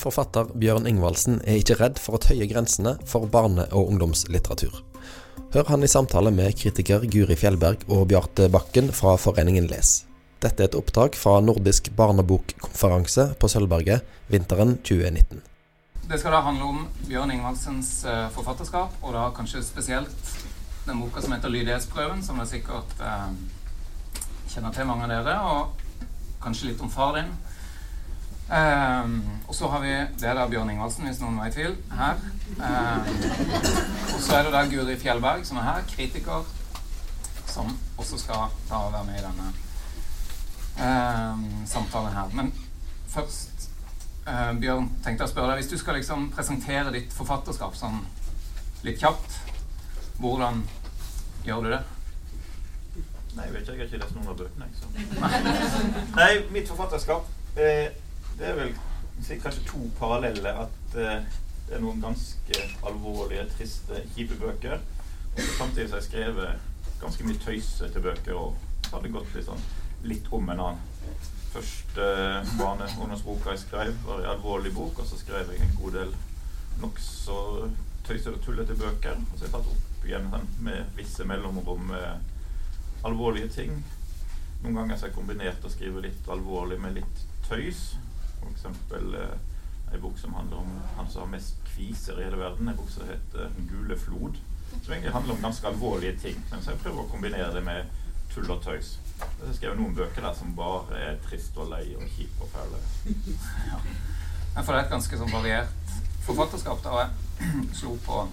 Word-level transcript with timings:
Forfatter 0.00 0.48
Bjørn 0.56 0.86
Ingvaldsen 0.88 1.42
er 1.44 1.58
ikke 1.60 1.76
redd 1.76 1.98
for 2.00 2.16
å 2.16 2.22
tøye 2.24 2.46
grensene 2.48 2.94
for 3.08 3.28
barne- 3.28 3.68
og 3.68 3.90
ungdomslitteratur. 3.92 4.72
Hør 5.52 5.66
han 5.68 5.84
i 5.84 5.90
samtale 5.90 6.30
med 6.32 6.56
kritiker 6.56 7.04
Guri 7.10 7.36
Fjellberg 7.36 7.82
og 7.90 8.06
Bjarte 8.08 8.48
Bakken 8.48 8.88
fra 8.96 9.16
Foreningen 9.20 9.66
Les. 9.68 10.06
Dette 10.40 10.64
er 10.64 10.70
et 10.70 10.78
opptak 10.78 11.18
fra 11.20 11.36
Nordisk 11.44 11.90
barnebokkonferanse 11.98 13.34
på 13.36 13.50
Sølvberget 13.52 14.06
vinteren 14.32 14.78
2019. 14.78 15.42
Det 16.08 16.18
skal 16.22 16.32
da 16.32 16.40
handle 16.46 16.70
om 16.70 16.86
Bjørn 17.04 17.34
Ingvaldsens 17.34 17.90
eh, 18.08 18.24
forfatterskap, 18.32 18.96
og 19.02 19.12
da 19.14 19.28
kanskje 19.36 19.60
spesielt 19.66 20.32
den 20.86 21.02
boka 21.02 21.20
som 21.20 21.36
heter 21.36 21.52
'Lydighetsprøven', 21.52 22.24
som 22.24 22.40
dere 22.40 22.48
sikkert 22.48 22.96
eh, 23.04 23.28
kjenner 24.48 24.72
til, 24.72 24.88
mange 24.88 25.04
av 25.04 25.12
dere, 25.28 25.36
og 25.44 26.08
kanskje 26.42 26.70
litt 26.70 26.80
om 26.80 26.90
far 26.90 27.18
din. 27.20 27.28
Um, 28.50 29.22
og 29.48 29.54
så 29.54 29.68
har 29.68 29.80
vi 29.80 29.90
Det 30.18 30.26
er 30.28 30.34
da 30.34 30.46
Bjørn 30.50 30.70
Ingvaldsen, 30.70 31.06
hvis 31.06 31.20
noen 31.22 31.36
var 31.38 31.46
i 31.46 31.54
tvil, 31.54 31.76
her. 31.94 32.16
Um, 32.58 33.10
og 34.14 34.20
så 34.24 34.36
er 34.36 34.42
det 34.48 34.52
da 34.56 34.64
Guri 34.66 34.96
Fjellberg, 34.98 35.44
som 35.46 35.60
er 35.60 35.68
her, 35.68 35.84
kritiker, 35.92 36.48
som 37.46 37.70
også 37.98 38.18
skal 38.18 38.50
ta 38.68 38.80
og 38.88 38.92
være 38.92 39.04
med 39.06 39.20
i 39.20 39.22
denne 39.28 39.52
um, 40.82 41.46
samtalen 41.66 42.12
her. 42.16 42.34
Men 42.34 42.50
først, 43.08 43.70
uh, 44.26 44.50
Bjørn, 44.58 44.90
tenkte 45.04 45.22
jeg 45.22 45.28
å 45.28 45.32
spørre 45.32 45.52
deg 45.52 45.62
Hvis 45.62 45.70
du 45.70 45.78
skal 45.78 46.00
liksom 46.00 46.28
presentere 46.34 46.90
ditt 46.98 47.14
forfatterskap 47.14 47.78
sånn 47.78 48.02
litt 48.82 48.98
kjapt, 48.98 49.40
hvordan 50.18 50.64
gjør 51.46 51.66
du 51.66 51.72
det? 51.76 51.82
Nei, 53.36 53.46
jeg 53.46 53.52
vet 53.54 53.60
ikke. 53.62 53.72
Jeg 53.72 53.78
har 53.78 53.86
ikke 53.86 54.04
lest 54.04 54.14
noen 54.18 54.30
av 54.30 54.38
bøkene. 54.42 54.66
Nei. 55.22 55.42
Nei, 56.20 56.30
mitt 56.50 56.70
forfatterskap 56.70 57.28
eh, 57.54 57.92
det 58.40 58.48
er 58.48 58.56
vel 58.58 58.72
kanskje 59.42 59.66
to 59.68 59.82
parallelle. 59.98 60.54
At 60.64 60.96
uh, 60.96 61.40
det 61.68 61.76
er 61.76 61.82
noen 61.84 62.00
ganske 62.02 62.62
alvorlige, 62.88 63.46
triste, 63.54 64.02
kjipe 64.14 64.38
bøker. 64.40 64.80
Og 65.36 65.42
samtidig 65.58 65.90
har 65.92 66.00
jeg 66.00 66.08
skrevet 66.08 66.96
ganske 67.00 67.26
mye 67.28 67.42
tøysete 67.44 68.02
bøker 68.02 68.36
og 68.36 68.56
hadde 68.90 69.12
gått 69.14 69.36
litt, 69.36 69.46
sånn, 69.46 69.68
litt 70.08 70.32
om 70.34 70.50
en 70.50 70.64
annen. 70.66 70.88
Første 71.50 72.06
uh, 72.06 72.56
barne- 72.58 72.88
jeg 73.54 73.62
skrev, 73.66 73.94
var 74.06 74.24
en 74.24 74.32
alvorlig 74.34 74.74
bok, 74.74 74.98
og 74.98 75.06
så 75.06 75.18
skrev 75.20 75.52
jeg 75.52 75.62
en 75.66 75.78
god 75.78 75.96
del 76.00 76.12
nokså 76.80 77.38
tøysete 78.06 78.36
og 78.38 78.44
tullete 78.44 78.76
bøker. 78.78 79.18
Og 79.20 79.36
så 79.36 79.44
har 79.44 79.48
jeg 79.48 79.54
tatt 79.56 79.72
opp 79.76 80.06
igjen 80.08 80.28
sånn, 80.32 80.52
med 80.64 80.98
visse 80.98 81.26
mellomrom 81.28 81.90
med 81.92 83.04
alvorlige 83.06 83.50
ting. 83.52 83.74
Noen 84.62 84.76
ganger 84.76 84.96
har 84.96 85.08
jeg 85.08 85.16
kombinert 85.16 85.64
å 85.64 85.72
skrive 85.72 86.02
litt 86.04 86.28
alvorlig 86.32 86.80
med 86.80 86.98
litt 87.00 87.26
tøys. 87.48 87.90
F.eks. 88.40 88.64
Eh, 88.64 89.94
ei 89.94 89.98
bok 89.98 90.18
som 90.18 90.34
handler 90.34 90.56
om 90.56 90.80
han 90.96 91.08
som 91.10 91.24
har 91.24 91.32
mest 91.32 91.56
kviser 91.72 92.20
i 92.20 92.24
hele 92.24 92.38
verden. 92.38 92.68
Ei 92.68 92.74
bok 92.74 92.90
som 92.90 93.08
heter 93.08 93.48
'Den 93.48 93.68
'Gule 93.68 93.96
flod'. 93.96 94.36
Som 94.82 94.92
egentlig 94.92 95.12
handler 95.12 95.34
om 95.34 95.42
ganske 95.42 95.66
alvorlige 95.66 96.16
ting. 96.16 96.44
Så 96.60 96.70
jeg 96.70 96.78
prøver 96.78 97.02
å 97.02 97.10
kombinere 97.10 97.54
det 97.54 97.64
med 97.64 97.84
tull 98.34 98.50
og 98.50 98.62
tøys. 98.62 98.98
Jeg 99.46 99.54
skrev 99.54 99.76
noen 99.76 99.94
bøker 99.94 100.22
der 100.22 100.34
som 100.34 100.54
bare 100.56 100.98
er 100.98 101.16
trist 101.24 101.56
og 101.56 101.68
lei 101.70 101.94
og 101.96 102.02
kjip 102.16 102.40
og 102.40 102.48
fæle. 102.48 102.78
Ja. 103.70 103.78
Men 104.54 104.64
det 104.66 104.74
er 104.74 104.84
et 104.84 104.90
ganske 104.90 105.18
sånn 105.18 105.32
variert 105.32 105.68
forfatterskap. 106.26 106.82
da 106.84 106.90
jeg 106.98 107.10
slo 107.80 107.96
på 108.06 108.28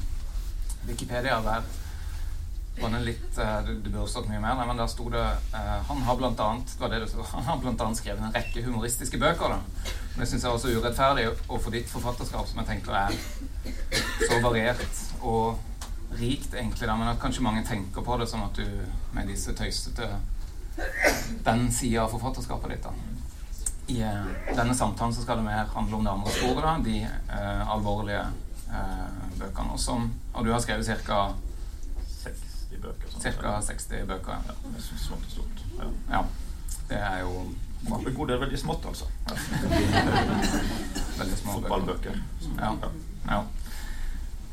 Wikipedia 0.87 1.41
der 1.41 1.63
var 2.81 2.89
det 2.93 2.99
litt 3.05 3.37
uh, 3.37 3.61
det, 3.65 3.73
det, 3.83 3.89
burde 3.89 4.07
stått 4.09 4.27
mye 4.29 4.41
mer, 4.41 4.59
men 4.67 4.77
der 4.77 4.89
sto 4.91 5.07
det 5.09 5.23
uh, 5.53 5.77
Han 5.89 6.03
har 6.05 6.17
blant 6.19 6.41
annet, 6.43 6.75
det 6.79 6.99
det 7.01 7.09
han 7.33 7.47
har 7.47 7.61
blant 7.61 7.81
annet 7.81 7.99
skrevet 7.99 8.21
en 8.21 8.35
rekke 8.35 8.63
humoristiske 8.65 9.17
bøker. 9.21 9.55
Da. 9.55 9.93
Men 10.13 10.23
det 10.23 10.29
syns 10.31 10.45
jeg 10.45 10.51
er 10.51 10.57
også 10.59 10.75
urettferdig 10.75 11.25
overfor 11.47 11.73
ditt 11.73 11.89
forfatterskap, 11.89 12.47
som 12.49 12.61
jeg 12.61 12.69
tenker 12.69 12.97
er 12.97 13.17
så 14.27 14.39
variert 14.43 15.01
og 15.21 15.57
rikt, 16.19 16.53
egentlig. 16.53 16.85
Da. 16.85 16.95
Men 16.95 17.11
at 17.13 17.21
kanskje 17.21 17.45
mange 17.45 17.65
tenker 17.67 18.05
på 18.05 18.17
det 18.21 18.29
som 18.29 18.45
at 18.45 18.57
du 18.57 18.65
med 19.17 19.29
disse 19.29 19.53
tøysete 19.57 20.09
Den 21.45 21.71
sida 21.73 22.03
av 22.03 22.11
forfatterskapet 22.13 22.75
ditt, 22.75 22.85
da. 22.85 22.93
I 23.87 24.01
uh, 24.03 24.53
denne 24.53 24.75
samtalen 24.77 25.15
så 25.15 25.23
skal 25.25 25.39
det 25.39 25.47
mer 25.47 25.71
handle 25.73 25.97
om 25.97 26.05
det 26.05 26.13
andre 26.13 26.37
sporet, 26.37 26.61
da. 26.61 26.77
De 26.85 26.99
alvorlige 27.73 28.25
bøkene. 29.39 29.73
Og, 29.73 30.09
og 30.33 30.45
du 30.45 30.51
har 30.51 30.61
skrevet 30.61 30.89
ca. 31.07 31.21
60 32.67 32.81
bøker. 32.83 33.11
Sånn. 33.11 33.37
Ca. 33.41 33.53
60 33.61 34.07
bøker, 34.09 34.31
ja. 34.33 34.55
ja 34.75 34.81
smått 34.83 35.23
og 35.23 35.31
stort. 35.31 35.63
Ja. 35.77 35.89
ja. 36.11 36.23
Det 36.87 36.99
er 36.99 37.21
jo. 37.23 37.45
En 37.87 38.13
god 38.15 38.31
del 38.31 38.39
veldig 38.41 38.59
smått, 38.59 38.85
altså. 38.89 39.05
veldig 41.21 41.37
små 41.37 41.59
Fotballbøker. 41.59 42.17
Ja. 42.57 42.71
ja. 43.27 43.39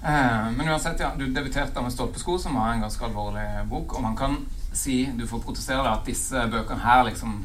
Eh, 0.04 0.50
men 0.52 0.68
uansett, 0.68 1.00
ja, 1.00 1.14
du 1.18 1.26
debuterte 1.26 1.82
med 1.82 1.92
'Stolpesko', 1.92 2.38
som 2.38 2.54
var 2.54 2.72
en 2.72 2.84
ganske 2.84 3.04
alvorlig 3.04 3.46
bok. 3.70 3.96
Og 3.96 4.02
man 4.02 4.16
kan 4.16 4.36
si, 4.72 5.06
du 5.16 5.26
får 5.26 5.40
protestere 5.46 5.82
deg, 5.82 5.92
at 5.92 6.06
disse 6.06 6.46
bøkene 6.52 6.84
her 6.84 7.04
liksom 7.08 7.38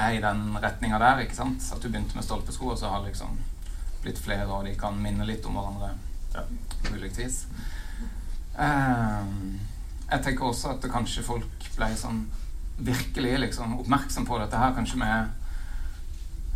er 0.00 0.16
i 0.16 0.22
den 0.24 0.56
retninga 0.62 0.98
der. 0.98 1.20
ikke 1.26 1.36
sant? 1.36 1.72
At 1.72 1.82
du 1.82 1.88
begynte 1.88 2.16
med 2.16 2.24
'Stolpesko', 2.24 2.70
og 2.72 2.78
så 2.78 2.88
har 2.88 3.04
det 3.04 3.12
liksom 3.12 3.38
blitt 4.02 4.18
flere, 4.18 4.46
og 4.46 4.64
de 4.64 4.74
kan 4.74 4.96
minne 5.02 5.26
litt 5.26 5.44
om 5.46 5.58
hverandre 5.58 5.92
ja. 6.34 6.46
på 6.88 6.94
ulikt 6.96 7.18
vis. 7.18 7.44
Uh, 8.60 9.56
jeg 10.10 10.24
tenker 10.24 10.44
også 10.44 10.74
at 10.74 10.82
det 10.82 10.92
kanskje 10.92 11.24
folk 11.24 11.68
ble 11.76 11.90
sånn 11.96 12.24
virkelig 12.80 13.38
liksom, 13.44 13.78
oppmerksom 13.80 14.26
på 14.28 14.40
dette 14.40 14.58
her, 14.58 14.74
kanskje 14.76 14.98
med 15.00 15.30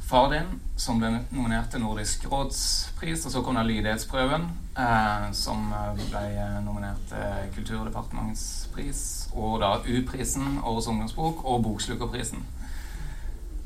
far 0.05 0.31
din, 0.33 0.49
som 0.77 0.99
ble 1.01 1.11
nominert 1.31 1.71
til 1.73 1.81
Nordisk 1.81 2.27
rådspris, 2.33 3.25
og 3.27 3.33
så 3.33 3.43
kom 3.45 3.57
det 3.57 3.65
Lydighetsprøven, 3.69 4.45
eh, 4.79 5.29
som 5.33 5.71
ble 5.97 6.25
nominert 6.65 7.01
til 7.09 7.53
Kulturdepartementets 7.57 8.69
pris, 8.75 9.05
og 9.33 9.61
da 9.63 9.79
U-prisen, 9.85 10.59
Årets 10.65 10.91
ungdomsbok, 10.93 11.45
og 11.45 11.63
Bokslukerprisen. 11.63 12.45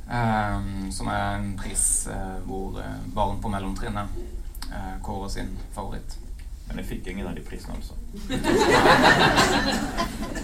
Eh, 0.09 0.71
som 0.95 1.11
er 1.13 1.25
en 1.37 1.51
pris 1.59 2.07
eh, 2.07 2.39
hvor 2.47 2.79
eh, 2.81 2.95
barn 3.15 3.43
på 3.43 3.51
mellomtrinnet 3.53 4.23
eh, 4.71 4.95
kårer 5.03 5.29
sin 5.29 5.53
favoritt. 5.75 6.19
Men 6.69 6.83
jeg 6.83 6.89
fikk 6.91 7.07
ingen 7.11 7.27
av 7.27 7.35
de 7.37 7.43
prisene, 7.45 7.75
altså. 7.79 7.95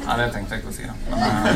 Nei, 0.04 0.16
det 0.20 0.28
tenkte 0.32 0.56
jeg 0.56 0.62
ikke 0.62 0.72
å 0.72 0.74
si, 0.74 0.84
da. 0.88 0.94
Men, 1.12 1.54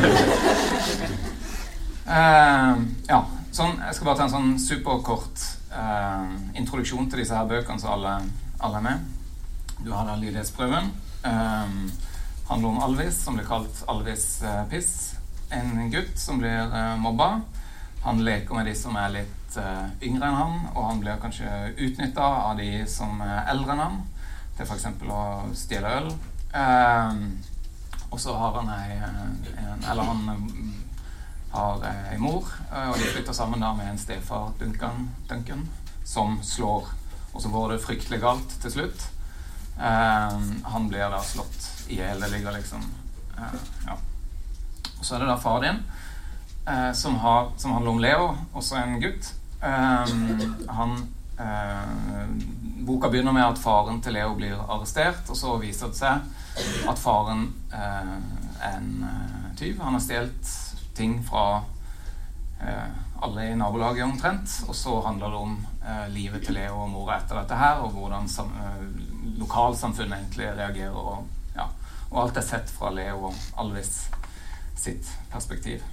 uh, 2.05 2.75
ja. 3.09 3.21
Sånn, 3.49 3.79
jeg 3.81 3.95
skal 3.97 4.05
bare 4.05 4.19
ta 4.19 4.25
en 4.27 4.35
sånn 4.35 4.51
superkort 4.61 5.41
uh, 5.73 6.29
introduksjon 6.59 7.09
til 7.09 7.23
disse 7.23 7.33
her 7.33 7.47
bøkene, 7.49 7.81
så 7.81 7.95
alle, 7.95 8.11
alle 8.61 8.77
er 8.77 8.85
med. 8.85 8.97
Du 9.81 9.89
har 9.89 10.05
da 10.05 10.13
lydighetsprøven. 10.21 10.91
Um, 11.25 11.89
handler 12.51 12.69
om 12.69 12.81
Alvis, 12.85 13.17
som 13.23 13.33
blir 13.39 13.49
kalt 13.49 13.81
Alvis 13.89 14.27
uh, 14.45 14.61
Piss. 14.69 15.17
En 15.49 15.89
gutt 15.89 16.13
som 16.21 16.37
blir 16.37 16.69
mobba. 17.01 17.41
Han 18.05 18.21
leker 18.21 18.53
med 18.53 18.69
de 18.69 18.75
som 18.77 18.93
er 19.01 19.09
litt 19.17 19.57
yngre 20.05 20.27
enn 20.29 20.37
han, 20.37 20.59
og 20.75 20.83
han 20.91 20.99
blir 21.01 21.17
kanskje 21.23 21.73
utnytta 21.73 22.21
av 22.21 22.61
de 22.61 22.85
som 22.87 23.17
er 23.25 23.49
eldre 23.49 23.73
enn 23.73 23.81
han 23.81 23.97
til 24.59 24.67
f.eks. 24.67 24.85
å 25.07 25.23
stjele 25.57 25.95
øl. 26.01 26.11
Um, 26.53 27.23
og 28.09 28.19
så 28.19 28.33
har 28.35 28.55
han 28.57 28.71
ei 28.73 28.95
Eller 29.85 30.03
han 30.03 30.23
har 31.53 31.83
ei 32.11 32.17
mor, 32.21 32.45
og 32.69 32.97
de 32.97 33.09
flytter 33.09 33.33
sammen 33.33 33.61
da 33.61 33.71
med 33.77 33.91
en 33.91 34.01
stefar, 34.01 34.51
Duncan, 34.59 35.07
Duncan, 35.29 35.63
som 36.05 36.37
slår. 36.45 36.91
Og 37.33 37.41
så 37.41 37.49
går 37.49 37.71
det 37.71 37.81
fryktelig 37.81 38.19
galt 38.21 38.53
til 38.61 38.73
slutt. 38.73 39.07
Um, 39.79 40.63
han 40.65 40.89
blir 40.89 41.07
da 41.07 41.21
slått 41.23 41.87
i 41.87 42.01
hjel. 42.01 42.19
Det 42.19 42.31
ligger 42.33 42.57
liksom 42.57 42.83
uh, 43.37 43.59
Ja. 43.87 43.95
Og 44.99 45.05
så 45.05 45.15
er 45.15 45.23
det 45.23 45.29
da 45.29 45.37
far 45.39 45.61
din, 45.63 45.77
uh, 46.67 46.91
som, 46.93 47.15
har, 47.23 47.53
som 47.57 47.71
handler 47.71 47.91
om 47.91 48.01
Leo, 48.03 48.25
også 48.53 48.75
en 48.75 48.97
gutt. 48.99 49.31
Um, 49.61 50.65
han 50.67 50.97
boka 52.89 53.09
begynner 53.09 53.31
med 53.31 53.45
at 53.45 53.59
faren 53.61 54.01
til 54.03 54.15
Leo 54.17 54.33
blir 54.35 54.59
arrestert, 54.59 55.27
og 55.29 55.37
så 55.37 55.55
viser 55.61 55.91
det 55.91 55.99
seg 55.99 56.87
at 56.89 56.99
faren 56.99 57.45
eh, 57.71 58.15
er 58.65 58.79
en 58.79 59.05
eh, 59.07 59.51
tyv. 59.59 59.77
Han 59.83 59.95
har 59.95 60.03
stjålet 60.03 60.53
ting 60.97 61.19
fra 61.23 61.61
eh, 62.59 62.89
alle 63.21 63.45
i 63.51 63.55
nabolaget 63.55 64.03
omtrent. 64.03 64.55
Og 64.67 64.75
så 64.75 65.01
handler 65.05 65.29
det 65.29 65.43
om 65.43 65.55
eh, 65.85 66.07
livet 66.15 66.45
til 66.45 66.57
Leo 66.59 66.81
og 66.83 66.89
mora 66.91 67.19
etter 67.19 67.39
dette 67.39 67.59
her, 67.59 67.83
og 67.83 67.95
hvordan 67.95 68.27
eh, 68.27 68.81
lokalsamfunnet 69.39 70.17
egentlig 70.19 70.51
reagerer. 70.57 70.97
Og, 70.97 71.27
ja, 71.55 71.69
og 72.09 72.23
alt 72.25 72.41
er 72.41 72.47
sett 72.49 72.73
fra 72.73 72.91
Leo 72.95 73.29
og 73.29 73.63
Alvis 73.63 74.09
sitt 74.79 75.07
perspektiv. 75.31 75.83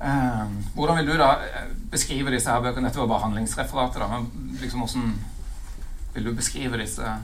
Uh, 0.00 0.48
hvordan 0.74 0.96
vil 0.96 1.10
du 1.10 1.18
da 1.20 1.34
eh, 1.44 1.72
beskrive 1.92 2.32
disse 2.32 2.48
her 2.48 2.62
bøkene? 2.64 2.88
Dette 2.88 3.02
var 3.02 3.10
bare 3.10 3.26
handlingsreferatet. 3.26 4.00
da, 4.00 4.08
men 4.08 4.56
liksom 4.60 4.80
hvordan 4.80 5.12
vil 6.14 6.24
du 6.24 6.34
beskrive 6.34 6.80
disse 6.80 7.16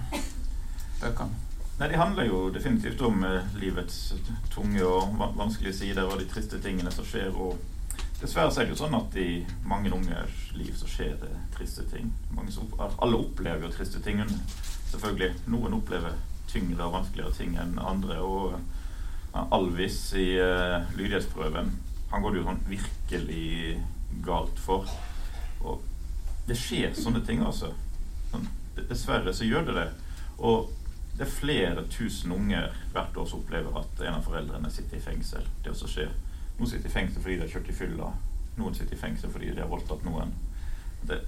bøkene? 1.01 1.43
Nei, 1.79 1.89
De 1.89 1.97
handler 1.97 2.29
jo 2.29 2.51
definitivt 2.53 3.01
om 3.01 3.25
uh, 3.25 3.57
livets 3.61 4.15
tunge 4.53 4.85
og 4.85 5.17
vanskelige 5.37 5.77
sider 5.77 6.05
og 6.05 6.21
de 6.21 6.29
triste 6.29 6.61
tingene 6.61 6.93
som 6.93 7.05
skjer. 7.09 7.33
Og 7.33 7.57
Dessverre 8.21 8.53
så 8.53 8.63
er 8.63 8.69
det 8.69 8.73
jo 8.73 8.81
sånn 8.81 8.97
at 8.97 9.17
i 9.21 9.45
mange 9.69 9.93
ungers 9.93 10.47
liv 10.57 10.73
så 10.77 10.89
skjer 10.89 11.19
det 11.21 11.33
triste 11.57 11.85
ting. 11.91 12.13
Som, 12.53 12.71
alle 12.81 13.19
opplever 13.21 13.67
jo 13.67 13.73
triste 13.73 14.01
ting. 14.05 14.23
Selvfølgelig. 14.93 15.35
Noen 15.53 15.77
opplever 15.77 16.17
tyngre 16.49 16.87
og 16.87 16.95
vanskeligere 16.97 17.37
ting 17.37 17.59
enn 17.61 17.77
andre. 17.81 18.21
Og 18.25 18.57
Alvis 19.53 19.99
i 20.17 20.31
uh, 20.41 20.87
lydighetsprøven, 20.97 21.75
han 22.11 22.23
går 22.23 22.33
det 22.33 22.41
jo 22.41 22.47
sånn 22.47 22.65
virkelig 22.71 23.47
galt 24.27 24.59
for. 24.63 24.91
Og 25.67 25.83
det 26.47 26.57
skjer 26.59 26.95
sånne 26.95 27.23
ting, 27.27 27.43
altså. 27.43 27.73
Sånn, 28.31 28.47
dessverre 28.77 29.35
så 29.35 29.49
gjør 29.49 29.67
det 29.69 29.79
det. 29.81 29.87
Og 30.39 30.71
det 31.17 31.25
er 31.27 31.33
flere 31.33 31.87
tusen 31.91 32.35
unger 32.37 32.75
hvert 32.93 33.17
år 33.17 33.27
som 33.29 33.41
opplever 33.41 33.79
at 33.81 34.03
en 34.05 34.19
av 34.19 34.27
foreldrene 34.27 34.71
sitter 34.73 34.99
i 34.99 35.05
fengsel. 35.05 35.47
Det 35.65 35.73
også 35.73 35.91
skjer. 35.91 36.13
Noen 36.59 36.71
sitter 36.71 36.91
i 36.91 36.93
fengsel 36.93 37.25
fordi 37.25 37.39
de 37.39 37.47
har 37.47 37.55
kjørt 37.55 37.73
i 37.73 37.77
fylla. 37.77 38.11
Noen 38.57 38.77
sitter 38.77 38.97
i 38.97 39.01
fengsel 39.01 39.33
fordi 39.33 39.51
de 39.55 39.65
har 39.65 39.73
voldtatt 39.73 40.05
noen. 40.07 40.35
Det, 41.09 41.21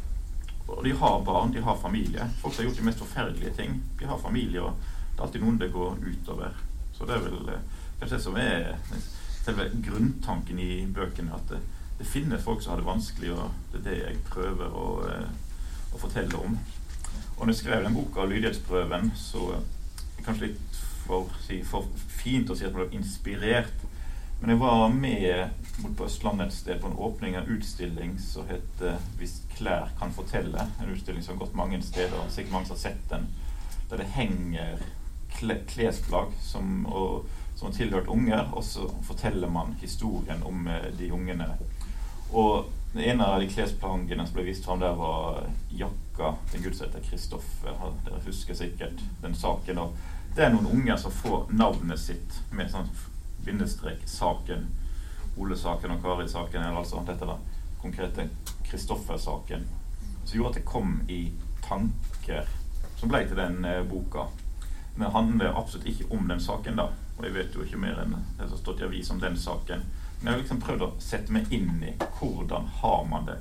og 0.69 0.85
de 0.85 0.93
har 1.01 1.23
barn, 1.25 1.53
de 1.53 1.65
har 1.65 1.81
familie. 1.81 2.29
Folk 2.43 2.57
har 2.57 2.69
gjort 2.69 2.81
de 2.81 2.87
mest 2.91 3.01
forferdelige 3.01 3.55
ting. 3.57 3.79
De 3.99 4.09
har 4.09 4.21
familie, 4.21 4.61
og 4.61 4.77
det 4.77 5.19
er 5.19 5.27
alltid 5.27 5.45
noen 5.45 5.61
det 5.61 5.73
går 5.73 6.03
utover. 6.05 6.59
Så 6.97 7.09
det 7.09 7.17
er 7.17 7.25
vel 7.25 7.53
eh, 7.55 7.65
kanskje 8.01 8.19
det 8.19 8.25
som 8.25 8.37
er 8.43 8.75
selve 9.49 9.71
grunntanken 9.85 10.59
i 10.61 10.87
bøkene. 10.95 11.35
At 11.35 11.49
det, 11.53 11.61
det 11.99 12.06
finnes 12.06 12.45
folk 12.45 12.62
som 12.62 12.75
har 12.75 12.83
det 12.83 12.89
vanskelig, 12.89 13.33
og 13.33 13.73
det 13.73 13.81
er 13.81 13.87
det 13.89 13.99
jeg 14.03 14.23
prøver 14.29 14.77
å, 14.77 14.89
eh, 15.09 15.29
å 15.95 16.00
fortelle 16.00 16.43
om. 16.45 16.59
Og 17.39 17.47
når 17.47 17.55
jeg 17.55 17.61
skrev 17.62 17.85
den 17.85 17.95
boka, 17.95 18.27
'Lydighetsprøven', 18.27 19.12
så 19.17 19.61
kanskje 20.27 20.49
litt 20.49 20.81
for, 21.06 21.31
for, 21.65 21.87
fint 22.09 22.50
å 22.50 22.56
si 22.59 22.67
at 22.67 22.75
man 22.75 22.89
ble 22.89 22.99
inspirert. 22.99 23.87
Men 24.41 24.53
jeg 24.53 24.61
var 24.61 24.89
med 24.95 25.65
mot 25.83 25.94
på 25.99 26.06
Østlandet 26.06 26.49
et 26.49 26.55
sted 26.55 26.81
på 26.81 26.91
en 26.91 26.99
åpning 27.06 27.37
av 27.39 27.49
utstilling 27.51 28.19
som 28.23 28.47
heter 28.47 28.99
'Hvis 29.19 29.41
klær 29.56 29.91
kan 29.99 30.12
fortelle'. 30.12 30.69
En 30.83 30.93
utstilling 30.93 31.23
som 31.23 31.39
har 31.39 31.47
gått 31.47 31.56
mange 31.56 31.83
steder, 31.83 32.29
sikkert 32.31 32.53
mange 32.53 32.67
som 32.67 32.77
har 32.77 32.83
sett 32.83 33.11
den. 33.11 33.27
Der 33.91 33.97
det 33.97 34.06
henger 34.06 34.79
klesplagg 35.39 36.33
som, 36.43 36.87
og, 36.87 37.27
som 37.58 37.69
har 37.69 37.75
tilhørt 37.75 38.08
unger, 38.08 38.44
og 38.55 38.64
så 38.64 38.87
forteller 39.02 39.50
man 39.50 39.75
historien 39.81 40.43
om 40.46 40.66
eh, 40.70 40.93
de 40.99 41.10
ungene. 41.12 41.49
Og 42.31 42.69
en 42.94 43.20
av 43.20 43.40
de 43.40 43.49
klesplaggene 43.50 44.26
som 44.26 44.37
ble 44.37 44.44
vist 44.46 44.64
fram 44.64 44.78
der, 44.81 44.94
var 44.94 45.43
jakka 45.75 46.37
til 46.52 46.69
en 46.70 47.02
Kristoffer. 47.10 47.75
Dere 48.06 48.20
husker 48.26 48.55
sikkert 48.55 49.02
den 49.22 49.34
saken. 49.34 49.78
og 49.78 49.96
det 50.37 50.44
er 50.44 50.52
noen 50.55 50.70
unger 50.70 50.96
som 50.96 51.10
får 51.10 51.49
navnet 51.50 51.99
sitt 51.99 52.37
med 52.52 52.70
sånn 52.70 52.87
bindestrek 53.44 54.06
'saken'. 54.06 54.69
Ole-saken 55.38 55.90
og 55.90 56.02
Kari-saken, 56.02 56.62
eller 56.62 56.78
altså 56.78 57.02
dette 57.06 57.26
da, 57.26 57.37
konkrete 57.82 58.28
Kristoffer-saken. 58.70 59.66
Som 60.25 60.37
gjorde 60.37 60.49
at 60.49 60.55
det 60.55 60.64
kom 60.64 61.00
i 61.08 61.32
tanker 61.66 62.46
som 62.99 63.10
ble 63.10 63.25
til 63.26 63.38
den 63.38 63.64
eh, 63.64 63.82
boka. 63.82 64.28
Men 64.94 65.06
det 65.06 65.12
handler 65.14 65.58
absolutt 65.58 65.87
ikke 65.87 66.10
om 66.14 66.28
den 66.28 66.40
saken, 66.40 66.78
da. 66.78 66.88
Og 67.19 67.25
jeg 67.26 67.35
vet 67.35 67.55
jo 67.55 67.65
ikke 67.65 67.81
mer 67.82 67.99
enn 68.03 68.15
det 68.15 68.47
som 68.47 68.55
har 68.55 68.61
stått 68.62 68.82
i 68.82 68.87
avis 68.87 69.11
om 69.11 69.20
den 69.20 69.37
saken. 69.37 69.82
Men 70.19 70.26
jeg 70.26 70.32
har 70.32 70.43
liksom 70.43 70.61
prøvd 70.62 70.85
å 70.87 70.91
sette 71.03 71.35
meg 71.35 71.53
inn 71.55 71.82
i 71.82 71.94
hvordan 72.19 72.69
har 72.81 73.05
man 73.11 73.26
det 73.26 73.38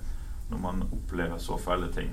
når 0.50 0.62
man 0.64 0.84
opplever 0.88 1.38
så 1.42 1.58
fæle 1.60 1.90
ting. 1.94 2.10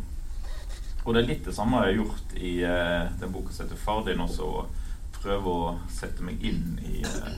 Og 1.04 1.14
det 1.14 1.22
er 1.22 1.28
litt 1.28 1.44
det 1.44 1.54
samme 1.54 1.82
jeg 1.84 1.92
har 1.92 1.98
gjort 2.00 2.34
i 2.40 2.52
uh, 2.64 3.20
den 3.20 3.32
boka 3.32 3.52
som 3.52 3.66
heter 3.66 3.80
'Far 3.80 4.04
din' 4.06 4.24
også. 4.24 4.44
Og 4.44 5.20
prøve 5.20 5.52
å 5.52 5.78
sette 5.88 6.24
meg 6.24 6.42
inn 6.44 6.80
i 6.84 7.04
uh, 7.04 7.36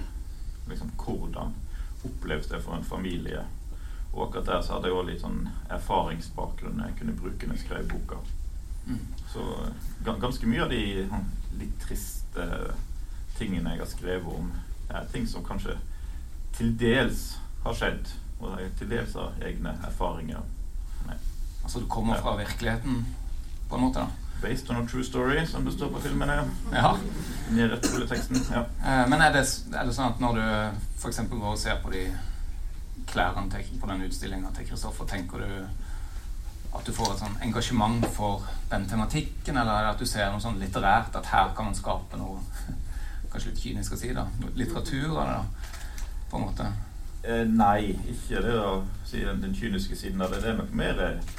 liksom, 0.71 0.91
hvordan 0.99 1.55
oppleves 2.07 2.47
det 2.51 2.63
for 2.63 2.77
en 2.77 2.87
familie. 2.87 3.43
Og 4.13 4.29
akkurat 4.29 4.47
der 4.47 4.63
så 4.63 4.77
hadde 4.77 4.91
jeg 4.91 4.97
òg 4.97 5.09
litt 5.11 5.23
sånn 5.23 5.49
erfaringsbakgrunn 5.71 6.83
jeg 6.87 6.99
kunne 6.99 7.19
bruke 7.19 7.47
når 7.47 7.59
jeg 7.59 7.67
skrev 7.67 7.89
boka. 7.91 8.23
Mm. 8.87 9.03
Så 9.33 9.43
ganske 10.07 10.47
mye 10.47 10.63
av 10.63 10.71
de 10.71 10.83
sånn, 11.11 11.27
litt 11.59 11.75
triste 11.83 12.47
tingene 13.39 13.75
jeg 13.75 13.83
har 13.83 13.91
skrevet 13.91 14.39
om, 14.39 14.53
er 14.91 15.13
ting 15.13 15.27
som 15.29 15.45
kanskje 15.45 15.77
til 16.57 16.73
dels 16.81 17.37
har 17.65 17.77
skjedd, 17.77 18.11
og 18.41 18.59
til 18.79 18.91
dels 18.91 19.15
har 19.19 19.35
egne 19.45 19.75
erfaringer. 19.87 20.45
Nei. 21.07 21.17
Altså 21.63 21.83
du 21.83 21.89
kommer 21.91 22.21
fra 22.23 22.37
virkeligheten? 22.39 23.05
på 23.69 23.77
en 23.77 23.81
måte. 23.81 23.99
da. 23.99 24.07
Based 24.43 24.71
on 24.71 24.77
a 24.77 24.89
true 24.89 25.05
story, 25.05 25.47
som 25.47 25.65
det 25.65 25.73
står 25.73 25.89
på 25.89 26.01
filmen. 26.01 26.29
Ja. 26.29 26.45
ja. 26.73 26.97
Eh, 28.61 29.09
men 29.09 29.23
er 29.23 29.33
det, 29.33 29.45
er 29.73 29.87
det, 29.87 29.95
sånn 29.97 30.13
at 30.13 30.21
når 30.21 30.39
du 30.39 30.45
f.eks. 31.01 31.23
går 31.31 31.49
og 31.53 31.59
ser 31.59 31.81
på 31.83 31.93
de 31.95 32.05
klærne 33.09 33.49
til, 33.51 33.79
på 33.81 33.89
den 33.89 34.05
utstillinga 34.07 34.53
til 34.57 34.69
Kristoffer, 34.69 35.09
tenker 35.09 35.43
du 35.43 35.51
at 36.77 36.85
du 36.85 36.93
får 36.93 37.15
et 37.15 37.23
sånn 37.23 37.39
engasjement 37.47 38.05
for 38.13 38.45
den 38.71 38.85
tematikken, 38.91 39.57
eller 39.57 39.73
er 39.73 39.93
at 39.95 40.03
du 40.03 40.07
ser 40.09 40.29
noe 40.33 40.43
sånn 40.45 40.61
litterært, 40.61 41.17
at 41.17 41.31
her 41.33 41.55
kan 41.57 41.71
man 41.71 41.79
skape 41.79 42.21
noe 42.21 42.43
Kanskje 43.33 43.53
litt 43.53 43.63
kynisk 43.63 43.97
å 43.97 44.01
si, 44.01 44.13
da. 44.17 44.27
Litteratur 44.55 45.17
av 45.17 45.23
det, 45.23 45.33
da, 45.33 45.73
på 46.31 46.39
en 46.39 46.47
måte? 46.47 46.69
Eh, 47.27 47.43
nei, 47.51 47.97
ikke 48.13 48.43
det 48.45 48.55
å 48.61 48.85
si 49.07 49.25
den, 49.27 49.43
den 49.43 49.55
kyniske 49.57 49.99
siden 49.99 50.23
av 50.23 50.35
det. 50.35 50.45
Det 50.45 50.53
er 50.53 50.77
mer 50.79 51.03
eh, 51.03 51.35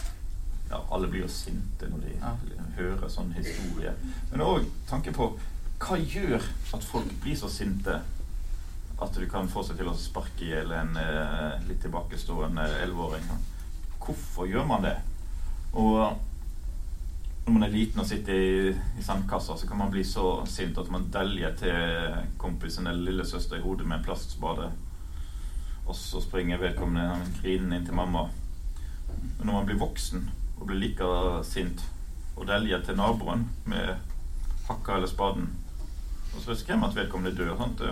ja, 0.70 0.82
alle 0.92 1.08
blir 1.08 1.24
jo 1.24 1.32
sinte 1.32 1.88
når 1.88 2.04
de 2.04 2.16
ja. 2.18 2.34
hører 2.76 3.12
sånn 3.12 3.32
historie. 3.38 3.94
Men 4.32 4.44
òg 4.44 4.68
tanke 4.90 5.14
på 5.16 5.32
hva 5.78 5.98
gjør 6.02 6.42
at 6.76 6.84
folk 6.84 7.12
blir 7.24 7.38
så 7.40 7.50
sinte 7.52 8.00
at 8.98 9.14
du 9.14 9.28
kan 9.30 9.48
få 9.52 9.62
seg 9.64 9.78
til 9.78 9.92
å 9.92 9.98
sparke 10.00 10.44
i 10.44 10.50
hjel 10.52 10.74
en 10.74 10.96
eh, 11.00 11.60
litt 11.70 11.84
tilbakestående 11.86 12.66
elleveåring? 12.82 13.30
Hvorfor 14.02 14.50
gjør 14.50 14.66
man 14.68 14.88
det? 14.88 14.96
Og 15.78 16.18
når 17.48 17.54
man 17.54 17.64
er 17.64 17.72
liten 17.72 18.02
og 18.04 18.08
sitter 18.10 18.36
i, 18.36 18.72
i 19.00 19.04
sandkassa, 19.04 19.56
så 19.56 19.68
kan 19.70 19.80
man 19.80 19.92
bli 19.94 20.02
så 20.04 20.42
sint 20.52 20.76
at 20.82 20.90
man 20.92 21.06
deljer 21.14 21.54
til 21.56 22.18
kompisen 22.42 22.90
eller 22.90 23.06
lillesøster 23.08 23.62
i 23.62 23.64
hodet 23.64 23.88
med 23.88 24.02
en 24.02 24.04
plastspade. 24.04 24.66
Og 25.88 25.96
så 25.96 26.20
springer 26.20 26.60
vedkommende 26.60 27.22
grinende 27.38 27.80
inn 27.80 27.88
til 27.88 27.96
mamma. 27.96 28.26
Men 29.38 29.46
når 29.48 29.54
man 29.54 29.70
blir 29.70 29.80
voksen, 29.80 30.28
og 30.58 30.68
blir 30.68 30.82
like 30.82 31.08
sint 31.48 31.86
og 32.36 32.50
deljer 32.50 32.84
til 32.84 33.00
naboen 33.00 33.48
med 33.70 33.96
hakka 34.68 34.98
eller 34.98 35.08
spaden. 35.08 35.48
Og 36.36 36.42
så 36.42 36.52
risikerer 36.52 36.84
man 36.84 36.92
at 36.92 37.00
vedkommende 37.00 37.38
dør. 37.38 37.56
Sant? 37.64 37.88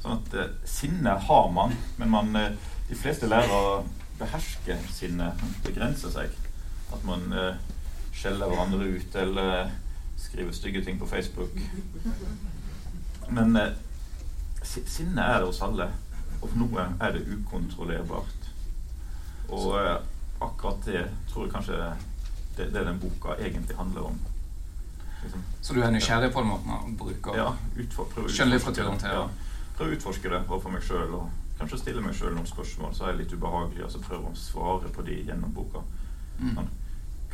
Sånn 0.00 0.16
at 0.16 0.34
eh, 0.40 0.58
sinne 0.64 1.18
har 1.28 1.52
man, 1.52 1.76
men 2.00 2.12
man, 2.12 2.32
eh, 2.40 2.56
de 2.88 2.96
fleste 2.96 3.28
lærer 3.28 3.52
å 3.52 3.84
beherske 4.16 4.80
sinnet, 4.88 5.44
begrense 5.66 6.08
seg. 6.14 6.32
At 6.94 7.04
man 7.04 7.28
eh, 7.36 7.58
skjeller 8.16 8.50
hverandre 8.50 8.88
ut 8.96 9.16
eller 9.22 9.70
skriver 10.16 10.52
stygge 10.52 10.84
ting 10.84 10.98
på 10.98 11.06
Facebook. 11.06 11.58
Men 13.28 13.56
eh, 13.56 13.72
sinnet 14.62 15.24
er 15.24 15.40
det 15.40 15.46
hos 15.46 15.62
alle, 15.62 15.90
og 16.40 16.48
for 16.48 16.58
noe 16.60 16.86
er 17.00 17.16
det 17.16 17.26
ukontrollerbart. 17.32 18.50
Og 19.48 19.74
eh, 19.80 19.96
akkurat 20.40 20.86
det 20.86 21.04
tror 21.30 21.46
jeg 21.46 21.52
kanskje 21.52 21.82
det, 22.56 22.72
det 22.72 22.86
den 22.86 23.00
boka 23.00 23.36
egentlig 23.38 23.76
handler 23.76 24.10
om. 24.10 24.18
Liksom. 25.22 25.42
Så 25.62 25.74
du 25.74 25.82
er 25.82 25.90
nysgjerrig 25.90 26.32
på 26.32 26.40
den 26.40 26.50
måten 26.52 26.72
å 26.72 26.80
bruke 26.98 27.34
ja, 27.36 27.50
skjønnlitteraturen 27.76 29.00
til? 29.00 29.12
Ja. 29.12 29.26
Prøve 29.76 29.92
å 29.92 29.98
utforske 29.98 30.30
det 30.32 30.40
overfor 30.46 30.72
meg 30.72 30.84
sjøl, 30.86 31.14
og 31.18 31.58
kanskje 31.58 31.80
stille 31.82 32.04
meg 32.04 32.16
sjøl 32.16 32.34
noen 32.36 32.48
spørsmål 32.48 32.94
så 32.96 33.06
er 33.06 33.14
det 33.14 33.24
litt 33.24 33.36
ubehagelig, 33.36 33.84
og 33.86 33.92
så 33.92 34.02
prøve 34.04 34.32
å 34.32 34.38
svare 34.38 34.92
på 34.92 35.04
de 35.06 35.20
gjennom 35.26 35.52
boka. 35.56 35.82
Mm. 36.40 36.60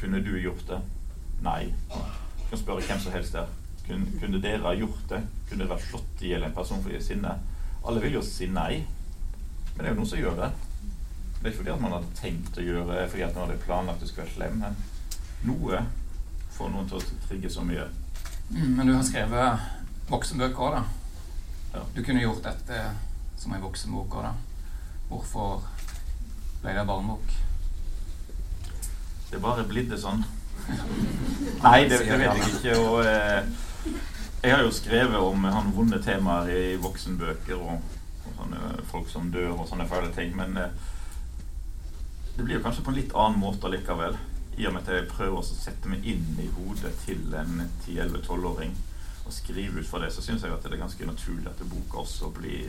Kunne 0.03 0.19
du 0.21 0.33
gjort 0.43 0.67
det? 0.67 0.81
Nei. 1.47 1.69
Du 1.89 2.49
kan 2.51 2.59
spørre 2.59 2.83
hvem 2.83 2.99
som 2.99 3.13
helst 3.15 3.37
der. 3.37 3.47
Kunne, 3.87 4.07
kunne 4.19 4.41
dere 4.43 4.75
gjort 4.75 5.05
det? 5.13 5.21
Kunne 5.47 5.69
dere 5.69 5.79
slått 5.79 6.25
i 6.27 6.33
hjel 6.33 6.43
en 6.43 6.55
person 6.57 6.83
fordi 6.83 6.97
de 6.97 6.99
er 6.99 7.05
sinne? 7.07 7.35
Alle 7.87 8.03
vil 8.03 8.17
jo 8.19 8.23
si 8.27 8.49
nei, 8.51 8.81
men 9.77 9.79
det 9.79 9.87
er 9.87 9.93
jo 9.93 10.01
noen 10.01 10.11
som 10.11 10.19
gjør 10.19 10.41
det. 10.41 10.49
Det 11.37 11.45
er 11.45 11.53
ikke 11.53 11.61
fordi 11.61 11.75
at 11.77 11.85
man 11.85 11.95
hadde 11.95 12.19
tenkt 12.19 12.59
å 12.59 12.65
gjøre 12.67 12.89
det 12.91 13.05
fordi 13.13 13.25
at 13.29 13.39
man 13.39 13.47
hadde 13.47 13.63
planlagt 13.63 14.01
at 14.01 14.03
det 14.03 14.11
skulle 14.11 14.27
være 14.27 14.35
slem, 14.35 14.59
men 14.65 14.83
noe 15.47 15.85
får 16.57 16.75
noen 16.75 16.91
til 16.91 16.99
å 16.99 17.23
trigge 17.29 17.55
så 17.55 17.69
mye. 17.71 17.87
Mm, 18.51 18.75
men 18.75 18.91
du 18.91 18.97
har 18.97 19.07
skrevet 19.07 19.71
voksenbøker 20.11 20.67
òg, 20.67 20.81
da. 20.81 20.83
Ja. 21.77 21.87
Du 21.95 22.03
kunne 22.03 22.27
gjort 22.27 22.43
dette 22.51 22.83
som 23.39 23.55
ei 23.55 23.63
voksenbok 23.63 24.19
òg, 24.19 24.27
da. 24.27 24.35
Hvorfor 25.15 25.63
ble 26.67 26.75
det 26.75 26.87
barnebok? 26.91 27.39
Det 29.33 29.39
er 29.39 29.45
bare 29.47 29.63
blitt 29.65 29.89
det 29.89 29.97
sånn. 29.97 30.19
Nei, 31.63 31.87
det, 31.89 32.03
det, 32.05 32.17
vet 32.21 32.37
jeg 32.37 32.51
ikke. 32.51 32.75
Og 32.83 32.99
eh, 33.01 33.47
jeg 34.43 34.53
har 34.53 34.61
jo 34.61 34.75
skrevet 34.77 35.25
om 35.25 35.47
han 35.49 35.71
vonde 35.73 35.97
temaer 36.05 36.51
i 36.53 36.75
voksenbøker 36.83 37.57
og, 37.57 37.95
og 38.27 38.35
sånne 38.37 38.75
folk 38.91 39.09
som 39.09 39.31
dør 39.33 39.55
og 39.55 39.71
sånne 39.71 39.89
fæle 39.89 40.13
ting. 40.13 40.37
Men 40.37 40.61
eh, 40.61 40.77
det 42.37 42.45
blir 42.45 42.59
jo 42.59 42.67
kanskje 42.67 42.85
på 42.85 42.93
en 42.93 42.99
litt 43.01 43.17
annen 43.17 43.41
måte 43.41 43.73
likevel. 43.73 44.21
I 44.61 44.69
og 44.69 44.77
med 44.77 44.85
at 44.85 44.99
jeg 44.99 45.09
prøver 45.15 45.41
å 45.41 45.49
sette 45.49 45.89
meg 45.89 46.05
inn 46.13 46.29
i 46.37 46.53
hodet 46.59 46.93
til 47.07 47.33
en 47.33 47.65
10-11-12-åring 47.87 48.77
og 49.23 49.33
skrive 49.33 49.81
ut 49.81 49.89
fra 49.89 50.05
det, 50.05 50.13
så 50.13 50.21
syns 50.21 50.45
jeg 50.45 50.53
at 50.53 50.61
det 50.67 50.75
er 50.77 50.85
ganske 50.85 51.09
naturlig 51.09 51.49
at 51.49 51.65
boka 51.73 52.05
også 52.05 52.29
blir 52.37 52.69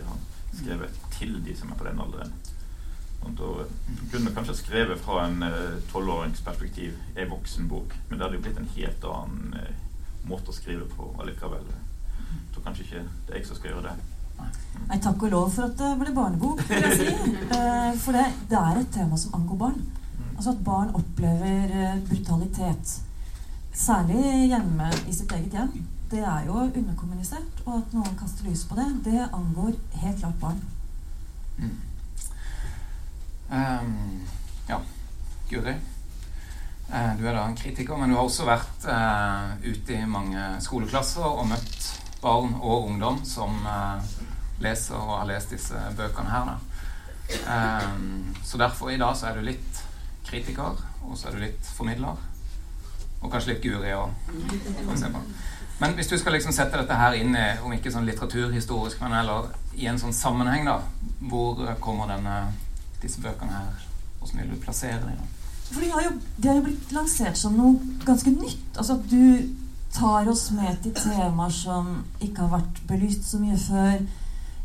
skrevet 0.55 1.03
til 1.20 1.36
de 1.43 1.60
som 1.60 1.75
er 1.75 1.82
på 1.82 1.91
den 1.91 2.00
alderen. 2.00 2.32
Sånn, 3.23 3.37
da 3.39 3.65
kunne 4.11 4.33
kanskje 4.35 4.57
skrevet 4.59 4.99
fra 4.99 5.23
en 5.29 5.45
tolvåringsperspektiv 5.93 6.97
ei 7.15 7.27
voksenbok, 7.31 7.95
men 8.09 8.17
det 8.17 8.25
hadde 8.25 8.39
jo 8.39 8.43
blitt 8.43 8.59
en 8.59 8.73
helt 8.75 9.07
annen 9.07 9.55
uh, 9.55 9.83
måte 10.27 10.51
å 10.51 10.55
skrive 10.55 10.87
på 10.91 11.07
allikevel. 11.21 11.63
Jeg 11.69 12.49
tror 12.55 12.65
kanskje 12.67 12.85
ikke 12.87 13.05
det 13.05 13.33
er 13.33 13.39
jeg 13.39 13.47
som 13.47 13.59
skal 13.59 13.73
gjøre 13.73 13.87
det. 13.87 13.95
Nei, 14.89 14.99
takk 14.99 15.23
og 15.27 15.33
lov 15.33 15.49
for 15.53 15.69
at 15.69 15.75
det 15.79 15.89
ble 15.99 16.13
barnebok, 16.15 16.63
vil 16.67 16.87
jeg 16.87 16.99
si. 16.99 17.09
Eh, 17.53 17.91
for 18.01 18.15
det, 18.17 18.23
det, 18.49 18.57
er 18.57 18.79
et 18.79 18.91
tema 18.91 19.17
som 19.19 19.35
angår 19.37 19.59
barn. 19.59 19.81
Altså 20.33 20.53
at 20.55 20.63
barn 20.65 20.93
opplever 20.97 21.73
eh, 21.77 21.99
brutalitet. 22.07 22.95
Særlig 23.73 24.49
hjemme 24.49 24.89
i 25.07 25.13
sitt 25.13 25.31
eget 25.37 25.53
hjem. 25.53 25.83
Det 26.11 26.21
er 26.21 26.47
jo 26.47 26.63
underkommunisert. 26.65 27.61
Og 27.67 27.77
at 27.77 27.95
noen 27.95 28.17
kaster 28.19 28.49
lys 28.49 28.65
på 28.69 28.77
det, 28.79 28.87
det 29.05 29.27
angår 29.29 29.75
helt 30.01 30.19
klart 30.23 30.39
barn. 30.41 30.63
Mm. 31.59 31.77
Um, 33.50 34.21
ja. 34.69 34.79
Guri? 35.50 35.75
Uh, 36.89 37.12
du 37.17 37.25
er 37.27 37.33
da 37.33 37.45
en 37.47 37.57
kritiker, 37.57 37.97
men 37.97 38.12
du 38.12 38.17
har 38.17 38.27
også 38.27 38.47
vært 38.47 38.88
uh, 38.88 39.55
ute 39.65 39.97
i 39.97 40.05
mange 40.09 40.43
skoleklasser 40.63 41.25
og 41.25 41.47
møtt 41.51 41.89
barn 42.23 42.53
og 42.62 42.89
ungdom 42.91 43.23
som 43.27 43.55
uh, 43.67 44.03
leser 44.63 45.00
og 45.00 45.17
har 45.19 45.31
lest 45.33 45.55
disse 45.55 45.79
bøkene 45.97 46.31
her. 46.31 46.53
Um, 47.47 48.35
så 48.43 48.59
derfor 48.62 48.91
i 48.91 49.00
dag 49.00 49.15
så 49.17 49.29
er 49.29 49.39
du 49.39 49.47
litt 49.47 49.81
kritiker, 50.27 50.77
og 51.03 51.17
så 51.17 51.29
er 51.29 51.35
du 51.35 51.43
litt 51.43 51.73
formidler. 51.75 52.19
Og 53.23 53.31
kanskje 53.31 53.53
litt 53.53 53.63
Guri 53.63 53.93
òg. 53.95 54.12
Men 55.79 55.95
hvis 55.97 56.07
du 56.12 56.17
skal 56.19 56.35
liksom 56.38 56.53
sette 56.55 56.77
dette 56.79 56.95
her 56.95 57.15
inn 57.17 57.35
i, 57.35 57.45
om 57.63 57.73
ikke 57.73 57.91
sånn 57.91 58.05
litteraturhistorisk, 58.07 59.01
men 59.03 59.15
eller 59.23 59.50
i 59.79 59.88
en 59.89 60.00
sånn 60.00 60.15
sammenheng, 60.15 60.67
da, 60.67 60.77
hvor 61.31 61.63
kommer 61.83 62.12
denne, 62.13 62.35
disse 63.03 63.22
bøkene 63.22 63.51
her? 63.51 63.86
Hvordan 64.19 64.41
vil 64.41 64.53
du 64.53 64.63
plassere 64.63 65.01
dem? 65.03 65.22
For 65.69 65.81
de 65.81 65.91
har, 65.91 66.03
jo, 66.05 66.15
de 66.38 66.48
har 66.48 66.57
jo 66.60 66.65
blitt 66.67 66.91
lansert 66.95 67.38
som 67.39 67.55
noe 67.57 68.00
ganske 68.05 68.31
nytt. 68.33 68.77
Altså 68.77 68.98
at 68.98 69.07
du 69.12 69.53
tar 69.93 70.27
oss 70.29 70.48
med 70.51 70.81
til 70.83 70.93
temaer 70.98 71.53
som 71.53 71.95
ikke 72.22 72.45
har 72.45 72.60
vært 72.60 72.83
belyst 72.89 73.29
så 73.29 73.39
mye 73.41 73.57
før 73.62 74.03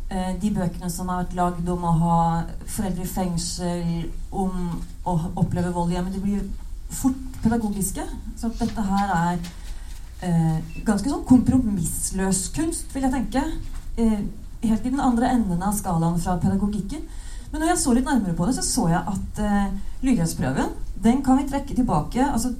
Eh, 0.09 0.30
de 0.40 0.49
bøkene 0.57 0.88
som 0.88 1.11
har 1.12 1.21
vært 1.21 1.35
lagd 1.37 1.66
om 1.68 1.83
å 1.85 1.90
ha 2.00 2.21
foreldre 2.64 3.04
i 3.04 3.11
fengsel, 3.11 4.07
om 4.33 4.78
å 5.04 5.16
oppleve 5.37 5.73
vold 5.75 5.92
i 5.92 5.99
hjemmet, 5.99 6.14
de 6.16 6.23
blir 6.23 6.47
fort 6.88 7.37
pedagogiske. 7.42 8.07
Så 8.40 8.49
at 8.49 8.62
dette 8.62 8.85
her 8.88 9.12
er 9.12 9.42
eh, 10.25 10.78
ganske 10.87 11.12
sånn 11.12 11.26
kompromissløs 11.28 12.47
kunst, 12.57 12.88
vil 12.95 13.04
jeg 13.04 13.16
tenke. 13.18 13.42
Eh, 14.00 14.23
helt 14.64 14.87
i 14.88 14.95
den 14.95 15.04
andre 15.04 15.28
enden 15.35 15.61
av 15.62 15.76
skalaen 15.76 16.16
fra 16.25 16.38
pedagogikken. 16.40 17.04
Men 17.50 17.62
når 17.62 17.73
jeg 17.73 17.81
så 17.83 17.95
litt 17.97 18.09
nærmere 18.09 18.37
på 18.37 18.47
det, 18.47 18.55
så 18.59 18.64
så 18.67 18.87
jeg 18.93 19.02
at 19.14 19.43
eh, 19.45 19.76
lydighetsprøven 20.05 20.73
den 21.02 21.23
kan 21.25 21.38
vi 21.38 21.49
trekke 21.49 21.75
tilbake 21.75 22.25
altså, 22.25 22.52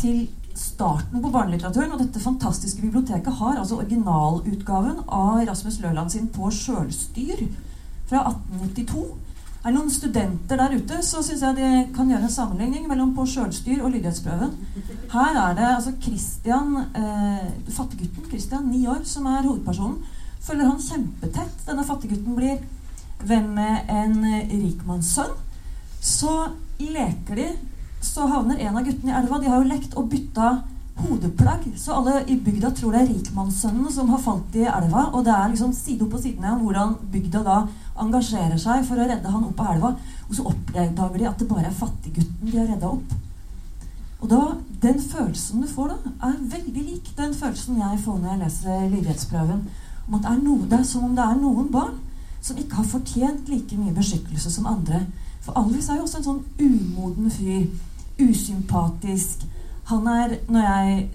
til 0.00 0.28
starten 0.54 1.22
på 1.22 1.32
barnelitteraturen. 1.32 1.92
Og 1.92 2.02
dette 2.02 2.22
fantastiske 2.22 2.82
biblioteket 2.82 3.40
har 3.40 3.58
altså 3.58 3.80
originalutgaven 3.80 5.02
av 5.06 5.42
Rasmus 5.48 5.80
Løland 5.82 6.12
sin 6.12 6.28
På 6.32 6.50
sjølstyr 6.54 7.44
fra 8.10 8.24
1892. 8.30 9.04
Er 9.60 9.68
det 9.68 9.76
noen 9.76 9.92
studenter 9.92 10.56
der 10.56 10.72
ute, 10.72 11.02
så 11.04 11.20
syns 11.20 11.42
jeg 11.44 11.56
de 11.58 11.70
kan 11.92 12.08
gjøre 12.08 12.24
en 12.24 12.32
sammenligning 12.32 12.86
mellom 12.88 13.12
På 13.16 13.26
sjølstyr 13.28 13.82
og 13.84 13.92
lydighetsprøven. 13.92 14.54
Her 15.12 15.40
er 15.42 15.58
det 15.58 15.68
altså 15.68 15.92
Christian, 16.00 16.76
eh, 16.96 17.50
fattiggutten 17.68 18.30
Christian, 18.30 18.70
ni 18.72 18.86
år, 18.88 19.04
som 19.04 19.26
er 19.26 19.44
hovedpersonen. 19.44 20.00
Følger 20.40 20.70
han 20.70 20.80
kjempetett. 20.80 21.66
Denne 21.66 21.84
fattiggutten 21.84 22.36
blir 22.36 22.62
venn 23.28 23.50
med 23.54 23.90
en 23.90 24.20
rikmannssønn. 24.50 25.36
Så 26.00 26.34
leker 26.80 27.36
de 27.36 27.48
så 28.00 28.26
havner 28.26 28.58
en 28.58 28.76
av 28.76 28.84
guttene 28.84 29.12
i 29.12 29.16
elva. 29.16 29.38
De 29.38 29.48
har 29.52 29.60
jo 29.60 29.68
lekt 29.68 29.96
og 30.00 30.08
bytta 30.10 30.50
hodeplagg, 31.00 31.64
så 31.80 31.96
alle 31.96 32.18
i 32.28 32.36
bygda 32.44 32.72
tror 32.76 32.92
det 32.92 33.00
er 33.02 33.10
rikmannssønnen 33.14 33.92
som 33.92 34.10
har 34.12 34.20
falt 34.24 34.56
i 34.56 34.66
elva. 34.68 35.06
Og 35.14 35.24
det 35.24 35.34
er 35.34 35.52
liksom 35.52 35.72
side 35.76 36.04
opp 36.04 36.16
og 36.16 36.24
side 36.24 36.42
ned 36.42 36.60
hvordan 36.60 36.96
bygda 37.12 37.44
da 37.46 37.58
engasjerer 38.00 38.60
seg 38.60 38.84
for 38.88 39.00
å 39.00 39.08
redde 39.08 39.32
han 39.32 39.46
opp 39.48 39.62
av 39.64 39.74
elva. 39.74 39.92
Og 40.28 40.36
så 40.36 40.46
oppdager 40.48 41.18
de 41.18 41.28
at 41.28 41.40
det 41.40 41.48
bare 41.50 41.68
er 41.68 41.76
fattiggutten 41.76 42.48
de 42.48 42.58
har 42.58 42.68
redda 42.72 42.94
opp. 42.94 43.16
Og 44.20 44.28
da, 44.28 44.42
Den 44.80 45.00
følelsen 45.00 45.60
du 45.60 45.68
får 45.68 45.90
da, 45.92 46.10
er 46.28 46.36
veldig 46.54 46.82
lik 46.84 47.08
den 47.16 47.34
følelsen 47.36 47.80
jeg 47.80 47.98
får 48.00 48.20
når 48.20 48.30
jeg 48.30 48.40
leser 48.42 48.86
lydighetsprøven. 48.94 49.64
Om 50.08 50.14
at 50.16 50.22
det 50.24 50.30
er, 50.30 50.38
noe, 50.44 50.68
det 50.68 50.78
er 50.78 50.86
som 50.88 51.04
om 51.04 51.16
det 51.16 51.24
er 51.24 51.40
noen 51.40 51.68
barn 51.72 51.98
som 52.40 52.58
ikke 52.58 52.80
har 52.80 52.88
fortjent 52.88 53.48
like 53.48 53.76
mye 53.76 53.94
beskyttelse 53.94 54.50
som 54.50 54.66
andre. 54.66 55.04
For 55.44 55.56
Alvis 55.58 55.88
er 55.88 56.00
jo 56.00 56.06
også 56.06 56.20
en 56.20 56.28
sånn 56.28 56.42
umoden 56.60 57.30
fyr 57.32 57.66
usympatisk. 58.20 59.46
Han 59.90 60.06
er 60.06 60.38
Når 60.48 60.60
jeg 60.60 61.08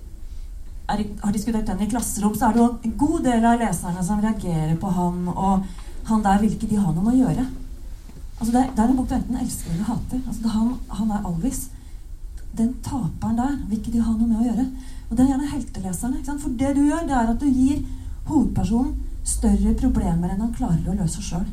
er, 0.90 1.04
har 1.24 1.32
diskutert 1.34 1.68
den 1.68 1.82
i 1.82 1.90
klasserom, 1.90 2.36
så 2.36 2.48
er 2.48 2.54
det 2.54 2.62
jo 2.62 2.72
en 2.84 2.98
god 2.98 3.24
del 3.26 3.46
av 3.46 3.60
leserne 3.60 4.04
som 4.06 4.22
reagerer 4.22 4.76
på 4.78 4.90
han, 4.94 5.28
og 5.28 5.64
han 6.06 6.24
der 6.24 6.42
vil 6.42 6.52
ikke 6.54 6.70
de 6.70 6.78
ha 6.78 6.92
noe 6.92 7.06
med 7.06 7.16
å 7.16 7.24
gjøre. 7.24 7.46
Altså 8.40 8.52
det, 8.52 8.66
det 8.76 8.84
er 8.84 8.92
en 8.92 9.00
bok 9.00 9.10
du 9.10 9.16
enten 9.16 9.40
elsker 9.40 9.72
eller 9.72 9.90
hater. 9.90 10.22
Altså 10.28 10.52
han, 10.54 10.74
han, 11.00 11.12
er 11.12 11.26
Alvis. 11.26 11.62
Den 12.58 12.76
taperen 12.84 13.40
der 13.40 13.56
vil 13.70 13.80
ikke 13.80 13.96
de 13.96 14.04
ha 14.04 14.14
noe 14.14 14.28
med 14.28 14.44
å 14.44 14.46
gjøre. 14.50 14.66
Og 15.10 15.16
det 15.16 15.24
er 15.24 15.32
gjerne 15.32 15.52
helteleserne. 15.54 16.38
For 16.44 16.60
det 16.60 16.76
du 16.76 16.84
gjør, 16.84 17.08
det 17.08 17.18
er 17.18 17.32
at 17.34 17.42
du 17.42 17.48
gir 17.48 17.82
hovedpersonen 18.28 18.94
større 19.26 19.74
problemer 19.80 20.32
enn 20.32 20.44
han 20.44 20.56
klarer 20.56 20.90
å 20.92 20.98
løse 21.00 21.24
sjøl. 21.26 21.46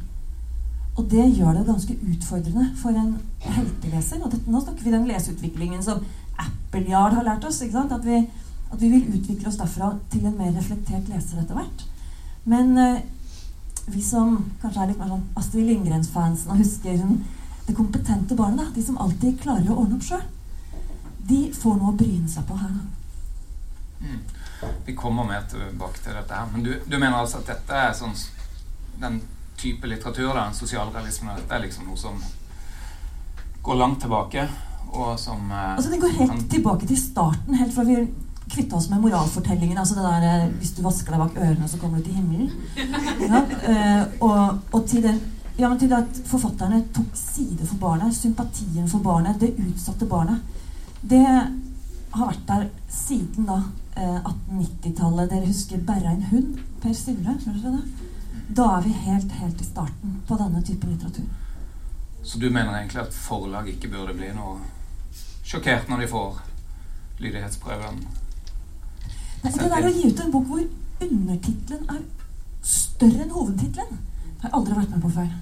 Og 0.93 1.07
det 1.09 1.25
gjør 1.33 1.57
det 1.57 1.69
ganske 1.69 1.95
utfordrende 2.13 2.67
for 2.77 2.97
en 2.97 3.15
helteleser. 3.47 4.21
Og 4.21 4.35
dette, 4.35 4.51
nå 4.53 4.61
snakker 4.61 4.85
vi 4.85 4.93
den 4.93 5.09
leseutviklingen 5.09 5.85
som 5.85 6.03
Appleyard 6.43 7.17
har 7.17 7.25
lært 7.25 7.47
oss. 7.49 7.63
At 7.63 8.05
vi, 8.05 8.19
at, 8.19 8.81
vi, 8.81 8.91
vil 8.93 9.17
utvikle 9.17 9.49
oss 9.49 9.57
derfra 9.61 9.95
til 10.13 10.27
en 10.29 10.37
mer 10.37 10.53
reflektert 10.53 11.09
leser 11.09 11.41
etter 11.41 11.57
hvert. 11.57 11.87
Men 12.45 12.77
eh, 12.77 13.01
vi 13.87 14.03
som 14.05 14.37
kanskje 14.61 14.85
er 14.85 14.93
litt 14.93 15.01
mer 15.01 15.15
sånn 15.15 15.25
Astrid 15.41 15.71
Lindgrens-fansen 15.71 16.53
og 16.53 16.61
husker 16.61 17.01
det 17.67 17.77
kompetente 17.79 18.37
barnet, 18.37 18.75
de 18.75 18.85
som 18.85 18.99
alltid 19.01 19.41
klarer 19.41 19.71
å 19.71 19.81
ordne 19.85 19.97
opp 19.97 20.07
sjøl, 20.07 20.23
de 21.29 21.45
får 21.55 21.77
noe 21.79 21.93
å 21.93 21.97
bryne 21.97 22.29
seg 22.29 22.45
på 22.49 22.59
her. 22.59 22.79
Mm. 24.03 24.21
Vi 24.87 24.95
kommer 24.97 25.25
mer 25.29 25.47
tilbake 25.51 26.03
til 26.03 26.17
dette 26.17 26.35
her. 26.35 26.51
Men 26.53 26.67
du, 26.67 26.73
du 26.87 26.99
mener 26.99 27.19
altså 27.19 27.43
at 27.43 27.53
dette 27.53 27.79
er 27.87 27.95
sånn 27.97 28.17
den 29.03 29.21
type 29.59 29.87
litteratur, 29.87 30.33
da, 30.35 30.49
sosialrealisme, 30.55 31.35
dette 31.39 31.55
er 31.55 31.65
liksom 31.65 31.87
noe 31.87 31.99
som 31.99 32.19
går 33.63 33.79
langt 33.79 34.03
tilbake, 34.03 34.47
og 34.93 35.15
som 35.21 35.51
eh, 35.51 35.75
Altså, 35.77 35.91
Den 35.91 36.01
går 36.03 36.15
helt 36.19 36.31
kan... 36.31 36.45
tilbake 36.51 36.87
til 36.87 36.99
starten, 36.99 37.55
helt 37.55 37.75
fra 37.75 37.87
vi 37.87 37.99
kvitta 38.53 38.77
oss 38.77 38.89
med 38.91 39.01
moralfortellingen. 39.01 39.79
altså 39.79 39.95
det 39.95 40.03
der, 40.03 40.27
eh, 40.29 40.49
Hvis 40.59 40.75
du 40.77 40.83
vasker 40.83 41.15
deg 41.15 41.23
bak 41.23 41.37
ørene, 41.37 41.69
så 41.69 41.79
kommer 41.79 41.99
du 41.99 42.05
til 42.05 42.15
himmelen. 42.15 42.51
Ja, 43.31 43.45
eh, 43.71 44.03
og, 44.21 44.59
og, 44.73 44.87
til 44.89 45.03
den 45.03 45.21
ja, 45.59 45.69
men 45.69 45.79
til 45.79 45.93
at 45.93 46.19
forfatterne 46.27 46.81
tok 46.95 47.13
side 47.15 47.67
for 47.67 47.77
barnet. 47.77 48.15
Sympatien 48.17 48.89
for 48.89 49.05
barnet. 49.05 49.41
Det 49.41 49.53
utsatte 49.61 50.09
barnet. 50.09 50.41
Det 51.03 51.23
har 51.23 52.27
vært 52.27 52.47
der 52.49 52.65
siden 52.89 53.47
da. 53.47 53.61
Eh, 53.97 54.19
1890-tallet. 54.25 55.31
Dere 55.31 55.47
husker 55.47 55.79
'Berra 55.79 56.11
en 56.11 56.23
hund'? 56.23 56.59
Per 56.83 56.89
det? 56.89 57.83
Da 58.57 58.63
er 58.77 58.83
vi 58.83 58.93
helt, 58.93 59.33
helt 59.33 59.61
i 59.61 59.65
starten 59.65 60.23
på 60.29 60.37
denne 60.37 60.63
typen 60.63 60.91
litteratur. 60.91 61.25
Så 62.23 62.39
du 62.39 62.51
mener 62.51 62.77
egentlig 62.77 63.01
at 63.01 63.15
forlag 63.15 63.69
ikke 63.69 63.89
burde 63.89 64.15
bli 64.15 64.33
noe 64.35 64.59
sjokkert 65.45 65.89
når 65.89 66.01
de 66.01 66.09
får 66.09 66.41
lydighetsprøven? 67.21 68.03
Nei, 69.43 69.53
det 69.53 69.71
der 69.71 69.89
å 69.89 69.93
gi 69.93 70.11
ut 70.11 70.21
en 70.21 70.33
bok 70.33 70.47
hvor 70.47 70.63
undertittelen 71.03 71.89
er 71.91 72.03
større 72.63 73.25
enn 73.25 73.35
hovedtittelen, 73.35 73.99
har 74.43 74.49
jeg 74.49 74.57
aldri 74.59 74.79
vært 74.79 74.95
med 74.95 75.03
på 75.03 75.13
før. 75.17 75.33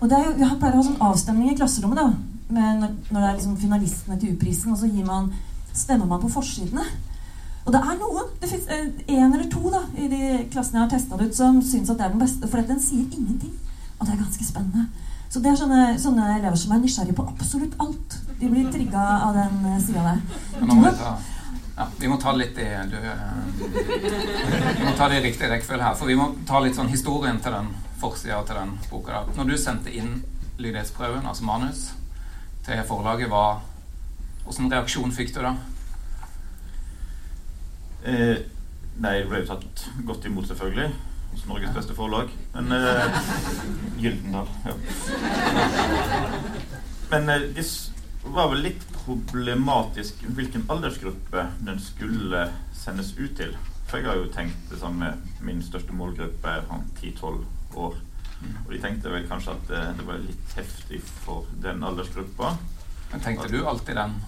Og 0.00 0.08
det 0.10 0.18
er 0.18 0.24
jo, 0.26 0.32
Vi 0.38 0.50
pleier 0.60 0.74
å 0.74 0.82
ha 0.82 0.86
sånn 0.86 1.02
avstemning 1.08 1.50
i 1.52 1.58
klasserommet 1.58 1.98
da, 1.98 2.08
når, 2.48 2.94
når, 3.10 3.20
det 3.20 3.28
er 3.28 3.34
liksom 3.34 3.56
finalistene 3.56 4.18
til 4.20 4.34
U-prisen, 4.34 4.72
og 4.72 4.78
så 4.78 4.90
gir 4.90 5.06
man, 5.06 5.32
stemmer 5.72 6.06
man 6.06 6.22
på 6.22 6.30
forsidene. 6.32 6.84
Og 7.68 7.72
det 7.74 7.80
er 7.84 7.96
noen, 8.00 8.28
det 8.40 8.48
fins 8.48 8.68
én 8.72 8.86
eh, 9.12 9.24
eller 9.26 9.48
to 9.52 9.68
da, 9.68 9.82
i 10.00 10.06
de 10.08 10.20
klassene 10.48 10.78
jeg 10.78 10.84
har 10.86 10.92
testa 10.94 11.18
ut, 11.20 11.34
som 11.36 11.58
syns 11.60 11.90
at 11.92 11.98
det 12.00 12.06
er 12.06 12.14
den 12.14 12.22
beste. 12.22 12.48
For 12.48 12.64
den 12.64 12.80
sier 12.80 13.04
ingenting. 13.04 13.52
Og 13.98 14.06
det 14.06 14.14
er 14.14 14.22
ganske 14.22 14.46
spennende. 14.46 14.86
Så 15.28 15.42
det 15.44 15.50
er 15.50 15.58
sånne, 15.60 15.82
sånne 16.00 16.30
elever 16.38 16.56
som 16.56 16.72
er 16.72 16.80
nysgjerrige 16.80 17.18
på 17.18 17.26
absolutt 17.28 17.76
alt. 17.84 18.16
De 18.40 18.48
blir 18.48 18.70
trigga 18.72 19.04
av 19.26 19.36
den 19.36 19.60
uh, 19.66 19.76
sida 19.84 20.06
der. 20.06 20.24
Vi, 20.62 20.78
ja, 21.76 21.90
vi 22.00 22.08
må 22.08 22.16
ta 22.22 22.32
litt 22.32 22.56
i 22.56 22.70
du, 22.88 22.96
uh, 23.04 23.36
Vi 23.60 24.88
må 24.88 24.96
ta 24.96 25.12
det 25.12 25.20
i 25.20 25.26
riktig 25.28 25.52
rekkefølge 25.52 25.90
her. 25.90 26.00
For 26.00 26.08
vi 26.08 26.16
må 26.16 26.30
ta 26.48 26.64
litt 26.64 26.78
sånn 26.78 26.88
historien 26.88 27.44
til 27.44 27.52
den 27.52 27.68
forsida 28.00 28.40
til 28.48 28.62
den 28.62 28.78
boka. 28.88 29.26
Da. 29.26 29.42
Når 29.42 29.52
du 29.52 29.58
sendte 29.60 29.92
inn 29.92 30.22
lydighetsprøven, 30.56 31.28
altså 31.28 31.44
manus, 31.44 31.90
til 32.64 32.80
forlaget, 32.88 33.28
hva 33.28 33.58
Åssen 34.48 34.70
reaksjon 34.72 35.10
fikk 35.12 35.34
du 35.34 35.42
da? 35.44 35.50
Eh, 38.02 38.38
det 38.98 39.12
ble 39.28 39.42
jo 39.42 39.48
tatt 39.52 39.84
godt 40.06 40.26
imot, 40.26 40.48
selvfølgelig. 40.50 40.88
Hos 41.32 41.44
Norges 41.46 41.74
beste 41.74 41.94
forlag. 41.94 42.30
Men 42.54 42.72
eh, 42.72 43.18
Gyldendal, 44.00 44.48
ja. 44.64 44.74
men 47.10 47.28
eh, 47.34 47.46
det 47.54 47.66
var 48.34 48.50
vel 48.52 48.64
litt 48.66 48.86
problematisk 49.04 50.24
hvilken 50.36 50.66
aldersgruppe 50.72 51.46
den 51.64 51.80
skulle 51.82 52.48
sendes 52.76 53.14
ut 53.18 53.36
til. 53.38 53.54
For 53.88 54.00
jeg 54.00 54.10
har 54.10 54.18
jo 54.20 54.32
tenkt 54.32 54.72
det 54.72 54.80
samme. 54.82 55.14
Min 55.40 55.62
største 55.64 55.96
målgruppe 55.96 56.58
er 56.58 56.66
10-12 57.00 57.44
år. 57.78 58.00
Og 58.66 58.72
de 58.72 58.80
tenkte 58.82 59.12
vel 59.12 59.24
kanskje 59.30 59.54
at 59.54 59.70
det, 59.70 59.84
det 59.98 60.06
var 60.06 60.20
litt 60.22 60.58
heftig 60.58 61.00
for 61.24 61.48
den 61.62 61.82
aldersgruppa. 61.86 62.52
Men 63.12 63.24
tenkte 63.24 63.48
du 63.50 63.62
alltid 63.66 63.96
den 63.98 64.18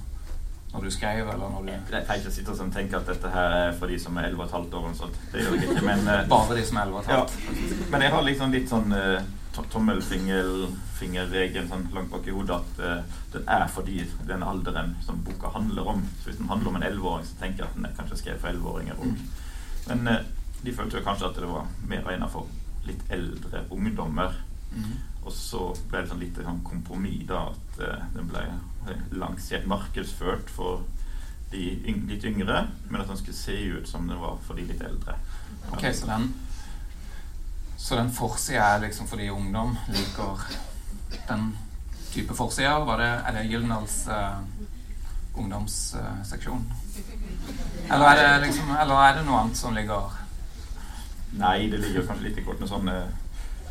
når 0.72 0.84
du 0.86 0.90
skrev, 0.90 1.28
eller 1.28 1.50
når 1.50 1.62
du 1.66 1.70
Jeg 1.72 1.82
tenker 1.90 2.14
ikke 2.14 2.30
sitte 2.30 2.50
og 2.54 2.72
tenke 2.72 2.96
at 2.96 3.06
dette 3.06 3.28
her 3.34 3.54
er 3.56 3.72
for 3.78 3.86
de 3.90 3.98
som 3.98 4.16
er 4.16 4.28
11 4.28 4.48
15 4.48 4.74
år. 4.74 4.88
og 4.88 4.96
sånt. 4.96 5.16
Det 5.32 5.42
gjør 5.42 5.54
jeg 5.54 5.62
ikke, 5.68 5.84
men 5.86 6.08
eh, 6.08 6.28
Bare 6.34 6.56
de 6.56 6.64
som 6.66 6.76
er 6.76 6.82
11 6.82 7.02
ja, 7.10 7.26
Men 7.90 8.02
jeg 8.02 8.10
har 8.14 8.22
liksom 8.22 8.54
litt 8.54 8.68
sånn 8.70 8.94
uh, 8.94 9.22
tommelfingerregel 9.72 11.68
sånn 11.68 11.88
langt 11.94 12.10
bak 12.12 12.26
i 12.26 12.34
hodet 12.34 12.56
at 12.60 12.82
uh, 12.84 13.18
den 13.34 13.48
er 13.50 13.66
fordi 13.68 14.04
den 14.28 14.42
alderen 14.46 14.94
som 15.02 15.24
boka 15.26 15.50
handler 15.56 15.90
om. 15.96 16.04
Så 16.20 16.30
hvis 16.30 16.38
den 16.38 16.48
handler 16.48 16.68
om 16.70 16.76
en 16.78 16.86
11-åring, 16.92 17.26
så 17.26 17.40
tenker 17.42 17.64
jeg 17.64 17.68
at 17.70 17.76
den 17.76 17.86
er 17.90 17.96
kanskje 17.98 18.20
skrevet 18.22 18.40
for 18.44 18.54
11-åringer 18.54 19.02
òg. 19.02 19.12
Men 19.90 20.08
uh, 20.08 20.22
de 20.62 20.76
følte 20.76 21.00
jo 21.00 21.04
kanskje 21.04 21.32
at 21.32 21.42
det 21.42 21.50
var 21.50 21.66
mer 21.88 22.10
egnet 22.12 22.30
for 22.30 22.46
litt 22.86 23.02
eldre 23.10 23.66
ungdommer. 23.74 24.38
Mhm. 24.70 24.98
Og 25.20 25.32
så 25.36 25.66
ble 25.90 26.00
det 26.00 26.10
sånn 26.10 26.22
litt 26.22 26.38
sånn 26.40 26.62
kompromiss, 26.64 27.26
da, 27.28 27.42
at 27.52 27.80
eh, 27.84 28.06
den 28.14 28.30
ble 28.30 28.46
lansert, 29.12 29.66
markedsført 29.68 30.50
for 30.50 30.86
de 31.50 31.64
yng 31.90 32.04
litt 32.08 32.24
yngre, 32.24 32.62
men 32.88 33.02
at 33.02 33.10
den 33.10 33.18
skulle 33.18 33.36
se 33.36 33.56
ut 33.74 33.88
som 33.88 34.06
den 34.08 34.20
var 34.22 34.38
for 34.46 34.56
de 34.56 34.68
litt 34.68 34.82
eldre. 34.86 35.18
Ok, 35.72 35.90
så 35.94 36.06
den 36.06 36.32
Så 37.80 37.96
den 37.96 38.10
forsida 38.12 38.74
er 38.74 38.82
liksom 38.82 39.06
fordi 39.08 39.30
ungdom 39.32 39.70
liker 39.88 40.42
den 41.28 41.56
type 42.12 42.34
forsider? 42.34 42.84
Var 42.84 43.00
det, 43.00 43.08
er 43.26 43.32
det 43.32 43.44
Gyldendals 43.48 44.08
uh, 44.08 44.42
ungdomsseksjon? 45.34 46.66
eller, 47.90 48.06
er 48.06 48.16
det 48.20 48.46
liksom, 48.46 48.76
eller 48.76 48.94
er 48.94 49.16
det 49.16 49.24
noe 49.26 49.40
annet 49.40 49.56
som 49.56 49.74
ligger 49.74 50.18
Nei, 51.40 51.70
det 51.70 51.78
ligger 51.78 52.06
kanskje 52.06 52.26
litt 52.26 52.38
i 52.40 52.44
kortene 52.44 52.66
sånn 52.66 52.88
eh, 52.90 53.19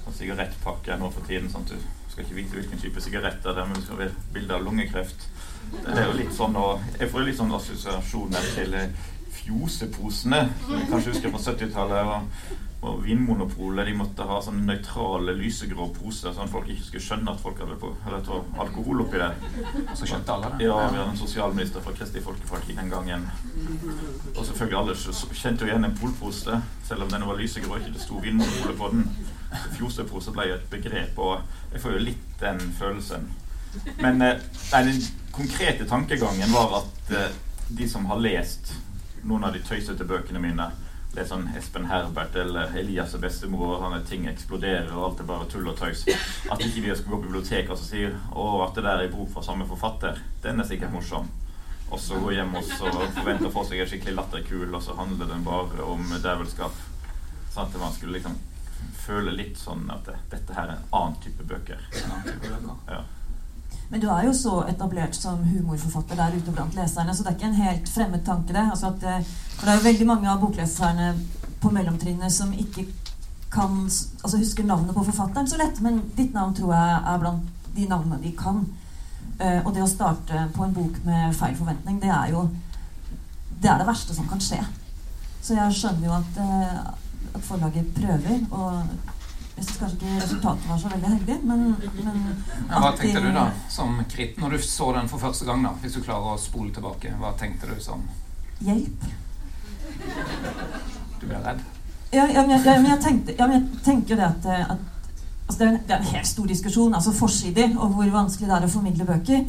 sånn 0.09 0.17
sigarettpakke 0.17 0.97
nå 0.99 1.11
for 1.13 1.25
tiden. 1.29 1.49
sånn 1.49 1.67
at 1.67 1.75
Du 1.77 2.13
skal 2.13 2.25
ikke 2.25 2.39
vite 2.39 2.57
hvilken 2.57 2.81
type 2.81 3.01
sigaretter 3.01 3.53
det 3.53 3.61
er, 3.61 3.67
men 3.69 3.77
du 3.77 3.85
skal 3.85 4.01
ha 4.01 4.09
bilde 4.33 4.55
av 4.55 4.63
lungekreft. 4.65 5.27
Det 5.69 5.97
er 5.97 6.07
jo 6.07 6.17
litt 6.17 6.33
sånn, 6.33 6.55
og 6.57 6.81
Jeg 6.99 7.11
får 7.11 7.27
litt 7.27 7.37
sånn 7.37 7.53
assosiasjoner 7.53 8.49
til 8.55 8.73
eh, 8.73 8.89
fjoseposene. 9.29 10.49
som 10.65 10.73
jeg 10.73 10.89
Kanskje 10.89 11.13
husker 11.13 11.35
fra 11.35 11.43
70-tallet. 11.53 12.09
Og, 12.09 12.57
og 12.79 13.01
Vinmonopolet 13.03 13.89
de 13.89 13.93
måtte 13.93 14.23
ha 14.23 14.37
sånne 14.41 14.63
nøytrale 14.63 15.33
lysegrå 15.35 15.89
poser, 15.97 16.31
sånn 16.31 16.47
at 16.47 16.53
folk 16.53 16.69
ikke 16.71 16.85
skulle 16.87 17.05
skjønne 17.05 17.33
at 17.33 17.41
folk 17.43 17.59
hadde 17.59 17.75
på, 17.79 17.89
hadde 18.05 18.37
alkohol 18.63 19.03
oppi 19.03 19.19
det. 19.19 19.33
Så 19.99 20.07
skjønte 20.07 20.31
alle 20.33 20.53
det? 20.53 20.69
Ja, 20.69 20.77
vi 20.87 20.97
hadde 20.97 21.09
en 21.11 21.19
sosialminister 21.19 21.83
fra 21.83 21.93
Kristelig 21.97 22.23
Folkeparti 22.23 22.77
den 22.79 22.89
gangen. 22.89 23.27
Og 24.35 24.45
selvfølgelig 24.45 24.79
alle 24.79 24.95
så 24.95 25.13
kjente 25.33 25.67
jo 25.67 25.73
igjen 25.73 25.89
en 25.89 25.99
polpose, 25.99 26.61
selv 26.87 27.03
om 27.03 27.11
den 27.11 27.27
var 27.27 27.41
lysegrå 27.41 27.75
og 27.75 27.83
ikke 27.83 27.97
det 27.97 28.05
sto 28.07 28.23
Vinmonopolet 28.23 28.79
på 28.79 28.93
den. 28.95 29.05
Fjosepose 29.75 30.33
ble 30.35 30.49
jo 30.49 30.57
et 30.59 30.67
begrep, 30.71 31.17
og 31.17 31.73
jeg 31.73 31.83
får 31.83 31.95
jo 31.95 32.03
litt 32.09 32.27
den 32.41 32.61
følelsen. 32.79 33.29
Men 34.01 34.21
eh, 34.25 34.43
nei, 34.73 34.83
den 34.89 35.01
konkrete 35.35 35.87
tankegangen 35.89 36.53
var 36.53 36.81
at 36.81 37.15
eh, 37.15 37.33
de 37.69 37.89
som 37.89 38.07
har 38.09 38.21
lest 38.21 38.73
noen 39.23 39.45
av 39.45 39.53
de 39.53 39.61
tøysete 39.65 40.07
bøkene 40.07 40.41
mine, 40.41 40.69
lest 41.15 41.33
sånn 41.33 41.47
Espen 41.57 41.87
Herbert 41.89 42.35
eller 42.37 42.73
Elias 42.77 43.15
og 43.17 43.23
bestemor, 43.25 43.75
og 43.75 43.83
sånne 43.83 44.01
ting 44.07 44.27
eksploderer, 44.29 44.89
og 44.93 45.09
alt 45.09 45.23
er 45.23 45.29
bare 45.29 45.49
tull 45.51 45.69
og 45.69 45.77
tøys, 45.77 46.05
at 46.49 46.63
ikke 46.63 46.85
vi 46.85 46.95
skal 46.95 47.11
gå 47.11 47.17
på 47.17 47.25
biblioteket 47.27 47.73
og 47.73 47.81
så 47.81 47.87
si 47.89 48.05
å, 48.05 48.47
at 48.65 48.77
det 48.77 48.85
der 48.85 49.05
er 49.05 49.13
bok 49.13 49.31
fra 49.33 49.45
samme 49.45 49.67
forfatter, 49.69 50.21
den 50.45 50.61
er 50.61 50.69
sikkert 50.69 50.93
morsom. 50.93 51.29
Og 51.89 51.97
så 51.97 52.19
gå 52.21 52.35
hjem 52.35 52.53
og 52.53 52.65
så 52.69 52.91
forvente 53.15 53.49
å 53.49 53.53
få 53.53 53.63
seg 53.65 53.81
en 53.81 53.89
skikkelig 53.89 54.19
latterkul, 54.19 54.67
og 54.69 54.83
så 54.85 54.93
handler 54.97 55.31
den 55.31 55.45
bare 55.45 55.85
om 55.89 56.05
djevelskap. 56.13 56.77
Sånn 57.49 57.65
at 57.65 57.79
man 57.81 57.95
skulle 57.95 58.19
liksom 58.19 58.37
føle 58.99 59.33
litt 59.35 59.57
sånn 59.59 59.87
at 59.93 60.05
det, 60.05 60.17
dette 60.33 60.55
her 60.57 60.67
er 60.67 60.77
en 60.77 60.91
annen 60.99 61.17
type 61.23 61.45
bøker. 61.47 61.81
En 62.03 62.11
annen 62.11 62.27
type 62.27 62.51
bøker. 62.51 62.75
Ja. 62.91 63.01
Men 63.89 64.03
du 64.03 64.07
er 64.13 64.27
jo 64.27 64.33
så 64.37 64.59
etablert 64.69 65.17
som 65.17 65.41
humorforfatter 65.41 66.19
der 66.19 66.35
ute 66.37 66.53
blant 66.53 66.75
leserne, 66.77 67.15
så 67.15 67.25
det 67.25 67.31
er 67.31 67.37
ikke 67.39 67.49
en 67.49 67.61
helt 67.63 67.89
fremmed 67.89 68.25
tanke, 68.25 68.53
det. 68.53 68.65
Altså 68.69 68.91
at, 68.91 69.03
eh, 69.03 69.31
for 69.55 69.65
det 69.65 69.73
er 69.73 69.79
jo 69.79 69.87
veldig 69.87 70.09
mange 70.11 70.29
av 70.29 70.43
bokleserne 70.43 71.13
på 71.59 71.71
mellomtrinnet 71.73 72.33
som 72.33 72.53
ikke 72.53 72.85
kan 73.49 73.81
altså 73.87 74.37
husker 74.37 74.63
navnet 74.63 74.93
på 74.93 75.03
forfatteren 75.07 75.49
så 75.49 75.57
lett, 75.57 75.81
men 75.81 76.03
ditt 76.15 76.35
navn 76.37 76.53
tror 76.55 76.75
jeg 76.75 76.99
er 76.99 77.23
blant 77.23 77.65
de 77.75 77.87
navnene 77.89 78.21
de 78.21 78.33
kan. 78.37 78.61
Uh, 79.39 79.61
og 79.63 79.73
det 79.73 79.81
å 79.81 79.89
starte 79.89 80.45
på 80.53 80.65
en 80.65 80.75
bok 80.75 80.99
med 81.05 81.33
feil 81.37 81.55
forventning, 81.57 81.97
det 82.03 82.11
er 82.13 82.33
jo 82.35 82.43
det 83.59 83.71
er 83.71 83.81
det 83.81 83.87
verste 83.89 84.15
som 84.15 84.27
kan 84.29 84.41
skje. 84.43 84.59
Så 85.43 85.55
jeg 85.57 85.75
skjønner 85.75 86.07
jo 86.07 86.13
at, 86.15 86.37
eh, 86.39 87.08
at 87.33 87.41
forlaget 87.45 87.93
prøver, 87.95 88.43
og 88.51 88.83
jeg 89.59 89.65
syns 89.65 89.79
kanskje 89.79 89.97
ikke 89.97 90.21
resultatet 90.23 90.69
var 90.69 90.77
så 90.79 90.91
veldig 90.93 91.09
heldig, 91.13 91.37
men, 91.43 91.65
men 92.05 92.19
Ja, 92.69 92.79
hva 92.79 92.91
tenkte 92.95 93.23
du 93.25 93.31
da, 93.35 93.47
som 93.69 93.97
krit, 94.11 94.37
når 94.39 94.55
du 94.55 94.61
så 94.63 94.91
den 94.95 95.09
for 95.11 95.21
første 95.21 95.47
gang, 95.49 95.65
da? 95.67 95.73
Hvis 95.81 95.97
du 95.97 96.03
klarer 96.05 96.35
å 96.35 96.39
spole 96.39 96.71
tilbake, 96.75 97.11
hva 97.19 97.33
tenkte 97.39 97.71
du 97.71 97.81
som 97.83 98.05
Hjelp. 98.59 99.03
Du 101.19 101.27
ble 101.27 101.41
redd? 101.43 101.59
Ja, 102.11 102.25
ja, 102.25 102.41
men, 102.41 102.55
jeg, 102.55 102.63
ja, 102.65 102.79
men 102.79 102.89
jeg 102.91 103.01
tenkte, 103.03 103.35
ja, 103.37 103.47
men 103.47 103.59
jeg 103.59 103.83
tenker 103.85 104.15
jo 104.15 104.17
det 104.19 104.25
at, 104.25 104.47
eh, 104.49 104.71
at 104.73 104.79
altså 105.49 105.59
det, 105.59 105.67
er 105.67 105.71
en, 105.71 105.83
det 105.87 105.95
er 105.95 106.01
en 106.01 106.11
helt 106.15 106.27
stor 106.27 106.47
diskusjon, 106.49 106.95
altså 106.97 107.13
forsider, 107.15 107.75
og 107.77 107.93
hvor 107.93 108.09
vanskelig 108.13 108.49
det 108.49 108.55
er 108.57 108.65
å 108.65 108.71
formidle 108.71 109.07
bøker. 109.07 109.45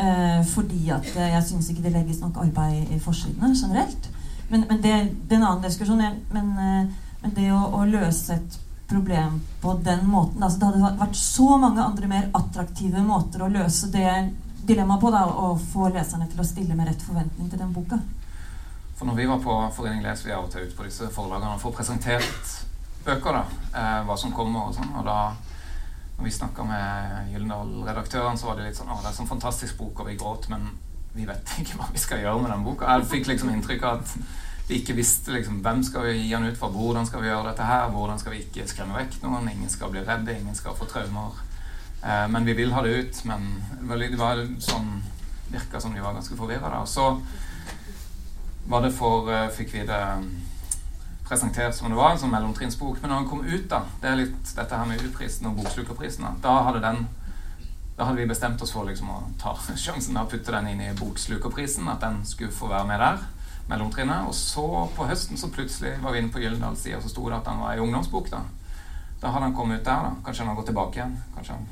Eh, 0.00 0.40
fordi 0.48 0.88
at 0.94 1.10
eh, 1.16 1.34
jeg 1.34 1.46
syns 1.50 1.70
ikke 1.70 1.84
det 1.84 1.94
legges 1.94 2.22
nok 2.22 2.40
arbeid 2.40 2.94
i 2.94 3.00
forsidene 3.02 3.52
generelt. 3.52 4.10
Men, 4.50 4.66
men 4.68 4.82
det, 4.82 4.92
det 5.28 5.36
er 5.36 5.40
en 5.40 5.46
annen 5.46 5.64
diskusjon. 5.64 6.02
Men, 6.34 6.50
eh, 6.58 7.08
men 7.22 7.34
det 7.36 7.48
å, 7.54 7.62
å 7.80 7.84
løse 7.86 8.36
et 8.36 8.60
problem 8.90 9.40
på 9.62 9.74
den 9.84 10.00
måten 10.10 10.42
altså 10.42 10.58
Det 10.58 10.66
hadde 10.66 10.96
vært 10.98 11.18
så 11.18 11.58
mange 11.62 11.82
andre 11.84 12.08
mer 12.10 12.24
attraktive 12.34 13.02
måter 13.06 13.44
å 13.44 13.50
løse 13.52 13.86
det 13.92 14.14
dilemmaet 14.66 15.04
på. 15.04 15.12
da, 15.14 15.26
Å 15.26 15.52
få 15.72 15.90
leserne 15.94 16.26
til 16.30 16.42
å 16.42 16.48
stille 16.48 16.74
med 16.74 16.90
rett 16.90 17.04
forventning 17.04 17.50
til 17.50 17.62
den 17.62 17.70
boka. 17.76 18.00
For 18.98 19.08
når 19.08 19.20
vi 19.20 19.28
var 19.30 19.38
på 19.44 19.60
Forening 19.76 20.02
Les, 20.04 20.26
vi 20.26 20.34
av 20.34 20.48
og 20.48 20.50
til 20.52 20.66
ute 20.66 20.76
på 20.76 20.84
disse 20.88 21.06
forlagene 21.14 21.54
og 21.54 21.62
får 21.62 21.76
presentert 21.78 22.50
bøker, 23.06 23.38
da, 23.38 23.44
eh, 23.70 24.02
hva 24.04 24.18
som 24.18 24.34
kommer 24.36 24.68
og 24.68 24.74
sånn, 24.76 24.90
og 24.98 25.06
da 25.06 25.20
når 26.18 26.26
vi 26.26 26.34
snakka 26.36 26.64
med 26.68 27.30
Gyldendal-redaktøren, 27.32 28.36
så 28.36 28.50
var 28.50 28.58
det 28.58 28.66
litt 28.66 28.76
sånn 28.76 28.90
Å, 28.92 28.98
det 29.00 29.08
er 29.08 29.16
sånn 29.16 29.30
fantastisk 29.30 29.78
bok, 29.78 30.02
og 30.02 30.10
vi 30.10 30.18
gråt, 30.20 30.50
men 30.52 30.66
vi 31.14 31.26
vet 31.26 31.56
ikke 31.62 31.78
hva 31.78 31.90
vi 31.92 32.02
skal 32.02 32.22
gjøre 32.22 32.42
med 32.42 32.52
den 32.54 32.64
boka. 32.64 32.88
Jeg 32.94 33.10
fikk 33.10 33.30
liksom 33.32 33.50
inntrykk 33.54 33.86
av 33.88 34.00
at 34.00 34.14
vi 34.70 34.78
ikke 34.78 34.94
visste 34.94 35.34
liksom 35.34 35.62
hvem 35.64 35.82
skal 35.82 36.06
vi 36.06 36.18
gi 36.20 36.30
den 36.30 36.46
ut 36.46 36.58
for, 36.58 36.70
hvordan 36.70 37.06
skal 37.08 37.24
vi 37.24 37.30
gjøre 37.30 37.48
dette 37.48 37.66
her, 37.66 37.88
hvordan 37.90 38.20
skal 38.22 38.36
vi 38.36 38.44
ikke 38.44 38.68
skremme 38.70 38.98
vekk 39.00 39.16
noen, 39.24 39.48
ingen 39.50 39.72
skal 39.72 39.90
bli 39.90 40.04
redde, 40.06 40.36
ingen 40.38 40.54
skal 40.54 40.76
få 40.78 40.86
traumer. 40.90 41.40
Eh, 42.02 42.26
men 42.30 42.46
vi 42.46 42.54
vil 42.54 42.72
ha 42.72 42.82
det 42.82 42.94
ut. 43.00 43.24
Men 43.24 43.48
det 43.80 44.18
var, 44.18 44.44
sånn 44.62 45.00
virka 45.50 45.80
som 45.82 45.94
de 45.94 46.04
var 46.04 46.14
ganske 46.14 46.36
forvirra. 46.38 46.80
Og 46.80 46.88
så 46.88 47.10
var 48.70 48.86
det 48.86 48.94
for 48.94 49.30
eh, 49.32 49.48
Fikk 49.54 49.74
vi 49.74 49.86
det 49.88 50.00
mm, 50.22 50.28
presentert 51.26 51.74
som 51.74 51.90
det 51.90 51.98
var, 51.98 52.14
en 52.14 52.22
sånn 52.22 52.32
mellomtrinnsbok. 52.34 53.00
Men 53.02 53.12
når 53.12 53.22
den 53.22 53.30
kom 53.32 53.46
ut, 53.46 53.66
da 53.70 53.84
Det 54.00 54.10
er 54.10 54.20
litt 54.22 54.54
dette 54.56 54.76
her 54.76 54.88
med 54.88 55.02
U-prisen 55.02 55.50
og 55.50 55.58
Bokslukerprisen. 55.60 56.28
Da 56.44 56.60
hadde 56.68 56.84
den 56.84 57.08
da 58.00 58.06
hadde 58.08 58.22
vi 58.22 58.30
bestemt 58.30 58.62
oss 58.64 58.70
for 58.72 58.88
liksom 58.88 59.10
å 59.12 59.18
ta 59.40 59.50
sjansen 59.76 60.16
og 60.16 60.30
putte 60.32 60.54
den 60.54 60.70
inn 60.70 60.80
i 60.80 60.94
Botslukerprisen. 60.96 61.88
At 61.92 62.00
den 62.00 62.22
skulle 62.24 62.54
få 62.54 62.70
være 62.70 62.86
med 62.88 63.02
der. 63.02 63.18
Mellomtrinnet. 63.68 64.24
Og 64.24 64.32
så 64.34 64.64
på 64.96 65.08
høsten 65.10 65.36
så 65.36 65.50
plutselig 65.52 65.98
var 66.00 66.14
vi 66.16 66.22
inne 66.22 66.32
på 66.32 66.40
Gyldendals 66.40 66.80
side, 66.80 66.96
og 66.96 67.04
så 67.04 67.12
sto 67.12 67.26
det 67.28 67.36
at 67.36 67.50
den 67.50 67.60
var 67.60 67.76
i 67.76 67.82
ungdomsbok. 67.84 68.30
Da 68.32 68.40
Da 69.20 69.34
hadde 69.34 69.50
han 69.50 69.54
kommet 69.54 69.82
ut 69.82 69.84
der. 69.84 70.00
da 70.08 70.14
Kanskje 70.24 70.46
han 70.46 70.48
har 70.48 70.56
gått 70.56 70.70
tilbake 70.72 70.96
igjen. 70.96 71.12
Kanskje 71.34 71.58
han 71.58 71.68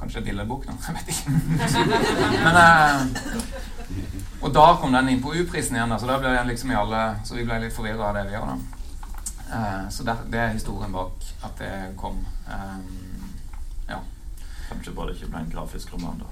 Kanskje 0.00 0.24
billedbok, 0.26 0.66
da. 0.66 0.74
Jeg 0.88 0.96
vet 0.98 1.08
ikke. 1.14 1.30
Men 2.44 2.56
eh, 2.64 3.06
Og 4.42 4.50
da 4.50 4.66
kom 4.82 4.90
den 4.92 5.12
inn 5.12 5.22
på 5.22 5.36
U-prisen 5.38 5.78
igjen, 5.78 5.94
da, 5.94 6.00
så 6.02 6.10
da 6.10 6.18
ble 6.18 6.34
den 6.34 6.50
liksom 6.50 6.74
i 6.74 6.80
alle 6.80 7.04
Så 7.22 7.38
vi 7.38 7.46
ble 7.46 7.60
litt 7.62 7.76
forvirra 7.76 8.08
av 8.10 8.18
det 8.18 8.26
vi 8.26 8.34
gjør, 8.34 8.50
da. 8.50 8.82
Eh, 9.54 9.88
så 9.94 10.02
der, 10.02 10.26
det 10.34 10.42
er 10.42 10.54
historien 10.58 10.98
bak 10.98 11.30
at 11.46 11.62
det 11.62 11.72
kom. 12.02 12.18
Eh. 12.50 13.11
Kanskje 14.72 14.94
bare 14.96 15.12
det 15.12 15.18
ikke 15.20 15.30
ble 15.32 15.42
en 15.44 15.52
grafisk 15.52 15.92
roman, 15.92 16.22
da. 16.22 16.30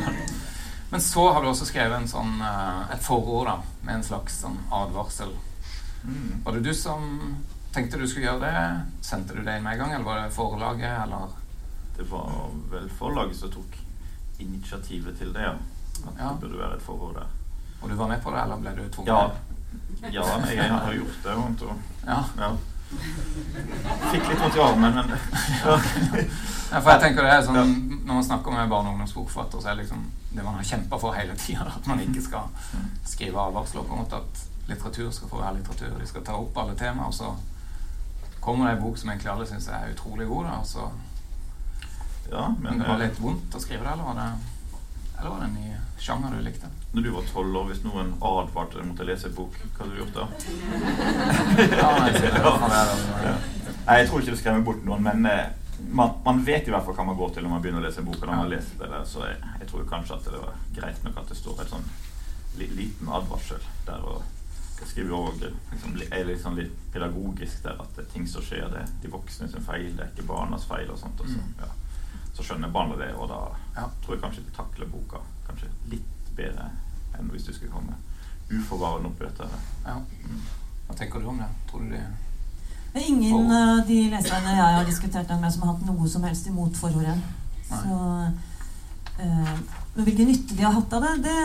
Men 0.90 1.00
så 1.02 1.32
har 1.32 1.42
du 1.42 1.48
også 1.50 1.66
skrevet 1.66 1.98
en 1.98 2.08
sånn, 2.08 2.36
eh, 2.46 2.82
et 2.94 3.02
forord 3.02 3.48
da, 3.48 3.56
med 3.82 3.98
en 3.98 4.04
slags 4.06 4.36
sånn 4.44 4.58
advarsel. 4.72 5.32
Mm. 6.06 6.44
Var 6.44 6.58
det 6.58 6.62
du 6.68 6.74
som 6.78 7.08
tenkte 7.74 7.98
du 7.98 8.06
skulle 8.06 8.28
gjøre 8.28 8.46
det? 8.46 8.66
Sendte 9.04 9.34
du 9.34 9.42
det 9.42 9.56
inn 9.58 9.66
med 9.66 9.74
en 9.74 9.82
gang, 9.82 9.96
eller 9.96 10.06
var 10.06 10.22
det 10.22 10.36
forlaget, 10.36 10.92
eller 11.02 11.34
Det 11.96 12.04
var 12.10 12.30
vel 12.70 12.90
forlaget 12.92 13.38
som 13.40 13.50
tok 13.50 13.76
initiativet 14.38 15.18
til 15.18 15.32
det, 15.32 15.42
ja. 15.42 15.56
At 16.06 16.18
Ja. 16.20 16.28
det 16.30 16.40
burde 16.40 16.58
være 16.60 16.76
et 16.76 16.82
forord 16.82 17.14
der. 17.14 17.26
Og 17.82 17.88
du 17.90 17.94
var 17.94 18.08
med 18.08 18.22
på 18.22 18.30
det, 18.30 18.42
eller 18.42 18.56
ble 18.56 18.74
du 18.76 18.88
tvunget? 18.88 19.08
Ja. 19.08 19.30
Ja, 20.12 20.24
nei, 20.38 20.54
jeg 20.56 20.70
har 20.70 20.92
gjort 20.92 21.22
det. 21.24 21.30
jeg 21.30 21.76
ja. 22.06 22.24
ja. 22.38 22.50
Fikk 22.90 24.28
litt 24.30 24.40
vondt 24.40 24.56
i 24.56 24.60
armen, 24.62 24.94
men 24.94 25.10
ja. 25.64 25.78
Ja, 26.66 26.80
for 26.82 26.90
jeg 26.92 27.00
tenker 27.02 27.22
det 27.26 27.32
er 27.32 27.42
sånn, 27.46 27.72
Når 28.06 28.12
man 28.14 28.24
snakker 28.26 28.54
med 28.54 28.68
barne- 28.70 28.90
og 28.90 28.94
ungdomsbokforfatter, 28.96 29.60
så 29.62 29.68
er 29.70 29.74
det 29.76 29.84
liksom 29.84 30.04
det 30.36 30.44
man 30.44 30.54
har 30.58 30.66
kjempa 30.66 30.98
for 31.00 31.14
hele 31.16 31.34
tida, 31.38 31.66
at 31.76 31.86
man 31.86 32.00
ikke 32.02 32.22
skal 32.22 32.48
skrive 33.04 33.40
advarsler. 33.40 33.82
på 33.86 33.94
en 33.94 34.02
måte 34.04 34.16
At 34.16 34.42
litteratur 34.68 35.10
skal 35.10 35.28
få 35.28 35.40
være 35.40 35.56
litteratur. 35.58 35.98
De 35.98 36.06
skal 36.06 36.22
ta 36.26 36.32
opp 36.38 36.58
alle 36.58 36.74
temaer. 36.74 37.06
Og 37.06 37.14
så 37.14 37.34
kommer 38.40 38.66
det 38.68 38.76
en 38.76 38.82
bok 38.82 38.98
som 38.98 39.10
egentlig 39.10 39.32
alle 39.32 39.46
syns 39.46 39.68
er 39.68 39.92
utrolig 39.94 40.26
god. 40.28 40.44
Da, 40.44 40.50
og 40.60 40.66
så 40.66 40.90
Ja, 42.30 42.48
men 42.48 42.62
men 42.62 42.78
det 42.78 42.88
var 42.88 42.98
litt 42.98 43.20
vondt 43.22 43.54
å 43.54 43.60
skrive 43.62 43.84
det, 43.84 43.92
eller 43.92 44.04
var 44.04 44.14
det, 44.14 44.30
eller 45.18 45.30
var 45.30 45.40
det 45.40 45.48
en 45.50 45.54
ny 45.54 45.72
sjanger 46.00 46.34
du 46.36 46.42
likte? 46.44 46.68
når 46.96 47.02
du 47.02 47.10
var 47.12 47.22
tolv 47.32 47.56
år, 47.60 47.64
hvis 47.70 47.82
noen 47.84 48.14
advarte 48.24 48.78
deg 48.78 48.86
mot 48.88 49.00
å 49.00 49.04
lese 49.04 49.28
en 49.28 49.34
bok, 49.36 49.56
hva 49.76 49.84
hadde 49.84 49.94
du 49.94 49.98
gjort 50.00 50.14
da? 50.16 50.26
Ja, 51.80 51.90
nei, 51.98 52.12
det 52.12 52.42
var 52.44 52.64
Nei, 53.86 53.96
jeg 54.00 54.08
tror 54.08 54.20
ikke 54.22 54.32
det 54.34 54.40
skremmer 54.40 54.64
bort 54.66 54.84
noen, 54.86 55.02
men 55.04 55.26
eh, 55.30 55.50
man, 55.92 56.14
man 56.24 56.40
vet 56.46 56.66
i 56.68 56.72
hvert 56.72 56.86
fall 56.86 56.96
hva 56.98 57.04
man 57.10 57.18
går 57.18 57.34
til 57.36 57.44
når 57.46 57.52
man 57.52 57.62
begynner 57.64 57.82
å 57.84 57.86
lese 57.86 58.00
en 58.02 58.08
bok. 58.08 58.16
Og 58.16 58.24
når 58.26 58.32
man 58.32 58.40
har 58.46 58.52
lest 58.54 58.72
det 58.80 58.88
der, 58.90 59.04
så 59.06 59.26
jeg, 59.28 59.36
jeg 59.60 59.68
tror 59.70 59.84
kanskje 59.92 60.16
at 60.16 60.24
det 60.32 60.40
var 60.42 60.56
greit 60.78 61.04
nok 61.04 61.20
at 61.22 61.28
det 61.30 61.36
står 61.38 61.60
en 61.62 61.70
sånn 61.74 61.86
li, 62.58 62.70
liten 62.80 63.12
advarsel 63.20 63.62
der. 63.86 64.08
og 64.08 64.24
jeg 64.80 64.90
skriver 64.90 65.14
også 65.16 65.50
liksom, 65.72 65.94
er 66.12 66.32
sånn 66.42 66.58
litt 66.58 66.74
pedagogisk 66.92 67.62
der 67.64 67.78
at 67.84 67.92
det 67.96 68.02
er 68.06 68.10
ting 68.12 68.26
som 68.28 68.44
skjer, 68.44 68.66
det 68.72 68.82
er 68.82 68.90
de 69.04 69.12
voksne 69.12 69.48
sin 69.52 69.64
feil, 69.64 69.86
det 69.96 70.04
er 70.04 70.10
ikke 70.12 70.26
barnas 70.32 70.66
feil. 70.68 70.90
og 70.92 70.98
sånt. 71.00 71.20
Og 71.20 71.30
så, 71.30 71.38
Mm. 71.38 71.54
ja. 71.62 71.70
Så 72.36 72.44
skjønner 72.44 72.68
barna 72.72 72.96
det, 73.00 73.14
og 73.16 73.28
da 73.32 73.40
Ja. 73.76 73.86
tror 74.04 74.14
jeg 74.16 74.22
kanskje 74.22 74.44
de 74.44 74.52
takler 74.56 74.86
boka 74.92 75.22
kanskje 75.48 75.68
litt 75.90 76.36
bedre 76.36 76.70
enn 77.18 77.30
hvis 77.32 77.46
du 77.48 77.52
skulle 77.52 77.72
komme 77.72 77.96
uforvarende 78.52 79.08
opp 79.08 79.20
i 79.22 79.24
dette. 79.24 79.48
Ja. 79.86 79.94
Mm. 79.96 80.40
Hva 80.86 80.94
tenker 80.98 81.20
du 81.20 81.26
om 81.32 81.38
det? 81.40 81.48
Tror 81.70 81.80
du 81.80 81.88
de 81.90 82.00
Det 82.94 83.02
er 83.02 83.08
ingen 83.08 83.50
av 83.52 83.86
de 83.86 83.96
leserne 84.10 84.52
jeg 84.56 84.74
har 84.76 84.84
diskutert 84.84 85.28
med, 85.40 85.52
som 85.52 85.62
har 85.62 85.74
hatt 85.74 85.86
noe 85.86 86.08
som 86.08 86.22
helst 86.24 86.46
imot 86.46 86.76
forordet. 86.76 87.16
Så 87.68 87.96
eh, 89.18 89.58
Men 89.96 90.04
hvilken 90.04 90.28
nytte 90.28 90.54
de 90.56 90.62
har 90.62 90.72
hatt 90.76 90.92
av 90.92 91.02
det, 91.02 91.12
det 91.24 91.36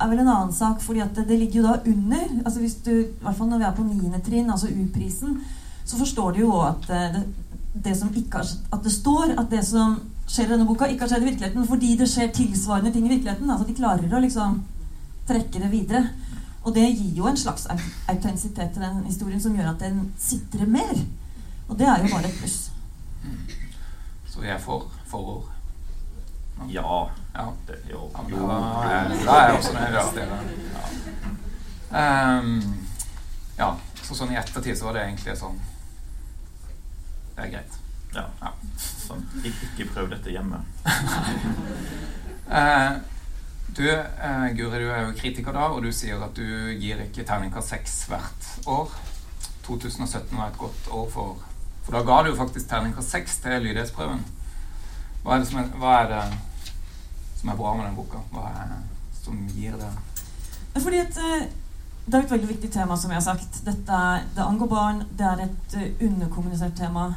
er 0.00 0.08
vel 0.08 0.18
en 0.22 0.28
annen 0.28 0.52
sak. 0.54 0.80
fordi 0.82 1.02
det, 1.14 1.26
det 1.28 1.38
ligger 1.38 1.60
jo 1.60 1.66
da 1.68 1.76
under. 1.92 2.26
altså 2.44 2.60
hvis 2.60 2.74
du, 2.86 2.90
I 2.90 3.22
hvert 3.22 3.36
fall 3.36 3.48
når 3.48 3.58
vi 3.58 3.64
er 3.64 3.76
på 3.76 3.84
niende 3.86 4.20
trinn, 4.20 4.50
altså 4.50 4.68
U-prisen, 4.70 5.40
så 5.84 5.96
forstår 5.98 6.32
du 6.32 6.40
jo 6.40 6.60
at 6.62 6.90
eh, 6.90 7.12
det, 7.12 7.24
det 7.84 7.96
som 7.98 8.14
ikke 8.14 8.38
har, 8.38 8.46
at 8.72 8.82
det 8.84 8.92
står 8.92 9.34
at 9.38 9.50
det 9.50 9.64
som 9.66 9.98
skjer 10.26 10.44
i 10.48 10.52
denne 10.54 10.66
boka, 10.66 10.86
ikke 10.90 11.00
har 11.06 11.08
skjedd 11.12 11.22
i 11.22 11.30
virkeligheten 11.30 11.66
fordi 11.68 11.96
det 11.96 12.08
skjer 12.10 12.32
tilsvarende 12.34 12.92
ting 12.92 13.06
i 13.06 13.12
virkeligheten. 13.14 13.50
altså 13.50 13.66
De 13.66 13.74
klarer 13.78 14.12
å 14.16 14.20
liksom 14.24 14.62
trekke 15.28 15.60
det 15.62 15.70
videre. 15.70 16.04
Og 16.66 16.74
det 16.74 16.82
gir 16.98 17.14
jo 17.20 17.26
en 17.30 17.36
slags 17.38 17.66
au- 17.70 17.92
autentisitet 18.10 18.72
til 18.74 18.82
den 18.82 19.04
historien 19.06 19.40
som 19.40 19.54
gjør 19.54 19.68
at 19.70 19.80
den 19.84 20.12
sitrer 20.18 20.66
mer. 20.66 20.96
Og 21.68 21.78
det 21.78 21.86
er 21.86 22.02
jo 22.02 22.10
bare 22.14 22.26
et 22.26 22.38
pluss. 22.40 22.70
Så 24.26 24.40
vi 24.42 24.50
får 24.60 24.88
forord? 25.06 25.44
Ja, 26.68 27.06
Ja. 27.36 27.44
det, 27.68 27.76
jo, 27.90 28.10
jo, 28.30 28.46
da 28.48 28.56
er, 28.88 29.10
jo. 29.14 29.24
da 29.26 29.32
er 29.32 29.48
jeg 29.48 29.56
også 29.58 29.72
med 29.72 29.82
det. 29.92 30.28
Ja. 31.92 32.38
Um, 32.40 32.62
ja, 33.58 33.68
så 34.02 34.14
sånn 34.16 34.32
i 34.32 34.36
ettertid 34.40 34.76
så 34.78 34.84
var 34.88 34.96
det 34.96 35.02
egentlig 35.06 35.36
sånn 35.38 35.58
Det 37.36 37.44
er 37.44 37.50
greit. 37.52 37.76
Ja. 38.14 38.24
Ja. 38.42 38.50
Sånn, 39.06 39.22
ikke, 39.46 39.88
prøv 39.94 40.10
dette 40.14 40.34
hjemme. 40.34 40.62
Eh, 42.46 42.92
du, 43.74 43.90
eh, 43.90 44.44
Guri, 44.54 44.78
du 44.78 44.90
er 44.94 45.00
jo 45.08 45.14
kritiker 45.18 45.50
da, 45.50 45.64
og 45.74 45.82
du 45.82 45.88
sier 45.90 46.20
at 46.22 46.36
du 46.38 46.44
gir 46.78 47.00
ikke 47.02 47.24
terningkast 47.26 47.72
seks 47.74 47.96
hvert 48.06 48.46
år. 48.70 48.92
2017 49.66 50.30
var 50.38 50.52
et 50.52 50.60
godt 50.60 50.88
år 50.94 51.10
for 51.10 51.42
For 51.86 51.94
da 51.94 52.02
ga 52.06 52.22
du 52.22 52.28
jo 52.32 52.38
faktisk 52.38 52.66
terningkast 52.70 53.12
seks 53.14 53.36
til 53.42 53.60
lydighetsprøven. 53.62 54.22
Hva 55.22 55.36
er, 55.36 55.42
det 55.42 55.48
som 55.50 55.60
er, 55.60 55.68
hva 55.78 55.92
er 56.00 56.08
det 56.10 56.22
som 57.40 57.50
er 57.50 57.58
bra 57.60 57.74
med 57.74 57.86
den 57.86 57.98
boka? 57.98 58.22
Hva 58.32 58.48
er 58.50 58.72
det 58.72 58.80
som 59.20 59.38
gir 59.54 59.76
det 59.78 59.92
Fordi 60.82 60.98
at 61.02 61.18
eh, 61.18 61.46
Det 62.06 62.14
er 62.14 62.24
et 62.24 62.30
veldig 62.30 62.48
viktig 62.48 62.70
tema, 62.70 62.96
som 62.96 63.10
jeg 63.10 63.18
har 63.20 63.26
sagt. 63.26 63.60
Dette 63.66 64.02
det 64.34 64.42
angår 64.42 64.70
barn. 64.70 65.04
Det 65.18 65.26
er 65.26 65.44
et 65.46 65.78
eh, 65.78 66.06
underkommunisert 66.08 66.74
tema. 66.78 67.08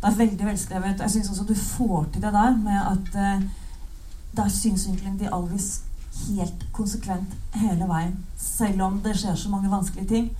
Det 0.00 0.08
er 0.08 0.16
veldig 0.16 0.46
velskrevet. 0.46 1.00
Jeg 1.00 1.10
syns 1.10 1.30
også 1.30 1.44
du 1.44 1.54
får 1.54 2.06
til 2.12 2.22
det 2.22 2.32
der 2.32 2.56
med 2.56 2.78
at 2.92 3.16
eh, 3.20 3.42
det 4.36 4.44
er 4.44 4.48
synsvinkelen 4.48 5.18
til 5.18 5.28
Alvis 5.32 5.82
helt 6.28 6.66
konsekvent 6.72 7.34
hele 7.54 7.88
veien. 7.88 8.14
Selv 8.36 8.82
om 8.82 9.00
det 9.04 9.16
skjer 9.18 9.34
så 9.34 9.50
mange 9.52 9.70
vanskelige 9.70 10.08
ting. 10.08 10.30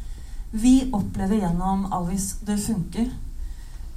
Vi 0.53 0.90
opplever 0.92 1.42
gjennom 1.42 1.92
Alvis 1.92 2.33
det 2.46 2.59
funker. 2.61 3.11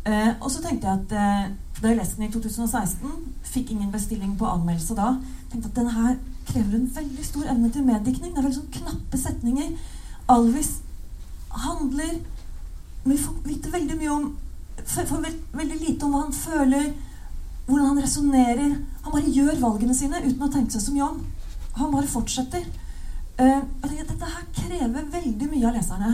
Eh, 0.05 0.31
og 0.41 0.51
så 0.51 0.61
tenkte 0.61 0.87
jeg 0.87 0.99
at 0.99 1.15
eh, 1.15 1.55
da 1.81 1.87
jeg 1.87 1.97
leste 1.97 2.19
den 2.19 2.27
i 2.27 2.31
2016, 2.31 3.09
fikk 3.43 3.71
ingen 3.71 3.91
bestilling 3.91 4.35
på 4.39 4.47
anmeldelse 4.47 4.95
da, 4.95 5.15
tenkte 5.51 5.69
at 5.71 5.75
den 5.79 5.89
her 5.95 6.15
krever 6.47 6.75
en 6.75 6.91
veldig 6.95 7.25
stor 7.25 7.49
evne 7.51 7.71
til 7.71 7.87
meddiktning. 7.87 8.33
Det 8.33 8.39
er 8.39 8.47
veldig 8.49 8.59
sånn 8.59 8.75
knappe 8.81 9.19
setninger. 9.19 9.73
Alvis 10.31 10.77
handler 11.63 12.19
Vi 13.03 13.17
får 13.19 13.33
vite 13.43 13.71
veldig 13.71 13.95
mye 13.99 14.11
om 14.13 14.27
Får 14.83 15.25
veldig 15.53 15.79
lite 15.79 16.05
om 16.05 16.13
hva 16.13 16.23
han 16.25 16.35
føler, 16.35 16.91
hvordan 17.65 17.87
han 17.87 18.01
resonnerer. 18.03 18.75
Han 19.03 19.15
bare 19.15 19.33
gjør 19.35 19.61
valgene 19.61 19.95
sine 19.97 20.21
uten 20.23 20.43
å 20.43 20.51
tenke 20.51 20.75
seg 20.75 20.85
så 20.85 20.95
mye 20.95 21.09
om. 21.09 21.21
Han 21.79 21.93
bare 21.93 22.09
fortsetter. 22.09 22.65
Uh, 23.39 23.61
jeg 23.61 23.89
tenker 23.89 24.09
Dette 24.11 24.31
her 24.33 24.49
krever 24.57 25.07
veldig 25.13 25.51
mye 25.51 25.69
av 25.69 25.77
leserne. 25.77 26.11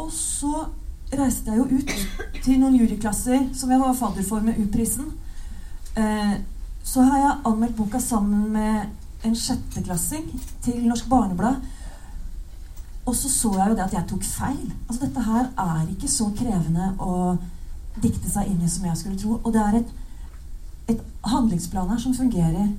Og 0.00 0.10
så 0.12 0.66
reiste 1.14 1.52
jeg 1.52 1.60
jo 1.60 1.78
ut 1.78 2.42
til 2.42 2.58
noen 2.58 2.76
juryklasser 2.76 3.48
som 3.54 3.70
jeg 3.70 3.80
var 3.80 3.96
fadder 3.96 4.26
for 4.26 4.44
med 4.44 4.58
U-prisen. 4.60 5.12
Uh, 5.96 6.34
så 6.84 7.04
har 7.06 7.20
jeg 7.22 7.40
anmeldt 7.48 7.78
boka 7.78 8.00
sammen 8.02 8.50
med 8.52 9.24
en 9.24 9.36
sjetteklassing 9.38 10.26
til 10.64 10.82
Norsk 10.84 11.08
Barneblad. 11.08 11.62
Og 13.04 13.16
så 13.16 13.28
så 13.28 13.50
jeg 13.58 13.68
jo 13.68 13.76
det 13.76 13.84
at 13.84 13.92
jeg 13.92 14.06
tok 14.08 14.24
feil. 14.24 14.72
Altså 14.88 15.06
Dette 15.06 15.22
her 15.22 15.50
er 15.58 15.90
ikke 15.92 16.08
så 16.08 16.30
krevende 16.38 16.94
å 16.98 17.36
dikte 18.02 18.30
seg 18.30 18.48
inn 18.48 18.62
i 18.64 18.70
som 18.70 18.86
jeg 18.88 18.96
skulle 18.96 19.20
tro. 19.20 19.38
Og 19.42 19.52
det 19.52 19.60
er 19.60 19.78
et, 19.80 19.90
et 20.94 21.02
handlingsplan 21.28 21.90
her 21.92 22.00
som 22.00 22.16
fungerer 22.16 22.72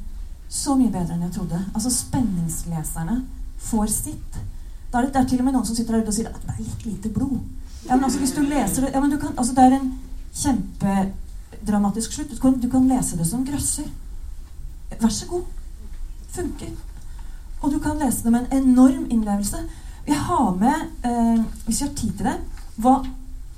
så 0.49 0.75
mye 0.77 0.91
bedre 0.93 1.15
enn 1.15 1.27
jeg 1.27 1.35
trodde. 1.37 1.59
Altså 1.73 1.91
Spenningsleserne 1.93 3.19
får 3.69 3.91
sitt. 3.93 4.39
Da 4.91 4.99
er 4.99 5.07
det, 5.07 5.13
det 5.13 5.21
er 5.21 5.29
til 5.29 5.43
og 5.43 5.47
med 5.47 5.55
noen 5.57 5.67
som 5.67 5.77
sitter 5.77 5.95
der 5.95 6.05
ute 6.05 6.13
og 6.13 6.17
sier 6.17 6.31
at 6.31 6.41
det 6.41 6.55
er 6.55 6.63
litt 6.63 6.85
lite 6.87 7.13
blod. 7.13 7.37
Ja, 7.85 7.95
men 7.95 8.07
altså 8.07 8.19
hvis 8.19 8.33
du 8.33 8.41
leser 8.41 8.85
det 8.85 8.93
ja, 8.95 9.01
men 9.01 9.11
du 9.13 9.19
kan, 9.21 9.33
altså 9.37 9.53
Det 9.53 9.63
er 9.63 9.77
en 9.77 9.93
kjempedramatisk 10.33 12.13
slutt. 12.13 12.33
Du 12.33 12.41
kan, 12.41 12.59
du 12.59 12.69
kan 12.69 12.87
lese 12.89 13.17
det 13.17 13.27
som 13.29 13.45
grøsser. 13.45 13.87
Vær 15.01 15.13
så 15.13 15.27
god. 15.29 15.43
Funker. 16.33 16.71
Og 17.61 17.71
du 17.71 17.79
kan 17.79 17.99
lese 18.01 18.23
det 18.23 18.31
med 18.31 18.47
en 18.49 18.63
enorm 18.63 19.05
innlevelse. 19.09 19.57
Jeg 20.05 20.19
har 20.21 20.55
med, 20.55 20.89
eh, 21.03 21.43
hvis 21.65 21.81
vi 21.81 21.87
har 21.87 21.95
tid 21.95 22.17
til 22.17 22.25
det, 22.25 22.37
hva 22.77 22.99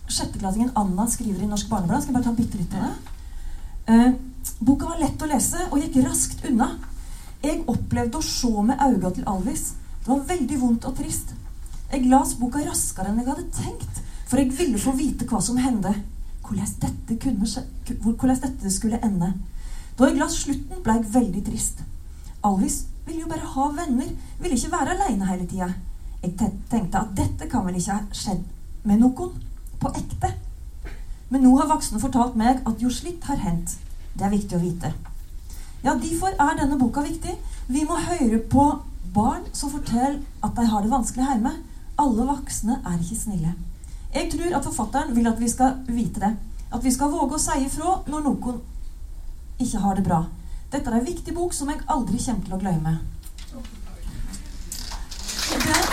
sjetteklassingen 0.07 0.71
Anna 0.79 1.07
skriver 1.07 1.43
i 1.43 1.47
Norsk 1.49 1.69
Barneblad. 1.69 2.01
Skal 2.01 2.13
jeg 2.13 2.17
bare 2.17 2.29
ta 2.29 2.36
bitte 2.38 2.57
litt 2.57 2.75
av 2.75 2.86
det? 2.86 2.93
Eh, 3.88 4.13
boka 4.60 4.86
var 4.88 4.99
lett 5.01 5.21
å 5.21 5.27
lese 5.27 5.67
og 5.71 5.81
gikk 5.81 5.97
raskt 6.05 6.45
unna. 6.47 6.69
Jeg 7.43 7.65
opplevde 7.67 8.17
å 8.19 8.23
se 8.23 8.51
med 8.63 8.79
øynene 8.79 9.13
til 9.13 9.27
Alvis. 9.27 9.73
Det 10.03 10.07
var 10.07 10.23
veldig 10.29 10.60
vondt 10.62 10.86
og 10.86 10.95
trist. 10.95 11.33
Jeg 11.91 12.07
las 12.07 12.33
boka 12.39 12.63
raskere 12.63 13.12
enn 13.12 13.19
jeg 13.19 13.27
hadde 13.27 13.51
tenkt, 13.51 14.01
for 14.27 14.39
jeg 14.39 14.51
ville 14.57 14.79
få 14.79 14.95
vite 14.95 15.27
hva 15.27 15.41
som 15.41 15.57
hendte. 15.57 15.93
Hvordan 16.47 16.65
dette, 16.79 17.19
dette 18.47 18.71
skulle 18.71 19.03
ende. 19.03 19.33
Da 19.97 20.07
jeg 20.07 20.17
las 20.17 20.39
slutten, 20.45 20.81
ble 20.83 20.93
jeg 20.93 21.13
veldig 21.13 21.43
trist. 21.43 21.83
Alvis 22.43 22.86
ville 23.05 23.21
jo 23.25 23.27
bare 23.27 23.51
ha 23.55 23.67
venner, 23.75 24.10
ville 24.39 24.55
ikke 24.55 24.71
være 24.71 24.95
aleine 24.95 25.27
hele 25.27 25.47
tida. 25.47 25.69
Jeg 26.23 26.34
tenkte 26.69 26.99
at 26.99 27.13
dette 27.17 27.47
kan 27.49 27.65
vel 27.67 27.77
ikke 27.77 27.97
ha 27.99 28.15
skjedd 28.15 28.43
med 28.88 29.01
noen 29.03 29.36
på 29.82 29.91
ekte. 29.99 30.34
Men 31.30 31.43
nå 31.43 31.53
har 31.60 31.69
voksne 31.69 31.99
fortalt 32.01 32.38
meg 32.39 32.63
at 32.67 32.82
jo 32.82 32.89
slikt 32.93 33.27
har 33.30 33.39
hendt. 33.43 33.75
Det 34.17 34.25
er 34.25 34.34
viktig 34.34 34.58
å 34.58 34.63
vite. 34.63 34.93
Ja, 35.84 35.93
Derfor 35.93 36.34
er 36.34 36.58
denne 36.58 36.80
boka 36.80 37.03
viktig. 37.06 37.36
Vi 37.67 37.84
må 37.86 37.99
høre 38.01 38.39
på 38.39 38.65
barn 39.13 39.45
som 39.53 39.71
forteller 39.71 40.21
at 40.43 40.56
de 40.56 40.65
har 40.71 40.84
det 40.84 40.91
vanskelig 40.91 41.27
hjemme. 41.27 41.53
Alle 41.97 42.25
voksne 42.27 42.80
er 42.86 42.97
ikke 43.01 43.19
snille. 43.19 43.53
Jeg 44.13 44.32
tror 44.32 44.56
at 44.58 44.65
forfatteren 44.65 45.15
vil 45.15 45.27
at 45.30 45.39
vi 45.39 45.49
skal 45.51 45.77
vite 45.88 46.23
det. 46.23 46.34
At 46.73 46.84
vi 46.84 46.91
skal 46.91 47.12
våge 47.13 47.38
å 47.38 47.41
si 47.41 47.60
ifra 47.65 47.99
når 48.08 48.25
noen 48.25 48.62
ikke 49.63 49.84
har 49.84 49.97
det 49.97 50.06
bra. 50.08 50.23
Dette 50.71 50.91
er 50.91 50.99
en 50.99 51.06
viktig 51.08 51.34
bok 51.36 51.53
som 51.56 51.69
jeg 51.71 51.86
aldri 51.88 52.19
kommer 52.25 52.45
til 52.45 52.58
å 52.58 52.62
glemme. 52.62 52.97
Og 55.47 55.87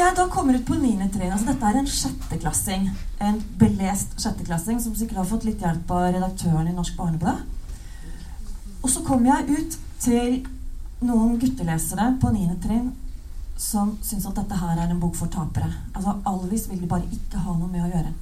jeg 0.00 0.16
da 0.16 0.26
kommer 0.32 0.56
ut 0.56 0.66
på 0.66 0.76
9. 0.78 1.08
trinn 1.12 1.32
altså 1.32 1.50
Dette 1.50 1.68
er 1.68 1.78
en 1.80 1.90
sjetteklassing. 1.90 2.88
En 3.26 3.40
belest 3.60 4.16
sjetteklassing 4.20 4.80
som 4.82 4.94
sikkert 4.96 5.22
har 5.22 5.28
fått 5.28 5.46
litt 5.48 5.62
hjelp 5.64 5.92
av 5.94 6.08
redaktøren 6.14 6.70
i 6.70 6.74
Norsk 6.76 6.96
Barneblad. 6.98 7.44
Og 8.80 8.88
så 8.88 9.04
kommer 9.04 9.30
jeg 9.32 9.58
ut 9.60 9.78
til 10.00 10.40
noen 11.04 11.36
guttelesere 11.40 12.14
på 12.20 12.32
9. 12.32 12.56
trinn 12.64 12.90
som 13.60 13.92
syns 14.04 14.24
at 14.28 14.38
dette 14.40 14.56
her 14.56 14.78
er 14.78 14.88
en 14.88 15.00
bok 15.00 15.16
for 15.18 15.28
tapere. 15.32 15.68
Altså 15.92 16.16
Alvis 16.28 16.68
vil 16.70 16.80
de 16.80 16.88
bare 16.88 17.08
ikke 17.12 17.42
ha 17.44 17.56
noe 17.56 17.68
med 17.68 17.84
å 17.84 17.90
gjøre. 17.92 18.12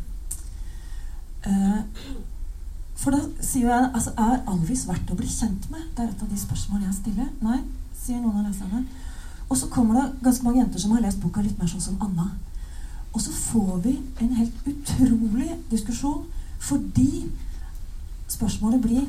For 2.98 3.14
da 3.14 3.20
sier 3.46 3.68
jeg 3.70 3.90
altså, 3.94 4.10
Er 4.18 4.40
Alvis 4.50 4.82
verdt 4.88 5.10
å 5.14 5.16
bli 5.18 5.28
kjent 5.30 5.68
med? 5.70 5.84
Det 5.94 6.02
er 6.02 6.10
et 6.10 6.24
av 6.24 6.30
de 6.30 6.38
spørsmålene 6.40 6.90
jeg 6.90 6.98
stiller. 6.98 7.28
Nei, 7.44 7.60
sier 7.94 8.18
noen 8.18 8.40
av 8.42 8.48
leserne. 8.48 8.82
Og 9.48 9.56
så 9.56 9.68
kommer 9.72 10.00
det 10.00 10.22
ganske 10.22 10.44
mange 10.44 10.60
jenter 10.60 10.80
som 10.80 10.92
har 10.92 11.04
lest 11.04 11.20
boka 11.22 11.42
litt 11.44 11.58
mer 11.58 11.70
sånn 11.70 11.84
som 11.84 12.02
Anna. 12.04 12.30
Og 13.12 13.20
så 13.24 13.32
får 13.32 13.78
vi 13.84 13.94
en 14.20 14.34
helt 14.36 14.66
utrolig 14.68 15.52
diskusjon 15.70 16.26
fordi 16.58 17.28
spørsmålet 18.28 18.82
blir 18.82 19.04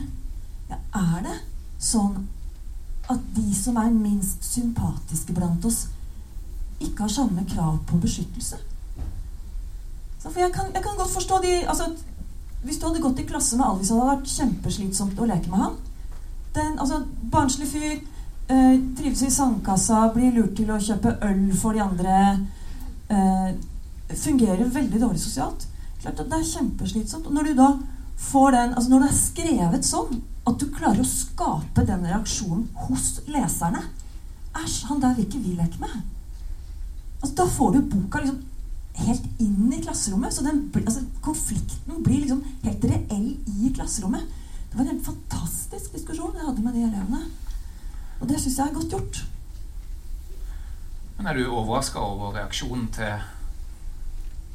ja, 0.69 0.77
Er 0.95 1.23
det 1.25 1.37
sånn 1.81 2.27
at 3.09 3.23
de 3.35 3.47
som 3.57 3.77
er 3.81 3.89
minst 3.89 4.45
sympatiske 4.45 5.33
blant 5.33 5.65
oss, 5.65 5.87
ikke 6.79 7.07
har 7.07 7.11
samme 7.11 7.45
krav 7.49 7.79
på 7.89 7.97
beskyttelse? 8.03 8.59
For 10.21 10.39
jeg 10.39 10.53
kan, 10.53 10.69
jeg 10.75 10.83
kan 10.83 10.97
godt 10.99 11.11
forstå 11.15 11.39
de 11.43 11.53
altså, 11.67 11.89
Hvis 12.63 12.77
du 12.77 12.85
hadde 12.87 13.01
gått 13.01 13.19
i 13.19 13.25
klasse 13.25 13.57
med 13.57 13.65
Alvis, 13.65 13.89
hadde 13.89 14.03
det 14.03 14.13
vært 14.13 14.33
kjempeslitsomt 14.35 15.19
å 15.19 15.27
leke 15.29 15.49
med 15.49 15.63
han. 15.63 15.75
Den, 16.55 16.79
altså, 16.79 17.01
Barnslig 17.31 17.69
fyr, 17.71 18.01
øh, 18.51 18.75
trives 18.97 19.21
i 19.21 19.31
sandkassa, 19.33 20.07
blir 20.13 20.33
lurt 20.35 20.55
til 20.57 20.71
å 20.71 20.79
kjøpe 20.81 21.17
øl 21.27 21.45
for 21.57 21.77
de 21.77 21.83
andre. 21.83 22.17
Eh, 23.09 23.51
fungerer 24.15 24.73
veldig 24.73 25.01
dårlig 25.01 25.21
sosialt. 25.21 25.67
Klart 26.01 26.19
at 26.19 26.29
Det 26.29 26.39
er 26.39 26.51
kjempeslitsomt. 26.53 27.27
Og 27.27 27.33
når 27.33 27.49
du 27.49 27.53
da 27.59 27.69
får 28.17 28.51
den, 28.51 28.73
altså 28.73 28.89
når 28.89 28.99
det 28.99 29.09
er 29.09 29.19
skrevet 29.19 29.85
sånn 29.85 30.21
at 30.47 30.59
du 30.59 30.69
klarer 30.73 31.01
å 31.03 31.07
skape 31.07 31.85
den 31.85 32.05
reaksjonen 32.07 32.67
hos 32.87 33.19
leserne 33.27 33.83
Æsj, 34.59 34.85
han 34.89 35.01
der 35.01 35.13
vil 35.15 35.27
ikke 35.27 35.43
vi 35.43 35.51
leke 35.53 35.77
med. 35.79 35.99
Altså, 37.21 37.35
da 37.37 37.45
får 37.53 37.75
du 37.75 37.81
boka 37.91 38.21
liksom 38.23 38.39
helt 38.99 39.27
inn 39.39 39.73
i 39.75 39.81
klasserommet. 39.83 40.33
Så 40.33 40.43
den, 40.43 40.63
altså, 40.81 41.03
konflikten 41.21 42.03
blir 42.03 42.23
liksom 42.23 42.41
helt 42.63 42.87
reell 42.89 43.29
i 43.29 43.69
klasserommet. 43.75 44.25
Det 44.69 44.77
var 44.77 44.85
en 44.85 44.91
helt 44.95 45.05
fantastisk 45.05 45.93
diskusjon 45.93 46.33
jeg 46.35 46.47
hadde 46.47 46.65
med 46.65 46.73
de 46.73 46.87
elevene. 46.87 47.21
Og 48.19 48.27
det 48.27 48.39
syns 48.41 48.57
jeg 48.59 48.67
er 48.67 48.75
godt 48.75 48.95
gjort. 48.95 49.21
Men 51.17 51.27
er 51.27 51.37
du 51.39 51.49
overraska 51.51 51.99
over 51.99 52.35
reaksjonen 52.35 52.87
til 52.95 53.23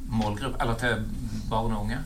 målgruppe, 0.09 0.57
eller 0.61 0.77
til 0.81 1.05
barn 1.49 1.73
og 1.73 1.85
unge? 1.85 1.99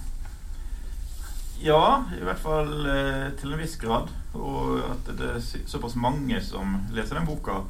Ja, 1.60 2.06
i 2.15 2.24
hvert 2.24 2.39
fall 2.39 2.88
eh, 2.88 3.26
til 3.39 3.54
en 3.54 3.60
viss 3.60 3.76
grad. 3.80 4.12
Og 4.39 4.80
at 4.86 5.12
det 5.19 5.32
er 5.36 5.39
såpass 5.67 5.98
mange 6.00 6.39
som 6.43 6.78
leser 6.95 7.19
den 7.19 7.28
boka. 7.28 7.62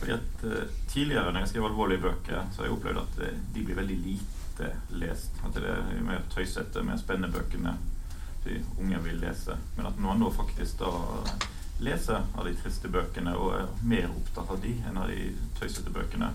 Fordi 0.00 0.16
at 0.16 0.46
eh, 0.46 0.72
Tidligere 0.90 1.32
når 1.32 1.44
jeg 1.44 1.48
skrev 1.48 1.66
alvorlige 1.68 2.02
bøker, 2.02 2.46
så 2.52 2.62
har 2.62 2.68
jeg 2.68 2.76
opplevd 2.76 3.02
at 3.02 3.20
eh, 3.26 3.42
de 3.54 3.64
blir 3.66 3.78
veldig 3.78 3.98
lite 4.02 4.70
lest. 4.98 5.38
At 5.46 5.54
det 5.54 5.70
er 5.70 6.02
mer 6.02 6.24
tøysete, 6.32 6.82
mer 6.82 6.98
spennende 6.98 7.30
bøkene 7.34 7.76
de 8.46 8.60
unge 8.80 9.02
vil 9.04 9.20
lese. 9.20 9.58
Men 9.76 9.90
at 9.90 9.98
noen 10.00 10.22
da 10.22 10.32
faktisk 10.34 10.82
da 10.82 10.90
leser 11.84 12.24
av 12.34 12.46
de 12.46 12.54
triste 12.56 12.88
bøkene 12.88 13.34
og 13.36 13.52
er 13.58 13.70
mer 13.84 14.08
opptatt 14.08 14.50
av 14.54 14.60
de 14.62 14.72
enn 14.88 14.96
av 15.00 15.10
de 15.12 15.30
tøysete 15.58 15.92
bøkene. 15.92 16.30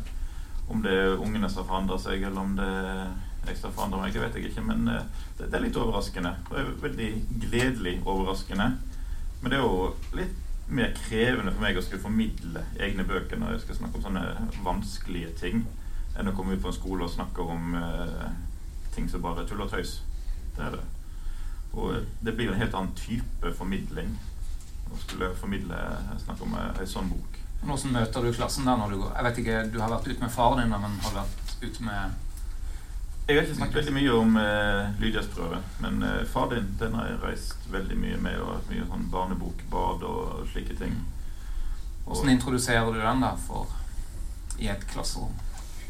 Om 0.72 0.84
det 0.86 0.94
er 0.94 1.18
ungene 1.18 1.50
som 1.50 1.66
forandrer 1.68 2.00
seg, 2.02 2.24
eller 2.24 2.42
om 2.42 2.56
det 2.60 2.70
er 2.70 3.12
jeg 3.48 3.58
skal 3.58 3.74
forandre 3.74 4.04
meg, 4.04 4.14
det 4.14 4.22
vet 4.22 4.36
jeg 4.38 4.52
ikke, 4.52 4.64
men 4.66 4.86
det, 4.86 5.00
det, 5.40 5.50
er 5.58 5.64
litt 5.64 5.78
overraskende. 5.82 6.36
Det 6.50 6.60
er 6.62 6.72
veldig 6.84 7.10
gledelig 7.48 7.96
overraskende. 8.06 8.68
Men 9.42 9.50
det 9.54 9.58
er 9.58 9.64
jo 9.66 9.88
litt 10.14 10.70
mer 10.72 10.94
krevende 10.96 11.52
for 11.56 11.66
meg 11.66 11.80
å 11.80 11.84
skulle 11.84 12.04
formidle 12.04 12.62
egne 12.80 13.04
bøker 13.08 13.42
når 13.42 13.56
jeg 13.56 13.64
skal 13.66 13.80
snakke 13.80 13.98
om 13.98 14.06
sånne 14.06 14.26
vanskelige 14.64 15.34
ting, 15.42 15.66
enn 16.14 16.30
å 16.30 16.36
komme 16.38 16.54
ut 16.54 16.62
på 16.62 16.70
en 16.70 16.78
skole 16.78 17.08
og 17.08 17.12
snakke 17.12 17.44
om 17.44 17.74
uh, 17.76 18.30
ting 18.94 19.10
som 19.10 19.24
bare 19.26 19.42
er 19.42 19.50
tull 19.50 19.66
og 19.66 19.74
tøys. 19.74 19.98
Det 20.56 20.68
er 20.68 20.78
det. 20.78 20.86
Og 21.72 21.98
det 22.22 22.36
blir 22.38 22.52
en 22.52 22.62
helt 22.62 22.78
annen 22.78 22.94
type 23.00 23.56
formidling 23.58 24.14
å 24.92 25.00
skulle 25.02 25.32
formidle 25.40 25.78
snakke 26.24 26.44
om 26.48 26.58
ei 26.62 26.88
sånn 26.90 27.10
bok. 27.12 27.40
Hvordan 27.62 27.94
møter 27.94 28.26
du 28.26 28.34
klassen 28.34 28.68
der 28.68 28.78
når 28.80 28.92
du 28.92 29.00
går? 29.04 29.14
Jeg 29.16 29.28
vet 29.28 29.40
ikke, 29.44 29.64
Du 29.72 29.80
har 29.80 29.94
vært 29.94 30.08
ute 30.10 30.24
med 30.24 30.34
faren 30.34 30.64
din, 30.64 30.74
men 30.74 31.00
har 31.04 31.14
du 31.14 31.20
vært 31.22 31.56
ute 31.62 31.88
med 31.88 32.20
jeg 33.28 33.38
har 33.38 33.46
ikke 33.46 33.56
snakket 33.56 33.76
veldig 33.78 33.92
mye 33.96 34.14
om 34.18 34.38
eh, 34.42 35.28
prøve, 35.36 35.60
men 35.80 36.02
eh, 36.04 36.24
far 36.28 36.50
din 36.52 36.66
den 36.80 36.96
har 36.98 37.06
jeg 37.08 37.20
reist 37.22 37.68
veldig 37.72 37.98
mye 37.98 38.18
med. 38.18 38.40
og 38.42 38.66
Mye 38.68 38.88
sånn 38.90 39.06
barnebokbad 39.14 40.04
og 40.04 40.48
slike 40.52 40.76
ting. 40.76 40.98
Hvordan 42.06 42.34
introduserer 42.34 42.92
du 42.92 43.00
den 43.00 43.22
da 43.22 43.36
for 43.40 43.72
i 44.60 44.68
et 44.68 44.84
klasserom? 44.90 45.32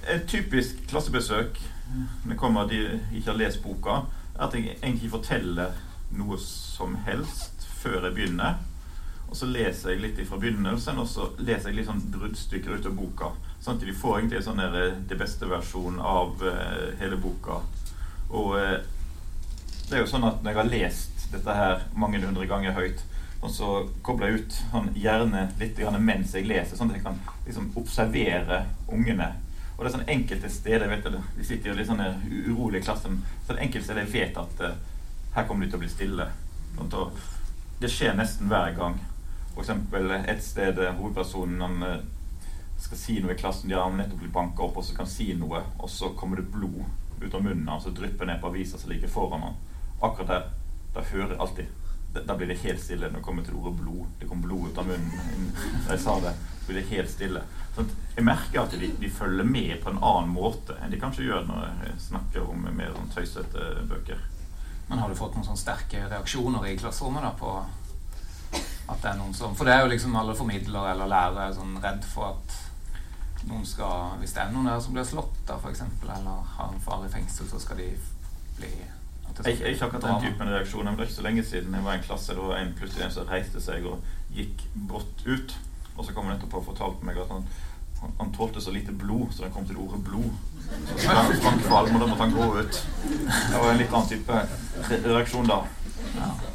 Et 0.05 0.27
typisk 0.27 0.83
klassebesøk 0.91 1.57
når 1.91 2.33
det 2.33 2.37
kommer 2.37 2.67
de 2.67 2.81
ikke 3.13 3.31
har 3.31 3.39
lest 3.39 3.63
boka, 3.63 4.03
er 4.35 4.45
at 4.45 4.53
jeg 4.53 4.77
egentlig 4.81 5.09
forteller 5.11 5.73
noe 6.15 6.37
som 6.43 6.95
helst 7.07 7.65
før 7.81 8.05
jeg 8.05 8.15
begynner. 8.19 8.59
Og 9.31 9.37
så 9.39 9.47
leser 9.47 9.93
jeg 9.93 10.01
litt 10.03 10.17
fra 10.27 10.37
begynnelsen, 10.41 10.97
og 10.99 11.07
så 11.07 11.29
leser 11.39 11.71
jeg 11.71 11.77
litt 11.79 11.87
sånn 11.87 12.01
bruddstykker 12.11 12.75
ut 12.75 12.87
av 12.89 12.97
boka. 12.97 13.29
Sånn 13.63 13.77
at 13.77 13.85
de 13.87 13.93
får 13.95 14.17
egentlig 14.17 14.41
sånn 14.43 14.59
eh, 14.59 14.97
det 15.07 15.15
beste 15.19 15.47
versjonen 15.47 16.01
av 16.03 16.41
uh, 16.43 16.89
hele 16.99 17.15
boka. 17.21 17.61
Og 18.35 18.57
uh, 18.59 18.81
det 19.87 19.95
er 19.95 20.03
jo 20.03 20.09
sånn 20.11 20.27
at 20.27 20.41
når 20.43 20.51
jeg 20.51 20.59
har 20.59 20.73
lest 20.73 21.23
dette 21.31 21.55
her 21.55 21.85
mange 21.95 22.19
hundre 22.19 22.47
ganger 22.49 22.75
høyt, 22.75 23.05
og 23.41 23.53
så 23.55 23.69
kobler 24.05 24.33
jeg 24.33 24.41
ut 24.41 24.57
sånn, 24.57 24.89
gjerne 24.99 25.45
litt 25.61 25.79
mens 26.03 26.35
jeg 26.35 26.49
leser, 26.49 26.75
sånn 26.75 26.91
at 26.91 26.99
jeg 26.99 27.05
kan 27.05 27.21
liksom, 27.45 27.71
observere 27.79 28.65
ungene. 28.91 29.29
Og 29.77 29.85
det 29.85 29.89
er 29.89 29.95
sånn 29.95 30.11
enkelte 30.13 30.51
steder 30.51 30.91
vet 30.91 31.07
jeg, 31.07 31.23
De 31.37 31.45
sitter 31.47 31.71
jo 31.71 31.77
litt 31.79 31.87
sånn 31.89 32.03
urolig 32.51 32.81
i 32.81 32.85
klassen. 32.85 33.23
Så 33.47 33.55
det 33.55 33.63
enkelte 33.63 33.87
steder 33.87 34.03
jeg 34.03 34.13
vet 34.13 34.41
at 34.43 34.65
uh, 34.67 34.75
her 35.37 35.47
kommer 35.47 35.65
de 35.65 35.71
til 35.71 35.79
å 35.79 35.85
bli 35.85 35.89
stille. 35.89 36.27
Sånn, 36.75 36.91
det 37.81 37.89
skjer 37.89 38.19
nesten 38.19 38.51
hver 38.51 38.75
gang. 38.77 38.99
F.eks. 39.51 39.69
et 40.27 40.43
sted 40.43 40.79
eh, 40.79 40.95
hovedpersonen 40.97 41.61
han 41.61 41.83
eh, 41.87 41.99
skal 42.81 42.97
si 42.97 43.19
noe 43.21 43.35
i 43.35 43.39
klassen. 43.39 43.69
De 43.69 43.77
har 43.77 43.91
nettopp 43.93 44.23
blitt 44.23 44.33
banka 44.33 44.65
opp, 44.65 44.79
og 44.79 44.85
så 44.85 44.95
kan 44.97 45.09
si 45.09 45.31
noe, 45.37 45.61
og 45.77 45.91
så 45.91 46.13
kommer 46.17 46.41
det 46.41 46.49
blod 46.53 46.81
ut 47.21 47.35
av 47.37 47.43
munnen 47.43 47.69
hans 47.69 47.85
og 47.85 47.93
drypper 47.97 48.25
ned 48.25 48.41
på 48.41 48.49
avisa 48.49 48.79
som 48.81 48.89
ligger 48.89 49.11
foran 49.11 49.45
ham. 49.45 49.59
Akkurat 50.01 50.31
der 50.31 50.49
da 50.91 51.03
hører 51.07 51.29
jeg 51.35 51.39
alltid 51.39 51.67
Da 52.27 52.35
blir 52.35 52.49
det 52.49 52.57
helt 52.59 52.81
stille 52.83 53.07
når 53.07 53.21
det 53.21 53.23
kommer 53.23 53.43
til 53.47 53.55
ordet 53.55 53.77
blod. 53.79 54.07
Det 54.19 54.27
kom 54.27 54.41
blod 54.43 54.71
ut 54.71 54.79
av 54.81 54.87
munnen 54.89 55.45
da 55.85 55.93
jeg 55.93 56.01
sa 56.03 56.17
det. 56.19 56.33
Så 56.59 56.65
blir 56.67 56.81
det 56.81 56.89
helt 56.89 57.11
stille. 57.11 57.43
Sånn 57.75 57.93
jeg 58.17 58.25
merker 58.27 58.65
at 58.65 58.73
de, 58.75 58.89
de, 58.99 59.11
følger 59.15 59.47
med 59.47 59.77
på 59.79 59.93
en 59.93 60.01
annen 60.01 60.33
måte 60.33 60.75
enn 60.81 60.91
de 60.91 60.99
kanskje 60.99 61.29
gjør 61.29 61.45
når 61.47 61.69
jeg 61.85 62.01
snakker 62.09 62.49
om 62.51 62.65
mer 62.67 62.91
sånn 62.97 63.13
tøysete 63.13 63.69
bøker. 63.87 64.19
Men 64.89 64.99
har 64.99 65.07
du 65.07 65.15
fått 65.15 65.37
noen 65.37 65.47
sånne 65.47 65.61
sterke 65.61 66.03
reaksjoner 66.11 66.67
i 66.67 66.75
klasserommet 66.81 67.23
da 67.23 67.31
på 67.39 67.53
at 68.87 69.01
det 69.01 69.11
er 69.11 69.19
noen 69.19 69.33
som 69.37 69.55
For 69.55 69.67
det 69.67 69.75
er 69.75 69.85
jo 69.85 69.91
liksom 69.91 70.15
alle 70.19 70.35
formidlere 70.35 70.93
eller 70.93 71.11
lærere 71.11 71.47
er 71.47 71.53
sånn 71.55 71.77
redd 71.83 72.05
for 72.07 72.33
at 72.33 72.57
noen 73.49 73.65
skal 73.65 74.17
Hvis 74.21 74.33
det 74.35 74.43
er 74.43 74.51
noen 74.53 74.69
der 74.69 74.81
som 74.83 74.95
blir 74.95 75.07
slått, 75.07 75.37
da, 75.47 75.57
f.eks., 75.57 75.83
eller 76.03 76.49
har 76.57 76.73
en 76.73 76.83
far 76.83 77.05
i 77.05 77.11
fengsel, 77.11 77.47
så 77.49 77.61
skal 77.61 77.81
de 77.81 77.91
bli 78.59 78.73
jeg, 79.45 79.59
jeg 79.61 79.73
ikke 79.73 79.85
akkurat 79.85 80.03
den 80.03 80.31
typen 80.31 80.49
reaksjon. 80.51 80.85
men 80.85 80.93
det 80.93 80.99
er 80.99 81.09
ikke 81.09 81.15
så 81.15 81.23
lenge 81.25 81.43
siden 81.47 81.73
jeg 81.73 81.83
var 81.83 81.93
i 81.93 81.97
en 81.97 82.03
klasse. 82.03 82.33
Det 82.35 82.43
var 82.43 82.57
en 82.57 82.73
plutselig 82.77 83.05
en 83.05 83.13
som 83.15 83.29
reiste 83.29 83.61
seg 83.63 83.85
og 83.87 84.03
gikk 84.35 84.65
brått 84.75 85.25
ut. 85.25 85.55
Og 85.95 86.05
så 86.05 86.13
kom 86.13 86.27
han 86.27 86.35
etterpå 86.35 86.59
og 86.59 86.65
fortalte 86.65 87.07
meg 87.07 87.19
at 87.21 87.31
han, 87.31 87.47
han, 88.01 88.15
han 88.19 88.33
tålte 88.35 88.61
så 88.61 88.73
lite 88.75 88.91
blod, 88.91 89.31
så 89.31 89.47
han 89.47 89.53
kom 89.55 89.65
til 89.67 89.79
ordet 89.79 90.03
blod. 90.03 90.31
Så 90.91 90.97
sprang, 91.05 91.31
sprang 91.39 91.61
kvalm, 91.63 91.95
og 91.95 92.03
da 92.03 92.09
måtte 92.11 92.27
han 92.27 92.35
gå 92.35 92.49
ut. 92.59 92.81
Det 93.31 93.63
var 93.63 93.71
en 93.71 93.81
litt 93.81 93.95
annen 93.95 94.11
type 94.11 94.43
reaksjon 95.07 95.49
da. 95.49 95.61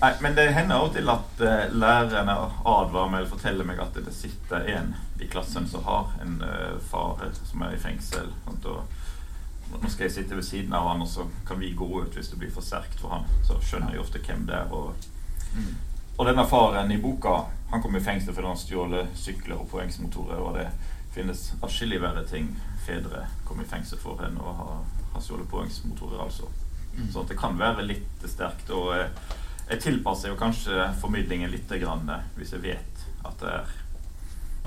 Nei, 0.01 0.12
men 0.21 0.37
det 0.37 0.51
hender 0.53 0.77
av 0.77 0.88
og 0.88 0.95
til 0.97 1.09
at 1.09 1.40
uh, 1.40 1.73
lærerne 1.73 2.35
advarer 2.37 3.11
meg 3.11 3.23
eller 3.23 3.31
forteller 3.31 3.69
meg 3.69 3.81
at 3.81 3.97
det 3.97 4.14
sitter 4.14 4.69
en 4.77 4.92
i 5.21 5.29
klassen 5.33 5.69
som 5.69 5.85
har 5.87 6.12
en 6.23 6.37
uh, 6.45 6.77
far 6.90 7.23
som 7.38 7.64
er 7.64 7.77
i 7.77 7.81
fengsel. 7.81 8.29
Sant? 8.45 8.69
Og 8.69 9.81
nå 9.83 9.90
skal 9.90 10.07
jeg 10.07 10.16
sitte 10.19 10.37
ved 10.37 10.47
siden 10.47 10.77
av 10.77 10.88
han, 10.90 11.03
og 11.03 11.09
så 11.11 11.27
kan 11.49 11.61
vi 11.61 11.73
gå 11.75 11.88
ut 12.03 12.14
hvis 12.14 12.31
det 12.33 12.40
blir 12.40 12.53
for 12.53 12.64
sterkt 12.64 13.01
for 13.01 13.16
han. 13.16 13.25
Så 13.47 13.59
skjønner 13.64 13.97
jeg 13.97 14.05
ofte 14.05 14.23
hvem 14.23 14.45
det 14.49 14.59
er. 14.59 14.73
Og, 14.73 15.09
mm. 15.57 15.73
og 16.16 16.29
denne 16.29 16.47
faren 16.49 16.92
i 16.92 17.01
boka 17.03 17.38
han 17.71 17.83
kom 17.83 17.97
i 17.99 18.05
fengsel 18.05 18.35
fordi 18.35 18.53
han 18.53 18.61
stjal 18.61 19.01
sykler 19.19 19.59
og 19.59 19.71
poengsmotorer. 19.73 20.42
Og 20.42 20.61
det 20.61 20.69
finnes 21.16 21.49
atskillig 21.64 22.03
verre 22.05 22.27
ting 22.29 22.53
fedre 22.87 23.25
kom 23.49 23.61
i 23.62 23.66
fengsel 23.66 23.99
for 23.99 24.21
enn 24.23 24.37
å 24.38 24.53
ha, 24.61 24.79
ha 25.14 25.25
stjålet 25.25 25.49
poengsmotorer. 25.51 26.21
altså. 26.29 26.53
Mm. 26.97 27.11
Så 27.12 27.25
det 27.29 27.38
kan 27.40 27.59
være 27.59 27.88
litt 27.88 28.29
sterkt. 28.29 28.71
og 28.71 28.95
eh, 28.97 29.35
jeg 29.69 29.83
tilpasser 29.83 30.31
jo 30.31 30.39
kanskje 30.39 30.93
formidlingen 31.01 31.51
litt 31.51 31.73
grann, 31.81 32.09
eh, 32.11 32.29
hvis 32.37 32.55
jeg 32.55 32.63
vet 32.63 33.07
at 33.27 33.41
det 33.43 33.53
er 33.53 33.75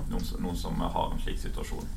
noen, 0.09 0.25
noen 0.43 0.57
som 0.57 0.79
har 0.79 1.13
en 1.13 1.21
slik 1.23 1.39
situasjon. 1.39 1.87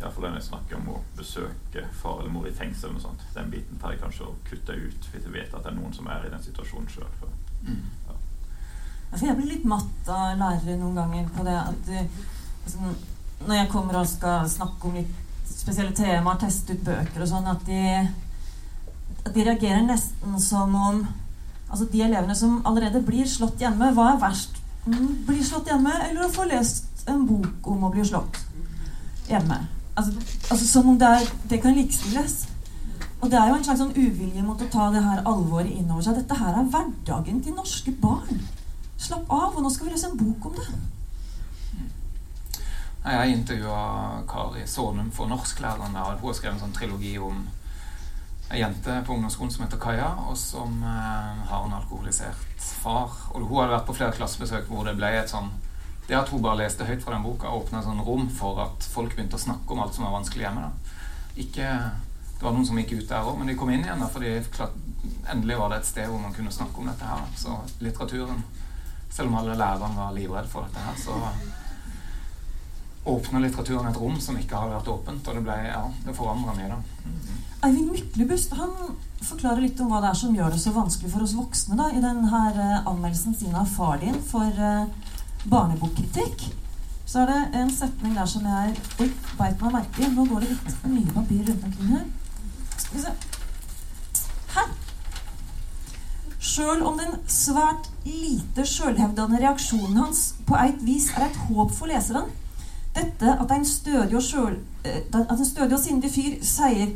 Iallfall 0.00 0.30
når 0.30 0.38
jeg 0.38 0.46
snakker 0.46 0.78
om 0.78 0.92
å 0.94 1.00
besøke 1.18 1.82
far 2.00 2.22
eller 2.22 2.32
mor 2.32 2.46
i 2.48 2.54
fengsel. 2.56 2.94
og 2.96 3.02
sånt. 3.02 3.24
Den 3.34 3.50
biten 3.52 3.78
tar 3.78 3.92
jeg 3.92 4.00
kanskje 4.00 4.28
å 4.30 4.36
kutte 4.46 4.72
ut 4.72 5.08
hvis 5.12 5.26
jeg 5.26 5.34
vet 5.34 5.54
at 5.54 5.64
det 5.64 5.72
er 5.72 5.76
noen 5.76 5.92
som 5.92 6.08
er 6.08 6.24
i 6.24 6.32
den 6.32 6.44
situasjonen 6.44 6.88
sjøl. 6.88 7.10
Mm. 7.66 7.82
Ja. 8.06 8.16
Altså, 9.10 9.26
jeg 9.26 9.36
blir 9.36 9.50
litt 9.50 9.66
matt 9.68 10.08
av 10.08 10.38
lærere 10.40 10.78
noen 10.80 10.96
ganger 10.96 11.28
på 11.34 11.44
det 11.44 11.56
at 11.58 11.90
altså, 12.64 12.94
Når 13.40 13.56
jeg 13.56 13.68
kommer 13.72 13.96
og 13.96 14.08
skal 14.08 14.48
snakke 14.48 14.88
om 14.88 14.96
litt 14.96 15.12
spesielle 15.48 15.96
temaer, 15.96 16.38
teste 16.40 16.76
ut 16.76 16.82
bøker 16.84 17.24
og 17.24 17.28
sånn, 17.28 17.46
at 17.48 17.62
de, 17.66 17.84
at 19.24 19.30
de 19.34 19.44
reagerer 19.44 19.84
nesten 19.84 20.36
som 20.40 20.74
om 20.76 21.00
Altså 21.70 21.86
de 21.92 22.02
elevene 22.02 22.34
som 22.34 22.60
allerede 22.66 23.02
blir 23.06 23.26
slått 23.30 23.62
hjemme. 23.62 23.92
Hva 23.94 24.12
er 24.12 24.22
verst? 24.22 24.58
Mm, 24.86 25.24
bli 25.26 25.42
slått 25.44 25.68
hjemme 25.70 25.92
eller 26.08 26.26
å 26.26 26.32
få 26.32 26.46
lest 26.50 27.04
en 27.08 27.26
bok 27.28 27.68
om 27.70 27.84
å 27.86 27.92
bli 27.94 28.04
slått 28.06 28.40
hjemme? 29.30 29.60
Altså, 29.96 30.14
altså 30.50 30.66
Som 30.66 30.88
om 30.94 30.98
det, 30.98 31.08
er, 31.08 31.28
det 31.50 31.60
kan 31.62 31.76
likestilles. 31.76 32.46
Og 33.20 33.30
det 33.30 33.38
er 33.38 33.50
jo 33.50 33.58
en 33.58 33.64
slags 33.64 33.82
sånn 33.82 33.96
uvilje 33.96 34.42
mot 34.42 34.62
å 34.62 34.70
ta 34.72 34.86
det 34.94 35.02
her 35.04 35.20
alvoret 35.28 35.72
inn 35.74 35.90
over 35.90 36.04
seg. 36.04 36.16
Dette 36.22 36.38
her 36.40 36.56
er 36.56 36.70
hverdagen 36.72 37.42
til 37.44 37.56
norske 37.56 37.92
barn. 38.00 38.40
Slapp 39.00 39.28
av, 39.28 39.54
og 39.54 39.62
nå 39.64 39.72
skal 39.72 39.88
vi 39.88 39.94
lese 39.94 40.08
en 40.08 40.18
bok 40.20 40.48
om 40.48 40.56
det. 40.56 40.68
Jeg 43.00 43.36
intervjua 43.36 44.22
Kari 44.28 44.66
Sånum 44.68 45.08
for 45.12 45.28
norsklærerne. 45.28 46.00
Hun 46.20 46.26
har 46.26 46.34
skrevet 46.36 46.58
en 46.58 46.64
sånn 46.66 46.76
trilogi 46.76 47.14
om 47.20 47.46
ei 48.50 48.60
jente 48.60 49.02
på 49.06 49.14
ungdomsskolen 49.14 49.52
som 49.52 49.64
heter 49.64 49.78
Kaja, 49.78 50.10
og 50.28 50.38
som 50.38 50.82
eh, 50.82 51.42
har 51.50 51.66
en 51.66 51.76
alkoholisert 51.76 52.62
far. 52.82 53.14
Og 53.30 53.44
hun 53.46 53.60
hadde 53.60 53.76
vært 53.76 53.88
på 53.88 53.96
flere 53.98 54.16
klassebesøk 54.16 54.66
hvor 54.70 54.86
det 54.88 54.96
ble 54.98 55.12
et 55.18 55.30
sånn 55.30 55.52
Det 56.10 56.16
at 56.18 56.30
hun 56.32 56.42
bare 56.42 56.64
leste 56.64 56.82
høyt 56.82 57.04
fra 57.04 57.14
den 57.14 57.22
boka, 57.22 57.52
åpna 57.54 57.78
et 57.78 57.86
sånn 57.86 58.00
rom 58.02 58.24
for 58.34 58.58
at 58.64 58.86
folk 58.90 59.12
begynte 59.14 59.38
å 59.38 59.42
snakke 59.44 59.70
om 59.70 59.82
alt 59.84 59.94
som 59.94 60.08
var 60.08 60.16
vanskelig 60.16 60.42
hjemme. 60.42 60.64
da. 60.66 61.04
Ikke 61.38 61.68
det 62.40 62.46
var 62.46 62.54
noen 62.56 62.66
som 62.66 62.78
gikk 62.80 62.96
ut 62.96 63.08
der 63.10 63.26
òg, 63.28 63.36
men 63.38 63.50
de 63.50 63.54
kom 63.60 63.70
inn 63.70 63.84
igjen. 63.84 64.00
Da, 64.00 64.08
fordi 64.10 64.32
klart, 64.50 64.74
endelig 65.28 65.58
var 65.60 65.70
det 65.70 65.78
et 65.82 65.88
sted 65.90 66.06
hvor 66.08 66.22
man 66.22 66.32
kunne 66.34 66.50
snakke 66.50 66.80
om 66.80 66.88
dette 66.88 67.04
her. 67.04 67.26
Så 67.36 67.54
litteraturen, 67.84 68.42
selv 69.12 69.28
om 69.28 69.36
alle 69.38 69.58
lærerne 69.60 69.98
var 70.00 70.14
livredde 70.16 70.48
for 70.48 70.64
dette 70.64 70.82
her, 70.82 70.96
så 70.98 71.18
åpna 73.08 73.40
litteraturen 73.40 73.88
et 73.88 74.00
rom 74.00 74.18
som 74.20 74.38
ikke 74.38 74.56
har 74.56 74.72
vært 74.74 74.90
åpent. 74.92 75.28
Og 75.28 75.38
det 75.38 75.44
ble, 75.46 75.58
ja, 75.68 75.84
det 76.06 76.16
forandra 76.16 76.56
mye, 76.56 76.72
da. 76.72 76.80
Eivind 77.68 77.92
Myklebust 77.92 78.54
han 78.56 78.72
forklarer 79.20 79.60
litt 79.64 79.80
om 79.84 79.90
hva 79.92 80.00
det 80.00 80.14
er 80.14 80.20
som 80.20 80.36
gjør 80.36 80.54
det 80.54 80.62
så 80.62 80.72
vanskelig 80.72 81.12
for 81.12 81.26
oss 81.26 81.36
voksne 81.36 81.76
da, 81.76 81.90
i 81.92 82.00
denne 82.00 82.28
uh, 82.56 82.88
anmeldelsen 82.88 83.36
sin 83.36 83.56
av 83.56 83.68
far 83.68 84.00
din 84.00 84.16
for 84.24 84.48
uh, 84.56 84.88
barnebokkritikk 85.44 86.48
så 87.10 87.24
er 87.24 87.26
det 87.26 87.58
en 87.58 87.70
setning 87.74 88.14
der 88.14 88.28
som 88.30 88.44
jeg 88.46 88.76
Oi, 89.02 89.08
beit 89.34 89.62
meg 89.64 89.72
merke 89.74 90.04
i. 90.04 90.10
Nå 90.14 90.28
går 90.30 90.44
det 90.44 90.52
litt 90.52 90.84
mye 90.86 91.14
papir 91.16 91.40
rundt 91.48 91.64
omkring 91.66 91.88
her. 91.96 92.04
Skal 92.76 92.92
vi 92.94 93.02
se 93.02 93.14
Her. 94.54 94.68
Sjøl 96.50 96.84
om 96.86 97.00
den 97.00 97.16
svært 97.26 97.88
lite 98.04 98.62
sjølhevdende 98.66 99.40
reaksjonen 99.42 99.98
hans 99.98 100.22
på 100.46 100.54
eit 100.58 100.78
vis 100.86 101.08
er 101.16 101.26
et 101.26 101.40
håp 101.48 101.74
for 101.74 101.90
leseren, 101.90 102.30
dette 102.94 103.36
at 103.40 103.52
en 103.54 103.64
stødig 103.64 104.16
og, 104.16 104.22
selv, 104.22 104.58
eh, 104.84 105.02
at 105.12 105.38
en 105.38 105.46
stødig 105.46 105.72
og 105.76 105.82
sindig 105.82 106.10
fyr 106.10 106.42
sier 106.42 106.92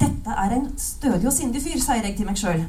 Dette 0.00 0.30
er 0.30 0.52
en 0.54 0.68
stødig 0.78 1.26
og 1.26 1.32
sindig 1.32 1.62
fyr, 1.62 1.80
sier 1.82 2.04
jeg 2.06 2.14
til 2.16 2.26
meg 2.28 2.38
sjøl. 2.38 2.62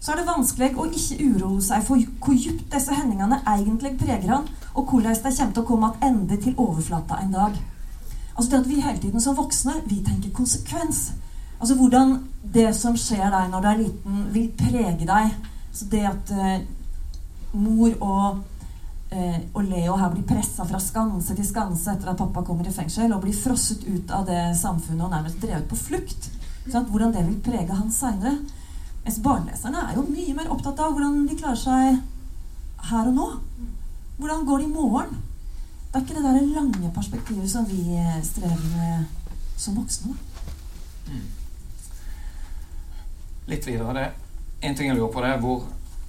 Så 0.00 0.12
er 0.12 0.18
det 0.20 0.26
vanskelig 0.26 0.72
å 0.76 0.84
ikke 0.90 1.28
uroe 1.30 1.62
seg 1.62 1.84
for 1.86 2.02
hvor 2.24 2.34
djupt 2.36 2.66
disse 2.74 2.94
hendelsene 2.94 3.38
egentlig 3.48 3.94
preger 4.00 4.32
han, 4.34 4.48
og 4.74 4.90
hvordan 4.90 5.14
de 5.14 5.32
kommer 5.38 5.54
til 5.54 5.62
å 5.62 5.66
komme 5.70 5.92
tilbake 6.00 6.42
til 6.42 6.58
overflata 6.58 7.20
en 7.22 7.32
dag. 7.32 7.56
Altså 8.36 8.50
det 8.50 8.58
at 8.60 8.68
vi 8.68 8.80
hele 8.80 9.00
tiden 9.00 9.20
som 9.20 9.36
voksne 9.36 9.78
vi 9.86 10.02
tenker 10.04 10.34
konsekvens. 10.34 11.12
Altså 11.60 11.74
hvordan 11.74 12.18
det 12.54 12.68
som 12.76 12.96
skjer 12.96 13.30
deg 13.32 13.50
når 13.50 13.60
du 13.60 13.68
er 13.68 13.80
liten, 13.80 14.26
vil 14.34 14.50
prege 14.58 15.08
deg. 15.08 15.32
Så 15.72 15.88
det 15.90 16.04
at 16.04 16.32
uh, 16.36 16.60
mor 17.52 17.94
og, 18.00 18.42
uh, 19.12 19.38
og 19.54 19.62
Leo 19.68 19.96
her 20.00 20.12
blir 20.14 20.26
pressa 20.28 20.66
fra 20.68 20.80
skanse 20.82 21.36
til 21.36 21.46
skanse 21.46 21.92
etter 21.92 22.12
at 22.12 22.20
pappa 22.20 22.42
kommer 22.46 22.68
i 22.68 22.74
fengsel, 22.74 23.12
og 23.14 23.22
blir 23.24 23.36
frosset 23.36 23.86
ut 23.86 24.12
av 24.14 24.26
det 24.28 24.40
samfunnet 24.58 25.06
og 25.06 25.14
nærmest 25.14 25.40
drevet 25.42 25.68
på 25.70 25.78
flukt. 25.78 26.30
Sånn, 26.66 26.88
hvordan 26.90 27.14
det 27.14 27.22
vil 27.28 27.40
prege 27.46 27.78
han 27.78 27.92
seinere. 27.94 28.38
Mens 29.06 29.20
barneleserne 29.22 29.84
er 29.86 29.94
jo 29.94 30.08
mye 30.08 30.34
mer 30.34 30.50
opptatt 30.50 30.80
av 30.82 30.96
hvordan 30.96 31.28
de 31.28 31.38
klarer 31.38 31.60
seg 31.60 32.00
her 32.90 33.10
og 33.12 33.14
nå. 33.14 33.28
Hvordan 34.16 34.46
går 34.48 34.62
det 34.62 34.66
i 34.66 34.72
morgen? 34.74 35.22
Det 35.86 36.00
er 36.00 36.04
ikke 36.04 36.16
det 36.16 36.24
der 36.26 36.48
lange 36.56 36.90
perspektivet 36.94 37.50
som 37.50 37.68
vi 37.68 37.94
eh, 37.94 38.18
strever 38.26 38.64
med 38.74 39.04
som 39.56 39.76
voksne. 39.78 40.16
Mm. 41.06 41.22
Litt 43.46 43.68
videre 43.68 43.94
det. 43.94 44.06
En 44.66 44.74
ting 44.74 44.90
jeg 44.90 44.98
lurer 44.98 45.12
på, 45.14 45.22
det 45.22 45.30
er 45.30 45.40
hvor 45.44 45.62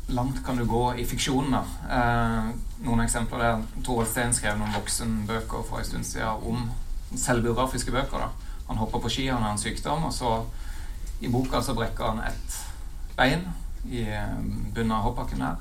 langt 0.08 0.46
kan 0.46 0.58
du 0.58 0.65
gå 0.65 0.96
i 0.96 1.06
fiksjonen? 1.06 1.52
da? 1.52 1.63
Eh, 1.98 2.50
noen 2.86 3.04
eksempler 3.04 3.43
der. 3.43 3.63
Torvald 3.84 4.10
Steen 4.12 4.34
skrev 4.34 4.58
noen 4.60 4.76
voksenbøker 4.76 5.65
for 5.67 5.82
en 5.82 5.88
stund 5.88 6.08
siden 6.08 6.43
om 6.48 6.70
selvbiografiske 7.15 7.91
bøker. 7.91 8.24
da. 8.24 8.30
Han 8.67 8.78
hopper 8.78 9.04
på 9.04 9.10
ski, 9.10 9.28
han 9.28 9.43
har 9.43 9.52
en 9.52 9.62
sykdom, 9.62 10.06
og 10.08 10.13
så 10.13 10.43
i 11.22 11.32
boka 11.32 11.62
så 11.62 11.74
brekker 11.74 12.12
han 12.12 12.20
et 12.28 12.60
bein 13.17 13.48
i 13.89 14.04
eh, 14.04 14.38
bunnen 14.74 14.96
av 14.96 15.04
hoppbakken 15.10 15.43
der. 15.43 15.58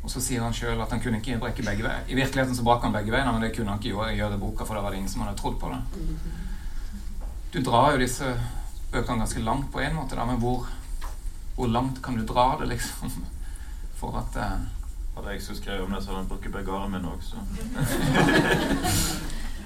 Og 0.00 0.10
så 0.10 0.22
sier 0.24 0.40
han 0.42 0.54
sjøl 0.56 0.80
at 0.80 0.92
han 0.94 1.02
kunne 1.02 1.18
ikke 1.20 1.40
brekke 1.42 1.64
begge 1.66 1.84
veier. 1.84 2.06
I 2.08 2.16
virkeligheten 2.16 2.56
så 2.56 2.64
brakk 2.64 2.86
han 2.86 2.94
begge 2.94 3.12
veiene, 3.12 3.32
men 3.32 3.44
det 3.44 3.52
kunne 3.56 3.74
han 3.74 3.82
ikke 3.82 3.92
gjøre, 3.92 4.14
gjøre 4.16 4.38
i 4.38 4.40
boka, 4.40 4.64
for 4.64 4.78
da 4.78 4.84
var 4.84 4.94
det 4.94 5.02
ingen 5.02 5.12
som 5.12 5.26
hadde 5.26 5.36
trodd 5.40 5.58
på 5.60 5.72
det. 5.74 5.82
Du 7.52 7.60
drar 7.66 7.92
jo 7.92 8.00
disse 8.00 8.30
bøkene 8.92 9.24
ganske 9.24 9.42
langt 9.44 9.68
på 9.72 9.82
en 9.82 9.98
måte, 9.98 10.16
da, 10.16 10.24
men 10.24 10.40
hvor, 10.40 10.70
hvor 11.58 11.68
langt 11.68 12.00
kan 12.02 12.16
du 12.16 12.24
dra 12.26 12.54
det, 12.60 12.70
liksom? 12.72 13.12
For 14.00 14.16
at 14.20 14.32
eh... 14.40 14.60
Hadde 15.16 15.32
jeg 15.34 15.42
som 15.44 15.58
skrev 15.58 15.82
om 15.84 15.92
det, 15.92 16.00
så 16.02 16.12
hadde 16.12 16.22
han 16.22 16.30
brukt 16.30 16.52
begaren 16.54 16.92
min 16.94 17.08
òg, 17.10 17.20
så 17.24 17.36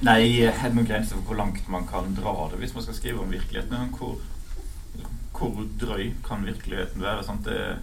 Nei, 0.09 0.23
er 0.43 0.57
det 0.57 0.75
noen 0.75 0.89
grenser 0.89 1.19
for 1.19 1.25
hvor 1.31 1.39
langt 1.39 1.69
man 1.71 1.85
kan 1.89 2.17
dra 2.17 2.49
det 2.51 2.59
hvis 2.61 2.75
man 2.75 2.85
skal 2.85 2.97
skrive 2.97 3.23
om 3.23 3.33
virkeligheten? 3.33 3.93
Hvor, 3.95 4.15
hvor 5.37 5.53
drøy 5.81 6.05
kan 6.27 6.45
virkeligheten 6.45 7.05
være? 7.05 7.25
Sant? 7.25 7.47
Det 7.47 7.79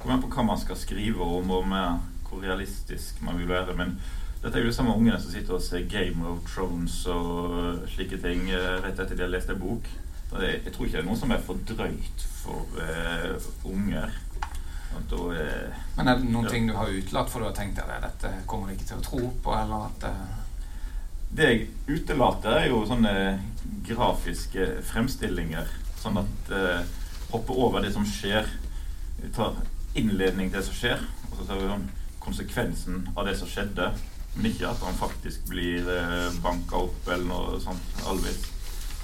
kommer 0.00 0.16
an 0.16 0.24
på 0.24 0.32
hva 0.32 0.42
man 0.48 0.62
skal 0.62 0.76
skrive 0.80 1.20
om, 1.20 1.52
og 1.52 1.68
med 1.68 1.88
hvor 2.30 2.38
realistisk 2.42 3.20
man 3.26 3.38
vil 3.38 3.50
være. 3.50 3.76
Men 3.76 3.88
dette 4.42 4.56
er 4.56 4.62
jo 4.64 4.70
det 4.70 4.76
samme 4.78 4.94
ungene 4.94 5.20
som 5.20 5.30
sitter 5.34 5.58
og 5.58 5.62
ser 5.62 5.88
Game 5.90 6.26
of 6.26 6.38
Thrones 6.48 7.02
og 7.12 7.84
slike 7.92 8.16
ting 8.22 8.48
eh, 8.48 8.78
rett 8.80 8.98
etter 8.98 9.18
de 9.18 9.26
har 9.26 9.34
lest 9.34 9.50
en 9.52 9.60
bok. 9.60 9.84
Jeg 10.40 10.72
tror 10.72 10.86
ikke 10.86 10.96
det 10.96 11.02
er 11.02 11.08
noe 11.08 11.18
som 11.18 11.32
er 11.34 11.42
for 11.42 11.58
drøyt 11.66 12.22
for 12.40 12.62
uh, 12.78 13.48
unger. 13.66 14.12
Da, 14.90 15.16
uh, 15.16 15.80
Men 15.96 16.10
er 16.10 16.18
det 16.18 16.28
noen 16.28 16.46
ja. 16.46 16.50
ting 16.52 16.68
du 16.68 16.74
har 16.76 16.90
utelatt 16.90 17.30
for 17.30 17.42
du 17.42 17.48
har 17.48 17.56
tenkt 17.56 17.78
at 17.82 17.90
dette 18.02 18.30
kommer 18.50 18.68
du 18.68 18.76
ikke 18.76 18.88
til 18.90 19.00
å 19.00 19.06
tro 19.06 19.32
på? 19.44 19.54
eller 19.56 19.88
at... 19.90 20.06
Uh... 20.10 20.38
Det 21.30 21.46
jeg 21.46 21.66
utelater, 21.86 22.56
er 22.58 22.72
jo 22.72 22.80
sånne 22.90 23.12
grafiske 23.86 24.64
fremstillinger. 24.88 25.68
Sånn 26.00 26.18
at 26.18 26.50
eh, 26.56 26.80
Hoppe 27.30 27.54
over 27.54 27.84
det 27.84 27.92
som 27.94 28.02
skjer. 28.02 28.48
Vi 29.20 29.28
tar 29.36 29.54
innledning 29.94 30.48
til 30.50 30.58
det 30.58 30.66
som 30.66 30.74
skjer, 30.74 31.04
og 31.28 31.36
så 31.38 31.44
tar 31.46 31.60
vi 31.60 31.68
sånn 31.70 31.84
konsekvensen 32.20 33.04
av 33.14 33.28
det 33.28 33.36
som 33.38 33.50
skjedde. 33.50 33.92
Men 34.34 34.48
ikke 34.50 34.72
at 34.72 34.82
han 34.82 34.98
faktisk 34.98 35.46
blir 35.50 35.86
eh, 35.94 36.32
banka 36.42 36.82
opp 36.88 37.06
eller 37.06 37.28
noe 37.30 37.60
sånt 37.62 38.02
alvis. 38.10 38.42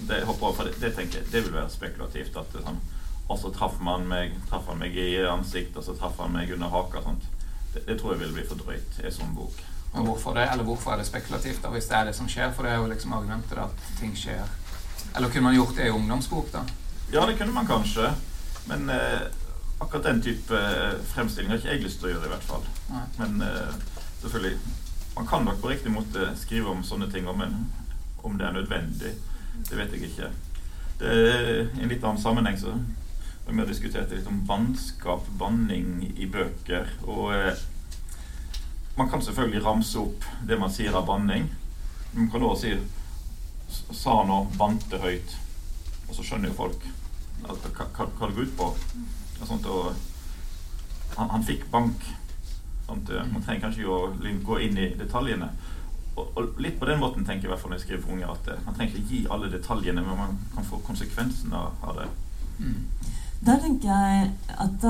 Det, 0.00 0.18
det, 0.26 0.66
det, 0.80 0.90
tenker 0.96 1.20
jeg, 1.20 1.28
det 1.30 1.44
vil 1.46 1.54
være 1.54 1.70
spekulativt. 1.70 2.34
At 2.42 2.50
det, 2.56 2.64
sånn, 2.66 2.82
og 3.26 3.38
så 3.38 3.50
traff 3.50 3.80
man 3.82 4.06
meg, 4.06 4.36
traff 4.50 4.68
han 4.70 4.78
meg 4.78 4.94
i 4.94 5.16
ansiktet, 5.26 5.76
og 5.80 5.84
så 5.84 5.96
traff 5.98 6.20
han 6.22 6.34
meg 6.34 6.52
under 6.54 6.70
haka. 6.70 7.02
Det, 7.74 7.82
det, 7.86 7.96
tror 7.98 8.14
jeg 8.14 8.22
ville 8.22 8.36
bli 8.36 8.44
for 8.46 8.60
drøyt 8.60 9.00
i 9.02 9.08
en 9.08 9.16
sånn 9.16 9.34
bok. 9.34 9.56
Men 9.94 10.06
hvorfor 10.06 10.36
det? 10.36 10.46
Eller 10.52 10.66
hvorfor 10.66 10.92
er 10.92 11.00
det 11.00 11.08
spekulativt, 11.08 11.62
da, 11.64 11.72
hvis 11.74 11.88
det 11.90 11.96
er 11.98 12.08
det 12.08 12.14
som 12.18 12.28
skjer? 12.30 12.52
For 12.54 12.66
det 12.66 12.74
er 12.74 12.82
jo 12.82 12.92
liksom 12.92 13.16
argumentet 13.16 13.58
at 13.58 13.90
ting 13.98 14.14
skjer. 14.16 14.46
Eller 15.16 15.32
kunne 15.32 15.48
man 15.48 15.56
gjort 15.56 15.74
det 15.76 15.88
i 15.88 15.94
ungdomsbok, 15.94 16.52
da? 16.52 16.62
Ja, 17.12 17.26
det 17.26 17.38
kunne 17.38 17.54
man 17.56 17.66
kanskje. 17.66 18.12
Men 18.68 18.90
eh, 18.90 19.20
akkurat 19.78 20.04
den 20.04 20.22
type 20.22 20.58
eh, 20.58 20.98
fremstilling 21.14 21.50
har 21.50 21.58
ikke 21.60 21.72
jeg 21.72 21.84
lyst 21.84 22.02
til 22.02 22.10
å 22.10 22.14
gjøre, 22.14 22.28
i 22.28 22.34
hvert 22.34 22.46
fall. 22.46 22.66
Nei. 22.92 23.04
Men 23.18 23.46
eh, 23.46 24.02
selvfølgelig 24.22 24.58
Man 25.16 25.24
kan 25.26 25.46
nok 25.48 25.62
på 25.62 25.70
riktig 25.70 25.88
måte 25.88 26.26
skrive 26.36 26.68
om 26.68 26.82
sånne 26.84 27.06
ting, 27.08 27.24
men 27.38 27.54
om 28.20 28.34
det 28.36 28.44
er 28.44 28.52
nødvendig, 28.52 29.14
det 29.64 29.78
vet 29.78 29.94
jeg 29.94 30.10
ikke. 30.10 30.26
Det 31.00 31.12
I 31.72 31.86
en 31.86 31.88
litt 31.88 32.04
annen 32.04 32.20
sammenheng 32.20 32.58
så 32.60 32.74
har 33.46 33.54
vi 33.54 33.66
diskutert 33.70 34.10
litt 34.10 34.26
om 34.26 34.42
bannskap, 34.46 35.28
banning 35.38 36.02
i 36.16 36.26
bøker. 36.26 36.90
Og 37.06 37.30
eh, 37.34 37.64
man 38.96 39.10
kan 39.10 39.22
selvfølgelig 39.22 39.64
ramse 39.64 40.00
opp 40.02 40.26
det 40.48 40.58
man 40.58 40.72
sier 40.72 40.96
av 40.98 41.06
banning. 41.06 41.46
Man 42.14 42.30
kan 42.30 42.42
også 42.42 42.66
si 42.66 42.76
Sa 43.66 44.12
nå 44.22 44.36
bante 44.54 44.98
høyt. 45.02 45.32
Og 46.06 46.14
så 46.14 46.22
skjønner 46.22 46.52
jo 46.52 46.58
folk 46.60 46.84
hva, 47.42 47.56
hva, 47.56 47.86
hva 47.96 48.06
det 48.06 48.36
går 48.36 48.46
ut 48.46 48.52
på. 48.56 48.68
Sånt, 49.42 49.66
og 49.66 49.90
han, 51.16 51.32
han, 51.32 51.44
fikk 51.44 51.66
bank. 51.72 52.06
Sånt, 52.86 53.10
man 53.32 53.42
trenger 53.42 53.66
kanskje 53.66 53.88
å 53.90 53.98
gå 54.46 54.60
inn 54.64 54.78
i 54.78 54.92
detaljene. 54.96 55.50
Og, 56.14 56.30
og, 56.30 56.62
litt 56.62 56.78
på 56.80 56.88
den 56.88 57.02
måten 57.02 57.26
tenker 57.26 57.50
jeg 57.50 57.58
i 57.58 57.68
når 57.68 57.76
jeg 57.76 57.84
skriver 57.84 58.04
for 58.06 58.14
unge 58.14 58.30
at 58.32 58.52
eh, 58.54 58.62
man 58.64 58.78
trenger 58.78 58.94
ikke 58.94 59.10
gi 59.10 59.20
alle 59.34 59.50
detaljene, 59.52 60.06
men 60.06 60.22
man 60.22 60.38
kan 60.54 60.70
få 60.70 60.78
konsekvensen 60.86 61.52
av, 61.58 61.74
av 61.84 62.00
det. 62.00 62.08
Mm. 62.62 62.78
Der 63.44 63.60
tenker 63.60 63.90
jeg 63.90 64.30
at 64.56 64.86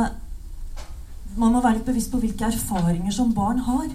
man 1.36 1.53
må 1.53 1.61
være 1.61 1.78
litt 1.78 1.88
bevisst 1.88 2.12
på 2.12 2.20
hvilke 2.22 2.49
erfaringer 2.49 3.12
som 3.12 3.34
barn 3.36 3.59
har. 3.66 3.88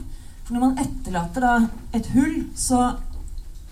For 0.44 0.54
når 0.54 0.66
man 0.66 0.82
etterlater 0.84 1.46
da, 1.46 1.54
et 1.96 2.10
hull, 2.14 2.44
så 2.56 2.92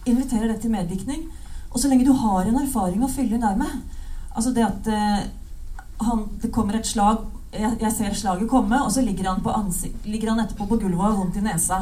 inviterer 0.09 0.47
det 0.53 0.61
til 0.63 0.73
medvirkning. 0.73 1.27
Og 1.69 1.81
så 1.81 1.89
lenge 1.89 2.07
du 2.07 2.13
har 2.17 2.47
en 2.47 2.61
erfaring 2.63 3.03
å 3.05 3.11
fylle 3.11 3.37
nærme 3.37 3.67
Altså 4.29 4.51
det 4.53 4.63
at 4.63 4.87
eh, 4.93 5.21
han, 6.05 6.19
det 6.41 6.51
kommer 6.53 6.77
et 6.77 6.87
slag 6.87 7.25
jeg, 7.53 7.77
jeg 7.81 7.91
ser 7.95 8.13
slaget 8.13 8.49
komme, 8.49 8.77
og 8.83 8.91
så 8.93 9.01
ligger 9.01 9.31
han, 9.31 9.41
ansikt, 9.55 10.05
ligger 10.05 10.33
han 10.33 10.43
etterpå 10.43 10.67
på 10.69 10.77
gulvet 10.83 10.99
og 10.99 11.05
har 11.07 11.15
vondt 11.17 11.39
i 11.39 11.45
nesa. 11.45 11.79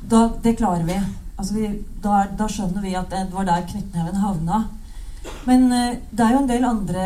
Da, 0.00 0.28
det 0.42 0.56
klarer 0.60 0.86
vi. 0.86 0.98
Altså 1.36 1.56
vi 1.56 1.70
da, 2.02 2.24
da, 2.38 2.46
skjønner 2.48 2.84
vi 2.84 2.94
at 2.98 3.10
det 3.10 3.24
var 3.32 3.48
der 3.48 3.66
knyttneven 3.68 4.20
havna. 4.22 4.62
Men 5.48 5.66
uh, 5.72 5.92
det 6.10 6.24
er 6.24 6.34
jo 6.34 6.42
en 6.42 6.50
del 6.50 6.66
andre 6.68 7.04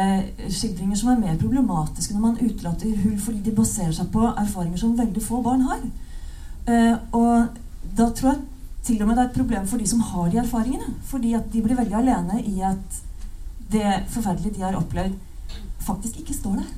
skildringer 0.53 0.99
som 0.99 1.13
er 1.13 1.21
mer 1.23 1.39
problematiske 1.41 2.15
når 2.15 2.25
man 2.25 2.41
utelater 2.41 2.97
hull, 3.05 3.19
fordi 3.21 3.43
de 3.47 3.57
baserer 3.57 3.95
seg 3.97 4.11
på 4.15 4.25
erfaringer 4.31 4.81
som 4.81 4.97
veldig 4.99 5.23
få 5.23 5.43
barn 5.45 5.65
har. 5.69 5.85
Uh, 6.69 6.95
og 7.17 7.95
da 7.99 8.09
tror 8.11 8.33
jeg 8.33 8.43
til 8.85 9.01
og 9.01 9.09
med 9.09 9.17
det 9.17 9.25
er 9.25 9.31
et 9.31 9.39
problem 9.39 9.67
for 9.69 9.81
de 9.81 9.89
som 9.89 10.01
har 10.05 10.31
de 10.31 10.41
erfaringene. 10.43 10.95
Fordi 11.09 11.35
at 11.39 11.51
de 11.53 11.63
blir 11.65 11.79
veldig 11.79 11.99
alene 12.01 12.41
i 12.45 12.61
at 12.65 13.03
det 13.73 13.93
forferdelige 14.13 14.59
de 14.59 14.65
har 14.67 14.77
opplevd, 14.77 15.15
faktisk 15.81 16.19
ikke 16.21 16.37
står 16.37 16.59
der. 16.61 16.73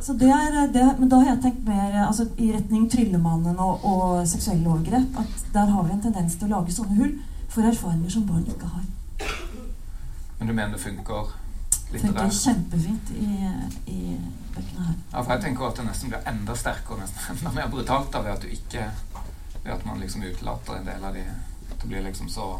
Så 0.00 0.12
det 0.12 0.28
er, 0.30 0.66
det, 0.72 0.84
men 0.98 1.08
da 1.08 1.18
har 1.20 1.34
jeg 1.34 1.42
tenkt 1.42 1.64
mer 1.68 1.96
altså, 2.06 2.28
i 2.38 2.52
retning 2.54 2.86
Tryllemannen 2.92 3.58
og, 3.60 3.84
og 3.84 4.28
seksuelle 4.28 4.68
overgrep. 4.68 5.18
At 5.20 5.48
der 5.54 5.72
har 5.72 5.82
vi 5.82 5.92
en 5.92 6.04
tendens 6.04 6.36
til 6.36 6.48
å 6.48 6.58
lage 6.58 6.76
sånne 6.76 6.96
hull 7.00 7.16
for 7.48 7.68
erfaringer 7.68 8.12
som 8.12 8.26
barn 8.28 8.46
ikke 8.48 8.68
har. 8.68 8.84
Men 10.38 10.48
du 10.48 10.52
mener 10.52 10.76
det 10.76 10.82
funker 10.82 11.32
litt 11.92 12.02
funker 12.02 12.32
kjempefint 12.34 13.12
i, 13.14 13.28
i 13.92 14.00
bøkene 14.54 14.88
her. 14.88 14.96
Ja, 15.12 15.22
for 15.22 15.32
jeg 15.34 15.44
tenker 15.46 15.68
at 15.68 15.80
det 15.80 15.86
nesten 15.86 16.12
blir 16.12 16.30
enda 16.32 16.56
sterkere, 16.58 17.04
nesten 17.04 17.26
enda 17.36 17.54
mer 17.56 17.70
brutalt 17.72 18.12
da, 18.12 18.24
ved 18.26 18.36
at 18.36 18.46
du 18.46 18.52
ikke 18.52 18.90
Ved 19.66 19.72
at 19.74 19.86
man 19.86 19.98
liksom 19.98 20.22
utelater 20.22 20.76
en 20.76 20.84
del 20.86 21.04
av 21.04 21.16
de 21.16 21.24
At 21.26 21.80
det 21.80 21.88
blir 21.90 22.04
liksom 22.04 22.28
så 22.30 22.52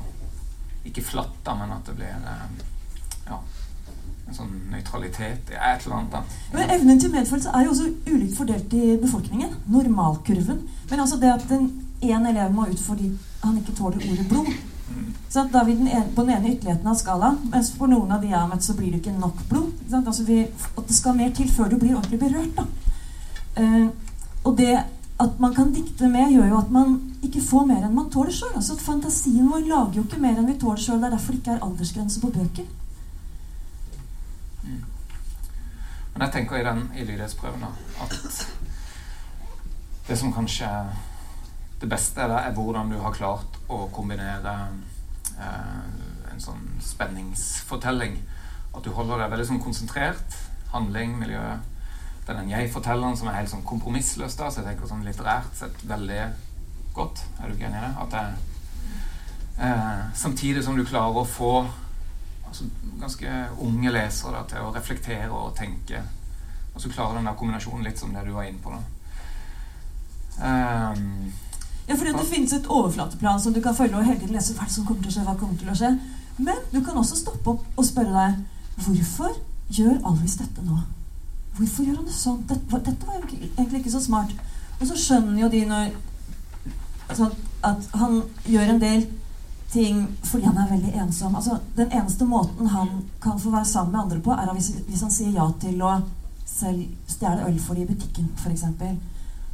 Ikke 0.88 1.04
flatt, 1.04 1.36
da, 1.46 1.54
men 1.54 1.74
at 1.74 1.86
det 1.86 1.94
blir 1.98 2.10
eh, 2.32 2.48
Ja 3.28 3.38
en 4.26 4.34
sånn 4.34 4.54
nøytralitet 4.72 5.52
i 5.52 5.54
et 5.54 5.84
eller 5.86 6.00
annet. 6.00 6.38
Men 6.50 6.70
Evnen 6.74 6.98
til 6.98 7.12
medfølelse 7.12 7.52
er 7.54 7.66
jo 7.66 7.74
også 7.74 7.90
ulikt 8.10 8.34
fordelt 8.34 8.72
i 8.74 8.96
befolkningen. 8.98 9.52
Normalkurven. 9.70 10.64
Men 10.90 11.02
altså 11.02 11.18
det 11.22 11.30
at 11.30 11.52
en, 11.54 11.68
en 12.02 12.26
elev 12.32 12.54
må 12.54 12.66
ut 12.66 12.82
fordi 12.82 13.12
han 13.44 13.60
ikke 13.60 13.76
tåler 13.78 14.02
ordet 14.02 14.26
blod. 14.32 14.50
Mm. 14.88 15.12
Da 15.34 15.60
er 15.60 15.64
vi 15.68 15.76
ene, 15.76 16.06
på 16.14 16.22
den 16.22 16.36
ene 16.36 16.52
ytterligheten 16.54 16.90
av 16.90 16.98
skalaen. 16.98 17.38
Mens 17.52 17.72
for 17.76 17.90
noen 17.90 18.12
av 18.14 18.22
de 18.22 18.30
jeg 18.30 18.38
har 18.38 18.50
møtt, 18.50 18.64
så 18.64 18.76
blir 18.78 18.92
det 18.92 19.02
ikke 19.02 19.16
nok 19.18 19.42
blod. 19.50 19.72
Altså 19.92 20.26
vi, 20.28 20.42
at 20.46 20.84
det 20.88 20.96
skal 20.96 21.16
mer 21.18 21.32
til 21.34 21.50
før 21.52 21.72
du 21.72 21.78
blir 21.80 21.96
ordentlig 21.96 22.20
berørt. 22.22 22.62
Uh, 23.56 23.88
og 24.44 24.58
det 24.58 24.74
at 25.18 25.38
man 25.40 25.54
kan 25.54 25.72
dikte 25.72 26.08
med, 26.12 26.32
gjør 26.32 26.48
jo 26.48 26.58
at 26.58 26.70
man 26.70 26.96
ikke 27.24 27.40
får 27.40 27.64
mer 27.66 27.84
enn 27.86 27.94
man 27.96 28.10
tåler 28.12 28.34
sjøl. 28.36 28.52
Altså 28.58 28.76
fantasien 28.76 29.48
vår 29.48 29.64
lager 29.64 30.00
jo 30.00 30.04
ikke 30.04 30.20
mer 30.20 30.36
enn 30.36 30.50
vi 30.50 30.58
tåler 30.60 30.82
sjøl. 30.82 31.00
Det 31.00 31.08
er 31.08 31.14
derfor 31.16 31.32
det 31.32 31.40
ikke 31.40 31.54
er 31.54 31.64
aldersgrense 31.64 32.20
på 32.20 32.32
bøker. 32.34 32.66
Men 36.16 36.24
jeg 36.24 36.32
tenker 36.32 36.56
i 36.56 36.64
den 36.64 36.84
i 36.96 37.04
lydighetsprøven 37.04 37.64
at 37.64 38.14
det 40.08 40.18
som 40.18 40.32
kanskje 40.32 40.68
det 41.80 41.88
beste 41.92 42.22
er, 42.24 42.32
er 42.38 42.54
hvordan 42.56 42.90
du 42.90 42.98
har 43.02 43.14
klart 43.14 43.58
å 43.68 43.86
kombinere 43.92 44.54
eh, 45.36 45.82
en 46.32 46.40
sånn 46.40 46.64
spenningsfortelling. 46.84 48.16
At 48.76 48.84
du 48.84 48.92
holder 48.96 49.22
deg 49.22 49.32
veldig 49.34 49.48
sånn 49.50 49.62
konsentrert. 49.64 50.38
Handling, 50.72 51.16
miljø. 51.20 51.44
Det 52.24 52.32
er 52.32 52.40
den 52.40 52.50
jeg-fortelleren 52.50 53.16
som 53.18 53.30
er 53.30 53.38
helt 53.38 53.52
sånn 53.52 53.64
kompromissløs. 53.66 54.36
da, 54.36 54.50
Så 54.50 54.62
jeg 54.62 54.70
tenker 54.70 54.90
sånn 54.90 55.04
litterært 55.06 55.56
sett 55.56 55.84
veldig 55.86 56.20
godt. 56.96 57.24
Er 57.40 57.48
du 57.48 57.56
ikke 57.56 57.68
enig 57.68 57.80
i 57.80 57.86
det? 57.86 57.94
At 58.02 58.16
det 58.16 58.24
eh, 59.64 60.04
samtidig 60.14 60.64
som 60.64 60.76
du 60.76 60.84
klarer 60.84 61.20
å 61.20 61.28
få 61.28 61.54
altså, 62.48 62.68
ganske 63.00 63.38
unge 63.64 63.92
lesere 63.92 64.36
da, 64.40 64.44
til 64.50 64.66
å 64.66 64.74
reflektere 64.74 65.30
og 65.32 65.54
tenke. 65.58 66.02
Og 66.74 66.82
så 66.82 66.92
klarer 66.92 67.18
den 67.18 67.28
der 67.28 67.36
kombinasjonen 67.38 67.84
litt 67.86 68.00
som 68.00 68.12
det 68.12 68.24
du 68.26 68.32
var 68.36 68.48
inne 68.48 68.60
på. 68.64 68.72
da. 68.74 68.82
Um, 70.36 71.32
ja, 71.86 71.94
fordi 71.94 72.12
det 72.16 72.26
finnes 72.26 72.52
et 72.52 72.66
overflateplan 72.66 73.40
som 73.40 73.54
du 73.54 73.60
kan 73.62 73.74
følge 73.74 73.96
og 73.96 74.04
hele 74.04 74.18
tiden 74.18 74.34
lese 74.34 74.56
hva 74.58 74.66
som 74.70 74.86
kommer 74.86 75.04
til 75.04 75.12
å 75.12 75.16
skje. 75.16 75.26
hva 75.28 75.36
kommer 75.38 75.58
til 75.60 75.70
å 75.70 75.76
skje. 75.78 75.92
Men 76.36 76.64
du 76.72 76.80
kan 76.84 76.98
også 76.98 77.16
stoppe 77.16 77.54
opp 77.54 77.78
og 77.78 77.86
spørre 77.86 78.12
deg 78.12 78.84
hvorfor 78.84 79.36
gjør 79.72 80.00
Alvis 80.04 80.36
dette 80.40 80.64
nå? 80.66 80.80
Hvorfor 81.56 81.86
gjør 81.86 82.00
han 82.00 82.08
det 82.08 82.16
sånn? 82.16 82.42
Dette, 82.48 82.80
dette 82.88 83.06
var 83.06 83.20
jo 83.22 83.38
egentlig 83.56 83.80
ikke 83.80 83.94
så 83.94 84.02
smart. 84.04 84.34
Og 84.80 84.90
så 84.90 84.98
skjønner 85.00 85.40
jo 85.40 85.52
de 85.52 85.62
når 85.70 85.94
altså, 87.08 87.30
at 87.64 87.86
han 87.96 88.18
gjør 88.44 88.74
en 88.74 88.82
del 88.82 89.06
ting 89.72 90.02
fordi 90.26 90.44
han 90.46 90.58
er 90.58 90.72
veldig 90.74 90.92
ensom. 91.04 91.38
Altså, 91.38 91.60
den 91.76 91.92
eneste 91.92 92.26
måten 92.28 92.66
han 92.74 92.90
kan 93.22 93.40
få 93.40 93.54
være 93.54 93.64
sammen 93.64 93.92
med 93.92 94.00
andre 94.02 94.20
på, 94.20 94.34
er 94.34 94.52
hvis, 94.52 94.72
hvis 94.88 95.06
han 95.06 95.14
sier 95.14 95.38
ja 95.38 95.46
til 95.62 95.80
å 95.82 95.94
selv 96.46 96.82
stjele 97.10 97.46
øl 97.48 97.56
for 97.60 97.74
dem 97.74 97.86
i 97.86 97.94
butikken, 97.94 98.28
f.eks. 98.36 98.64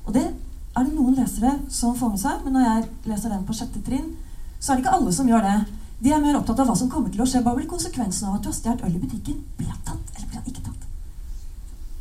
Og 0.07 0.15
det 0.17 0.27
er 0.73 0.87
det 0.87 0.95
noen 0.97 1.17
lesere 1.19 1.53
som 1.73 1.97
får 1.97 2.15
med 2.15 2.21
seg, 2.23 2.45
men 2.45 2.57
når 2.57 2.67
jeg 2.67 2.85
leser 3.13 3.33
den 3.33 3.47
på 3.49 3.57
sjette 3.57 3.83
trinn, 3.85 4.13
så 4.59 4.73
er 4.73 4.79
det 4.79 4.85
ikke 4.85 4.95
alle 4.97 5.13
som 5.13 5.29
gjør 5.29 5.45
det. 5.45 5.57
De 6.03 6.13
er 6.13 6.23
mer 6.23 6.39
opptatt 6.39 6.63
av 6.63 6.71
hva 6.71 6.77
som 6.79 6.91
kommer 6.91 7.13
til 7.13 7.23
å 7.23 7.27
skje. 7.29 7.43
Hva 7.45 7.55
blir 7.55 7.69
konsekvensen 7.71 8.29
av 8.29 8.39
at 8.39 8.47
du 8.47 8.49
har 8.51 8.57
stjålet 8.57 8.87
øl 8.87 8.97
i 8.97 9.03
butikken? 9.03 9.43
Blir 9.59 9.69
han 9.71 9.83
tatt, 9.87 10.15
eller 10.17 10.31
blir 10.31 10.41
han 10.41 10.49
ikke 10.51 10.65
tatt? 10.67 10.87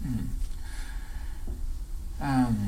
Mm. 0.01 0.29
Um, 2.21 2.63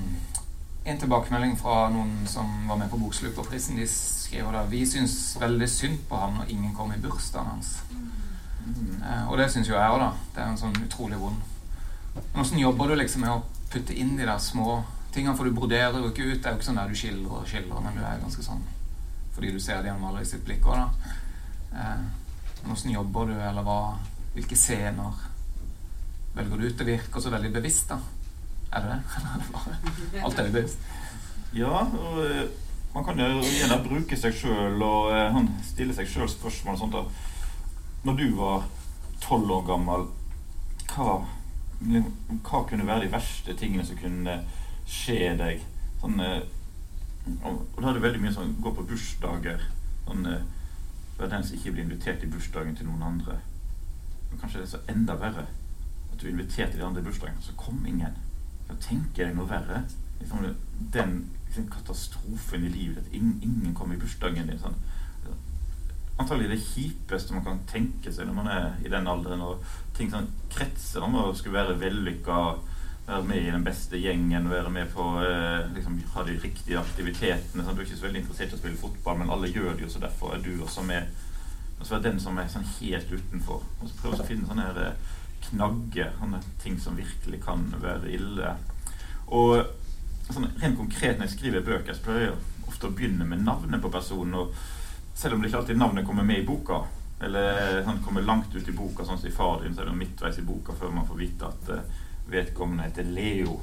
en 0.83 0.99
tilbakemelding 0.99 1.55
fra 1.57 1.87
noen 1.93 2.27
som 2.29 2.67
var 2.67 2.77
med 2.81 2.91
på 2.91 2.99
Bokslukerprisen, 3.01 3.79
De 3.79 3.87
skriver 3.87 4.53
da 4.53 4.65
vi 4.69 4.83
syns 4.89 5.37
veldig 5.39 5.69
synd 5.69 6.03
på 6.09 6.19
ham 6.19 6.39
når 6.41 6.51
ingen 6.51 6.75
kom 6.75 6.91
i 6.93 6.99
bursdagen 7.01 7.53
hans. 7.55 7.77
Mm. 7.93 9.01
Eh, 9.01 9.25
og 9.29 9.37
det 9.37 9.49
syns 9.51 9.69
jo 9.69 9.77
jeg 9.77 9.93
òg, 9.93 10.01
da. 10.01 10.11
Det 10.35 10.43
er 10.43 10.51
en 10.51 10.59
sånn 10.59 10.83
utrolig 10.83 11.19
vond. 11.21 11.39
Men 12.17 12.41
åssen 12.43 12.59
jobber 12.59 12.91
du 12.91 12.97
liksom 12.99 13.23
med 13.23 13.33
å 13.33 13.43
putte 13.73 13.95
inn 13.95 14.17
de 14.17 14.27
der 14.27 14.41
små 14.41 14.83
tingene? 15.13 15.35
For 15.37 15.47
du 15.47 15.55
broderer 15.55 15.99
jo 15.99 16.09
ikke 16.11 16.25
ut. 16.29 16.39
Det 16.39 16.47
er 16.47 16.55
jo 16.55 16.61
ikke 16.61 16.69
sånn 16.69 16.79
der 16.81 16.93
du 16.93 16.99
skildrer 16.99 17.37
og 17.39 17.49
skildrer, 17.49 17.83
men 17.85 17.97
du 17.97 18.01
er 18.03 18.23
ganske 18.23 18.45
sånn 18.45 18.63
fordi 19.33 19.51
du 19.51 19.59
ser 19.59 19.79
det 19.81 19.89
gjennom 19.89 20.11
alle 20.11 20.21
i 20.21 20.27
sitt 20.29 20.43
blikk 20.45 20.67
òg, 20.69 20.77
da. 20.77 21.13
Eh, 21.73 22.69
åssen 22.71 22.93
jobber 22.93 23.31
du, 23.31 23.37
eller 23.37 23.65
hva 23.65 23.77
Hvilke 24.33 24.57
scener 24.57 25.17
velger 26.33 26.57
du 26.57 26.65
ut? 26.65 26.77
Det 26.77 26.85
virker 26.87 27.21
så 27.21 27.29
veldig 27.29 27.51
bevisst, 27.53 27.91
da. 27.91 27.99
Er 28.73 28.85
det 28.85 28.95
det? 28.95 30.21
Alt 30.25 30.39
er 30.41 30.49
bevisst. 30.49 30.87
Ja, 31.53 31.83
og 31.85 32.17
eh, 32.25 32.47
man 32.95 33.05
kan 33.05 33.21
jo 33.21 33.43
gjerne 33.45 33.77
bruke 33.85 34.17
seg 34.17 34.33
sjøl, 34.37 34.81
og 34.81 35.11
eh, 35.13 35.29
han 35.35 35.51
stiller 35.65 35.97
seg 35.97 36.09
sjøl 36.09 36.29
spørsmål 36.29 36.73
og 36.73 36.81
sånt 36.81 36.97
da. 36.97 37.03
Når 38.07 38.17
du 38.21 38.25
var 38.39 38.65
tolv 39.21 39.53
år 39.59 39.67
gammel, 39.69 40.07
hva, 40.93 41.19
hva 41.83 42.63
kunne 42.69 42.89
være 42.89 43.05
de 43.05 43.13
verste 43.13 43.53
tingene 43.57 43.85
som 43.85 44.01
kunne 44.01 44.39
skje 44.89 45.33
deg? 45.39 45.63
Sånn, 46.01 46.19
eh, 46.19 46.41
og, 47.39 47.63
da 47.79 47.89
er 47.89 47.97
det 47.97 48.03
veldig 48.03 48.21
mye 48.23 48.35
sånn 48.35 48.57
gå 48.63 48.73
på 48.75 48.85
bursdager. 48.89 49.63
Sånn, 50.07 50.27
Vær 51.17 51.29
den 51.29 51.43
som 51.45 51.57
ikke 51.57 51.71
blir 51.75 51.85
invitert 51.85 52.23
i 52.25 52.29
bursdagen 52.29 52.75
til 52.75 52.87
noen 52.89 53.03
andre. 53.05 53.37
Men 54.29 54.39
kanskje 54.41 54.63
det 54.63 54.65
er 54.65 54.71
så 54.71 54.79
enda 54.89 55.15
verre 55.21 55.45
at 55.45 56.15
du 56.21 56.25
er 56.25 56.31
invitert 56.31 56.71
til 56.71 56.81
de 56.81 56.85
andre 56.85 57.03
i 57.03 57.05
bursdagen, 57.05 57.41
så 57.41 57.53
kom 57.57 57.85
ingen. 57.85 58.17
Da 58.67 58.77
tenker 58.81 59.27
jeg 59.27 59.35
noe 59.37 59.49
verre. 59.49 59.83
Liksom, 60.19 60.47
den 60.93 61.13
liksom, 61.47 61.69
katastrofen 61.69 62.65
i 62.65 62.73
livet 62.73 63.03
at 63.03 63.13
ingen 63.13 63.75
kom 63.77 63.93
i 63.93 63.99
bursdagen 64.01 64.49
din. 64.49 64.61
Sånn. 64.61 64.77
Antagelig 66.21 66.49
det 66.51 66.65
kjipeste 66.65 67.33
man 67.33 67.45
kan 67.45 67.63
tenke 67.69 68.11
seg 68.13 68.27
når 68.29 68.37
man 68.37 68.49
er 68.53 68.67
i 68.85 68.91
den 68.93 69.09
alderen. 69.09 69.45
Og 69.45 69.63
ting 69.97 70.09
sånn 70.13 70.31
kretser 70.53 71.05
om 71.05 71.17
å 71.21 71.27
skulle 71.37 71.59
være 71.61 71.79
vellykka, 71.81 72.39
være 73.07 73.23
med 73.27 73.41
i 73.43 73.51
den 73.51 73.63
beste 73.63 73.99
gjengen, 73.99 74.49
være 74.49 74.69
med 74.71 74.91
på 74.93 75.03
eh, 75.19 75.65
liksom, 75.75 75.97
ha 76.13 76.23
de 76.23 76.37
riktige 76.39 76.79
aktivitetene. 76.79 77.63
Sånn. 77.63 77.75
Du 77.75 77.81
er 77.81 77.87
ikke 77.87 77.99
så 77.99 78.07
veldig 78.07 78.21
interessert 78.23 78.53
i 78.53 78.57
å 78.57 78.61
spille 78.61 78.79
fotball, 78.79 79.19
men 79.19 79.33
alle 79.33 79.51
gjør 79.51 79.73
det 79.73 79.85
jo, 79.85 79.91
så 79.91 80.03
derfor 80.03 80.35
er 80.35 80.43
du 80.45 80.53
også 80.63 80.85
med. 80.87 81.11
Og 81.79 81.83
så 81.87 81.97
er 81.97 82.05
den 82.05 82.21
som 82.23 82.39
er 82.39 82.47
sånn 82.51 82.67
helt 82.77 83.11
utenfor. 83.11 83.65
Og 83.81 83.89
så 83.89 83.99
prøve 83.99 84.23
å 84.23 84.27
finne 84.27 84.47
sånne 84.47 84.69
her, 84.69 84.79
eh, 84.85 85.19
knagger, 85.49 86.13
sånne 86.21 86.39
ting 86.63 86.79
som 86.79 86.95
virkelig 86.95 87.41
kan 87.43 87.65
være 87.83 88.13
ille. 88.15 88.53
Og 89.27 89.65
sånn, 90.29 90.47
rent 90.61 90.79
konkret 90.79 91.19
når 91.19 91.27
jeg 91.27 91.35
skriver 91.35 91.67
bøker, 91.67 91.97
så 91.97 92.05
prøver 92.05 92.27
jeg 92.29 92.37
ofte 92.71 92.87
å 92.87 92.95
begynne 92.95 93.27
med 93.27 93.43
navnet 93.43 93.83
på 93.83 93.91
personen. 93.91 94.39
og 94.39 94.55
Selv 95.13 95.35
om 95.35 95.41
det 95.41 95.51
ikke 95.51 95.59
alltid 95.59 95.77
navnet 95.77 96.07
kommer 96.07 96.23
med 96.23 96.39
i 96.39 96.47
boka, 96.47 96.85
eller 97.23 97.83
sånn, 97.83 97.99
kommer 98.03 98.23
langt 98.23 98.55
ut 98.55 98.67
i 98.67 98.75
boka, 98.75 99.03
sånn 99.03 99.19
som 99.19 99.27
i 99.27 99.35
far 99.35 99.59
din, 99.61 99.75
så 99.75 99.83
er 99.83 99.91
det 99.91 99.99
midtveis 99.99 100.39
i 100.39 100.47
boka 100.47 100.73
før 100.79 100.95
man 100.95 101.07
får 101.07 101.19
vite 101.19 101.51
at 101.51 101.75
vedkommende 102.31 102.87
heter 102.87 103.07
Leo 103.07 103.59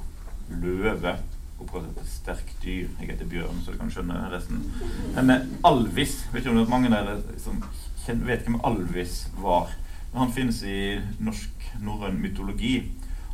Løve. 0.49 1.17
Og 1.61 1.67
prøver 1.69 1.91
et 1.93 2.09
sterkt 2.09 2.63
dyr. 2.63 2.89
Jeg 3.01 3.11
heter 3.11 3.29
Bjørn, 3.29 3.61
så 3.65 3.75
du 3.75 3.79
kan 3.79 3.93
skjønne 3.93 4.17
resten. 4.33 4.63
Men 5.17 5.31
uh, 5.35 5.69
Alvis 5.69 6.23
Vet 6.33 6.41
ikke 6.41 6.55
om 6.55 6.57
det 6.57 6.65
er 6.65 6.73
mange 6.73 6.93
der 6.93 7.21
som 7.43 7.61
vet 8.25 8.47
hvem 8.47 8.61
Alvis 8.65 9.27
var. 9.39 9.75
Han 10.15 10.33
finnes 10.35 10.63
i 10.67 10.97
norsk 11.23 11.69
norrøn 11.85 12.17
mytologi, 12.19 12.81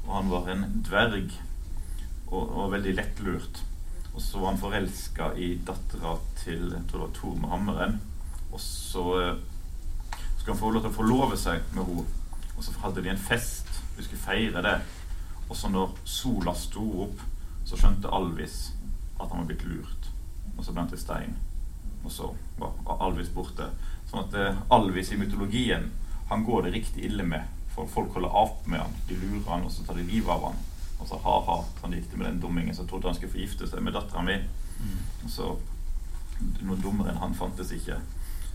og 0.04 0.10
han 0.18 0.28
var 0.30 0.50
en 0.52 0.66
dverg 0.84 1.30
og, 2.26 2.42
og 2.42 2.72
veldig 2.74 2.96
lettlurt. 2.98 3.62
Og 4.16 4.22
så 4.22 4.40
var 4.40 4.52
han 4.52 4.60
forelska 4.60 5.30
i 5.40 5.54
dattera 5.66 6.16
til 6.40 6.70
jeg 6.72 6.84
tror 6.90 6.98
det 6.98 7.06
var 7.06 7.16
Tor 7.20 7.38
med 7.40 7.52
hammeren. 7.52 7.98
Og 8.52 8.60
så 8.60 9.04
eh, 9.20 9.40
skulle 10.38 10.54
han 10.54 10.60
få 10.60 10.70
lov 10.72 10.84
til 10.84 10.92
å 10.92 10.98
forlove 10.98 11.40
seg 11.40 11.64
med 11.76 11.84
henne. 11.84 12.06
Og 12.56 12.64
så 12.64 12.72
hadde 12.80 13.04
de 13.04 13.12
en 13.12 13.20
fest. 13.20 13.68
Vi 13.96 14.04
skulle 14.04 14.22
feire 14.22 14.62
det. 14.64 14.76
Og 15.48 15.56
så 15.56 15.70
når 15.70 15.94
sola 16.04 16.54
sto 16.58 16.84
opp, 17.06 17.20
så 17.66 17.78
skjønte 17.78 18.12
Alvis 18.14 18.72
at 19.16 19.28
han 19.30 19.42
var 19.42 19.50
blitt 19.50 19.66
lurt. 19.66 20.10
Og 20.56 20.64
så 20.64 20.72
ble 20.72 20.84
han 20.84 20.90
til 20.92 21.02
stein. 21.02 21.36
Og 22.04 22.12
så 22.12 22.30
var 22.58 23.02
Alvis 23.02 23.30
borte. 23.34 23.68
Sånn 24.10 24.26
at 24.26 24.36
eh, 24.38 24.58
Alvis 24.74 25.12
i 25.12 25.20
mytologien, 25.20 25.90
han 26.30 26.44
går 26.46 26.66
det 26.66 26.74
riktig 26.76 27.06
ille 27.08 27.26
med. 27.26 27.46
For 27.74 27.90
folk 27.90 28.14
holder 28.16 28.34
av 28.42 28.54
med 28.70 28.82
han. 28.82 28.98
De 29.08 29.18
lurer 29.20 29.46
han, 29.50 29.66
og 29.66 29.72
så 29.72 29.84
tar 29.86 29.98
de 29.98 30.06
livet 30.08 30.32
av 30.32 30.48
han. 30.48 30.60
Og 30.96 31.08
så 31.10 31.18
ha-ha, 31.22 31.56
sånn 31.80 31.96
gikk 31.96 32.08
det 32.12 32.20
med 32.20 32.28
den 32.30 32.42
dummingen 32.42 32.76
som 32.76 32.88
trodde 32.88 33.10
han 33.10 33.18
skulle 33.18 33.34
forgifte 33.34 33.68
seg 33.68 33.84
med 33.84 33.96
dattera 33.96 34.24
mi. 34.26 34.38
Mm. 34.80 35.00
Og 35.24 35.32
så 35.32 35.56
Noe 36.36 36.76
dummere 36.76 37.14
enn 37.14 37.20
han 37.22 37.32
fantes 37.32 37.70
ikke. 37.72 37.94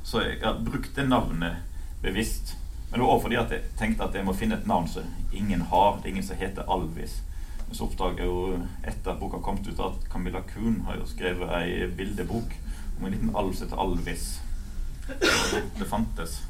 Så 0.05 0.19
jeg 0.21 0.35
har 0.43 0.59
brukt 0.61 0.93
det 0.93 1.07
navnet 1.07 1.63
bevisst. 2.03 2.51
Men 2.91 2.99
det 2.99 3.05
var 3.05 3.13
også 3.13 3.23
fordi 3.23 3.39
at 3.39 3.51
jeg 3.55 3.73
tenkte 3.79 4.03
at 4.03 4.15
jeg 4.15 4.27
må 4.27 4.33
finne 4.35 4.57
et 4.59 4.67
navn 4.67 4.87
som 4.91 5.07
ingen 5.31 5.61
har. 5.71 5.97
Det 5.97 6.09
er 6.09 6.15
ingen 6.15 6.27
som 6.27 6.39
heter 6.39 6.67
Alvis. 6.67 7.21
Men 7.67 7.77
så 7.77 7.85
oppdaga 7.87 8.19
jeg 8.19 8.27
jo 8.27 8.57
etter 8.83 9.13
at 9.13 9.19
boka 9.21 9.39
kom 9.39 9.61
ut, 9.63 9.79
at 9.79 10.07
Camilla 10.11 10.41
Kuhn 10.49 10.81
har 10.87 10.99
jo 10.99 11.07
skrevet 11.07 11.53
ei 11.55 11.87
bildebok 11.87 12.55
om 12.99 13.05
en 13.05 13.15
liten 13.15 13.35
alv 13.35 13.53
som 13.55 13.67
heter 13.67 13.79
Alvis. 13.79 14.25
Det 15.79 15.87
fantes. 15.87 16.41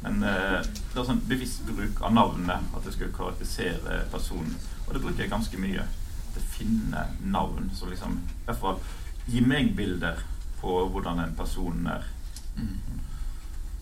Men 0.00 0.22
eh, 0.24 0.60
det 0.64 0.96
var 0.96 1.04
sånn 1.10 1.20
bevisst 1.28 1.68
bruk 1.68 2.00
av 2.00 2.14
navnet, 2.16 2.72
at 2.72 2.86
det 2.86 2.94
skulle 2.94 3.12
karakterisere 3.12 4.00
personen. 4.12 4.56
Og 4.86 4.94
det 4.96 5.02
bruker 5.04 5.26
jeg 5.26 5.32
ganske 5.34 5.60
mye. 5.60 5.84
At 5.84 6.40
jeg 6.40 6.48
finner 6.54 7.12
navn 7.20 7.68
som 7.76 7.92
liksom 7.92 8.16
i 8.24 8.46
hvert 8.48 8.62
fall 8.62 8.80
gir 9.28 9.44
meg 9.44 9.74
bilder 9.76 10.24
på 10.62 10.80
hvordan 10.94 11.20
en 11.26 11.36
person 11.36 11.84
er. 11.92 12.08
Mm. 12.56 13.04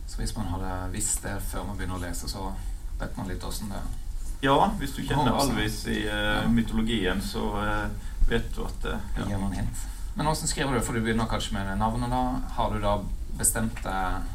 Så 0.08 0.22
hvis 0.22 0.34
man 0.36 0.48
hadde 0.54 0.74
visst 0.92 1.22
det 1.22 1.36
før 1.50 1.66
man 1.68 1.76
begynner 1.78 1.98
å 1.98 2.02
lese, 2.02 2.28
så 2.30 2.50
vet 2.98 3.16
man 3.18 3.28
litt 3.28 3.44
åssen 3.44 3.70
det 3.70 3.78
er? 3.78 3.96
Ja, 4.40 4.56
hvis 4.78 4.94
du 4.94 5.02
kjenner 5.02 5.34
Alvis 5.34 5.82
i 5.90 6.00
uh, 6.06 6.46
mytologien, 6.50 7.20
så 7.22 7.42
uh, 7.58 8.08
vet 8.30 8.48
du 8.54 8.62
at 8.64 8.86
uh, 8.86 8.96
ja. 9.18 9.26
gir 9.26 9.40
noen 9.40 9.56
hint. 9.58 9.86
Men 10.14 10.30
åssen 10.30 10.50
skriver 10.50 10.74
du? 10.74 10.82
For 10.82 10.94
du 10.94 11.02
begynner 11.02 11.28
kanskje 11.30 11.58
med 11.58 11.70
navnet, 11.78 12.10
da. 12.10 12.22
Har 12.56 12.74
du 12.74 12.82
da 12.82 12.98
bestemt 13.38 13.84
deg 13.84 14.34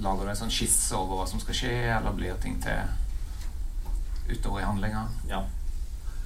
Lager 0.00 0.24
du 0.24 0.30
en 0.32 0.38
sånn 0.38 0.52
skisse 0.54 0.96
over 0.96 1.18
hva 1.18 1.24
som 1.28 1.40
skal 1.42 1.56
skje, 1.58 1.74
eller 1.92 2.14
blir 2.16 2.38
ting 2.40 2.54
til 2.62 2.78
utover 4.30 4.62
i 4.62 4.64
handlinga? 4.64 5.02
Ja. 5.28 5.42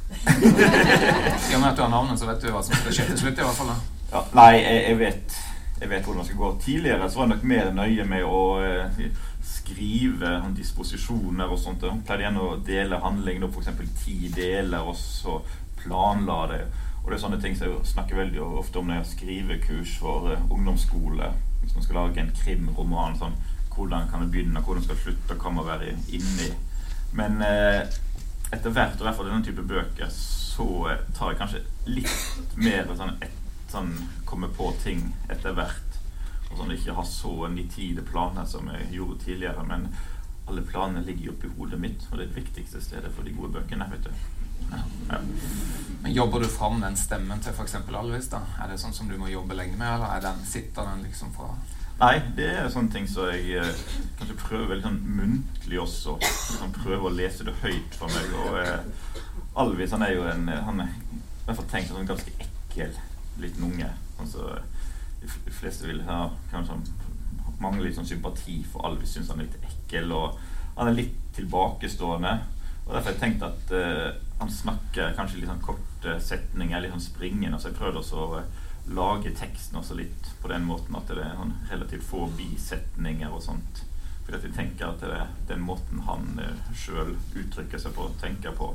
I 0.15 1.57
og 1.57 1.59
med 1.59 1.73
at 1.73 1.75
du 1.75 1.83
har 1.83 1.91
navnet, 1.91 2.21
så 2.21 2.29
vet 2.29 2.45
du 2.45 2.53
hva 2.55 2.63
som 2.63 2.77
skal 2.79 2.95
skje 2.95 3.09
til 3.09 3.19
slutt, 3.25 3.41
i 3.41 3.49
hvert 3.49 3.59
fall. 3.59 3.73
Da. 3.73 4.05
Ja, 4.13 4.23
nei, 4.39 4.53
jeg, 4.61 4.85
jeg, 4.85 4.99
vet 5.01 5.37
Jeg 5.81 5.91
vet 5.91 6.05
hvordan 6.07 6.23
det 6.23 6.29
skal 6.29 6.41
gå. 6.41 6.51
Tidligere 6.63 7.11
så 7.11 7.19
var 7.19 7.27
jeg 7.27 7.35
nok 7.35 7.47
mer 7.51 7.71
nøye 7.75 8.05
med 8.07 8.25
å 8.25 8.43
skrive 9.45 10.37
disposisjoner 10.57 11.51
og 11.51 11.59
sånt. 11.61 11.85
Hun 11.91 12.05
pleide 12.07 12.29
gjerne 12.29 12.45
å 12.45 12.57
dele 12.65 13.01
handlingen 13.03 13.49
opp 13.49 13.59
f.eks. 13.59 13.95
ti 14.05 14.31
deler, 14.35 14.87
og 14.87 14.97
så 14.99 15.41
planla 15.83 16.39
det. 16.53 16.63
Og 17.03 17.11
det 17.11 17.19
er 17.19 17.25
sånne 17.25 17.41
ting 17.43 17.57
som 17.59 17.69
jeg 17.69 17.91
snakker 17.91 18.17
veldig 18.23 18.41
ofte 18.63 18.81
om 18.81 18.89
når 18.89 19.03
jeg 19.03 19.11
skriver 19.11 19.61
kurs 19.67 19.99
for 20.01 20.31
uh, 20.33 20.47
ungdomsskole. 20.55 21.33
Hvis 21.61 21.75
man 21.77 21.85
skal 21.85 22.01
lage 22.01 22.23
en 22.23 22.33
krimroman, 22.39 23.19
sånn, 23.21 23.37
hvordan 23.75 24.09
kan 24.09 24.25
det 24.25 24.31
begynne, 24.33 24.63
hvordan 24.65 24.87
skal 24.87 24.97
det 24.97 25.05
slutte, 25.05 25.37
hva 25.43 25.53
man 25.53 25.69
være 25.69 25.93
inni. 26.15 26.51
Men 27.19 27.41
eh, 27.45 27.83
etter 28.53 28.73
hvert, 28.73 28.97
og 28.97 29.03
i 29.03 29.07
hvert 29.07 29.17
fall 29.19 29.29
denne 29.29 29.47
type 29.47 29.65
bøker, 29.69 30.11
så 30.13 30.67
uh, 30.89 31.01
tar 31.17 31.33
jeg 31.33 31.41
kanskje 31.43 31.65
litt 31.91 32.57
mer 32.57 32.89
sånn, 32.97 33.17
et, 33.25 33.44
sånn 33.75 33.93
Kommer 34.25 34.51
på 34.55 34.71
ting 34.83 35.03
etter 35.31 35.55
hvert 35.55 35.95
og 36.55 36.61
sånn 36.61 36.75
ikke 36.75 36.95
ha 36.95 37.05
så 37.07 37.49
nitide 37.51 38.05
planer 38.07 38.47
som 38.47 38.69
jeg 38.71 38.93
gjorde 38.95 39.19
tidligere. 39.25 39.65
Men 39.67 39.89
alle 40.47 40.63
planene 40.63 41.03
ligger 41.05 41.31
jo 41.31 41.35
oppi 41.35 41.51
hodet 41.59 41.81
mitt, 41.83 42.07
og 42.11 42.19
det 42.19 42.27
er 42.27 42.31
det 42.31 42.43
viktigste 42.43 42.83
stedet 42.85 43.11
for 43.15 43.27
de 43.27 43.35
gode 43.35 43.57
bøkene. 43.57 43.89
vet 43.91 44.07
du. 44.07 44.11
Ja. 44.71 44.83
Ja. 45.11 45.19
Men 46.03 46.13
Jobber 46.13 46.41
du 46.41 46.49
fram 46.49 46.81
den 46.81 46.97
stemmen 46.97 47.41
til 47.41 47.53
f.eks. 47.53 47.75
Alvis? 47.75 48.29
da? 48.33 48.43
Er 48.63 48.71
det 48.71 48.81
sånn 48.81 48.95
som 48.95 49.09
du 49.11 49.17
må 49.19 49.31
jobbe 49.33 49.57
lenge 49.59 49.77
med, 49.77 49.89
eller 49.97 50.15
er 50.15 50.23
den, 50.29 50.45
sitter 50.47 50.87
den 50.93 51.07
liksom 51.09 51.35
fra 51.37 51.55
Nei, 51.95 52.17
det 52.35 52.49
er 52.51 52.73
sånne 52.75 52.91
ting 52.91 53.05
som 53.07 53.29
jeg 53.31 53.55
eh, 53.55 53.83
kanskje 54.19 54.35
prøver 54.41 54.73
veldig 54.73 54.83
sånn 54.83 54.97
muntlig 55.15 55.79
også. 55.79 56.17
Liksom 56.19 56.73
prøver 56.75 57.07
å 57.07 57.13
lese 57.15 57.47
det 57.47 57.55
høyt 57.61 57.95
for 57.95 58.11
meg. 58.11 58.33
Og 58.43 58.57
eh, 58.59 59.21
Alvis 59.63 59.95
han 59.95 60.03
er 60.03 60.17
jo 60.17 60.25
en 60.27 60.49
Han 60.67 60.83
er 60.83 60.91
i 60.91 61.21
hvert 61.47 61.61
fall 61.61 61.69
tenkt 61.71 61.93
som 61.93 62.01
en 62.01 62.09
ganske 62.09 62.35
ekkel 62.43 62.99
liten 63.43 63.67
unge. 63.67 63.91
Altså, 64.21 64.59
de 65.23 65.55
fleste 65.55 65.89
vil 65.89 66.03
ha 66.09 66.27
kanskje 66.53 66.79
mangler 67.63 67.87
litt 67.87 67.97
sånn 67.99 68.09
sympati 68.09 68.59
for 68.69 68.87
Alvis. 68.89 69.15
Syns 69.15 69.31
han 69.33 69.41
er 69.41 69.49
litt 69.49 69.71
ekkel, 69.71 70.13
og 70.15 70.39
han 70.77 70.91
er 70.91 70.99
litt 70.99 71.17
tilbakestående. 71.37 72.35
Og 72.85 72.93
Derfor 72.93 73.09
har 73.09 73.15
jeg 73.15 73.23
tenkt 73.23 73.47
at 73.47 73.73
uh, 73.73 74.11
han 74.41 74.53
snakker 74.53 75.15
kanskje 75.17 75.41
litt 75.41 75.51
sånn 75.51 75.65
korte 75.65 76.19
setninger, 76.21 76.83
litt 76.83 76.93
sånn 76.93 77.09
springende. 77.09 77.61
Så 77.61 77.71
jeg 77.71 77.79
prøvde 77.79 78.03
også 78.03 78.21
å 78.21 78.43
uh, 78.43 78.63
lage 78.93 79.33
teksten 79.33 79.81
også 79.81 79.97
litt 79.97 80.31
på 80.43 80.51
den 80.53 80.67
måten 80.69 80.97
at 80.99 81.09
det 81.09 81.23
er 81.25 81.39
sånn 81.39 81.55
relativt 81.71 82.05
få 82.05 82.27
bisetninger 82.37 83.33
og 83.33 83.41
sånt. 83.47 83.85
Fordi 84.25 84.37
at 84.37 84.49
jeg 84.49 84.57
tenker 84.57 84.91
at 84.91 85.01
det 85.05 85.15
er 85.17 85.33
den 85.49 85.65
måten 85.65 86.05
han 86.09 86.35
uh, 86.41 86.51
eh, 86.51 86.75
sjøl 86.77 87.15
uttrykker 87.41 87.81
seg 87.81 87.97
på, 87.97 88.11
tenker 88.21 88.57
på. 88.57 88.75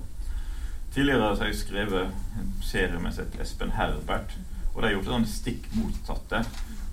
Tidligere 0.93 1.33
har 1.35 1.45
jeg 1.45 1.59
skrevet 1.59 2.39
en 2.39 2.53
serie 2.65 2.99
med 3.01 3.39
Espen 3.39 3.75
Herbert 3.77 4.33
og 4.73 4.83
det 4.83 4.87
har 4.87 4.93
gjort 4.93 5.07
det 5.07 5.11
sånn 5.11 5.25
stikk 5.27 5.65
motsatte. 5.75 6.39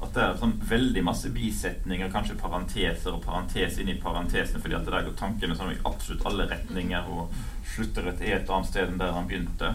At 0.03 0.12
det 0.16 0.22
er 0.22 0.38
sånn 0.40 0.55
veldig 0.68 1.03
masse 1.07 1.28
bisetninger, 1.32 2.09
kanskje 2.12 2.34
parenteser 2.40 3.14
og 3.14 3.22
parentes 3.24 3.78
inn 3.80 3.92
i 3.92 3.99
parentesene, 4.01 4.59
fordi 4.59 4.74
at 4.74 4.88
det 4.88 4.94
der 4.94 5.07
går 5.07 5.14
tankene 5.20 5.55
sånn 5.55 5.70
i 5.70 5.78
absolutt 5.88 6.24
alle 6.26 6.49
retninger 6.51 7.07
og 7.14 7.36
slutter 7.76 8.11
et 8.11 8.24
et 8.26 8.51
annet 8.51 8.70
sted 8.72 8.90
enn 8.90 8.99
der 8.99 9.14
han 9.14 9.28
begynte. 9.30 9.70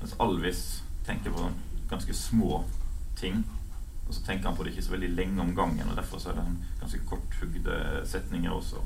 Mens 0.00 0.16
Alvis 0.24 0.64
tenker 1.06 1.30
på 1.30 1.44
sånn 1.44 1.62
ganske 1.92 2.18
små 2.24 2.64
ting. 3.20 3.44
Og 4.08 4.12
så 4.16 4.26
tenker 4.26 4.50
han 4.50 4.58
på 4.58 4.66
det 4.66 4.74
ikke 4.74 4.88
så 4.88 4.96
veldig 4.96 5.14
lenge 5.14 5.46
om 5.46 5.54
gangen, 5.56 5.88
og 5.88 5.96
derfor 5.96 6.18
så 6.18 6.32
er 6.32 6.40
det 6.40 6.48
en 6.48 6.60
ganske 6.82 7.04
korthugde 7.08 7.80
setninger 8.10 8.52
også. 8.52 8.82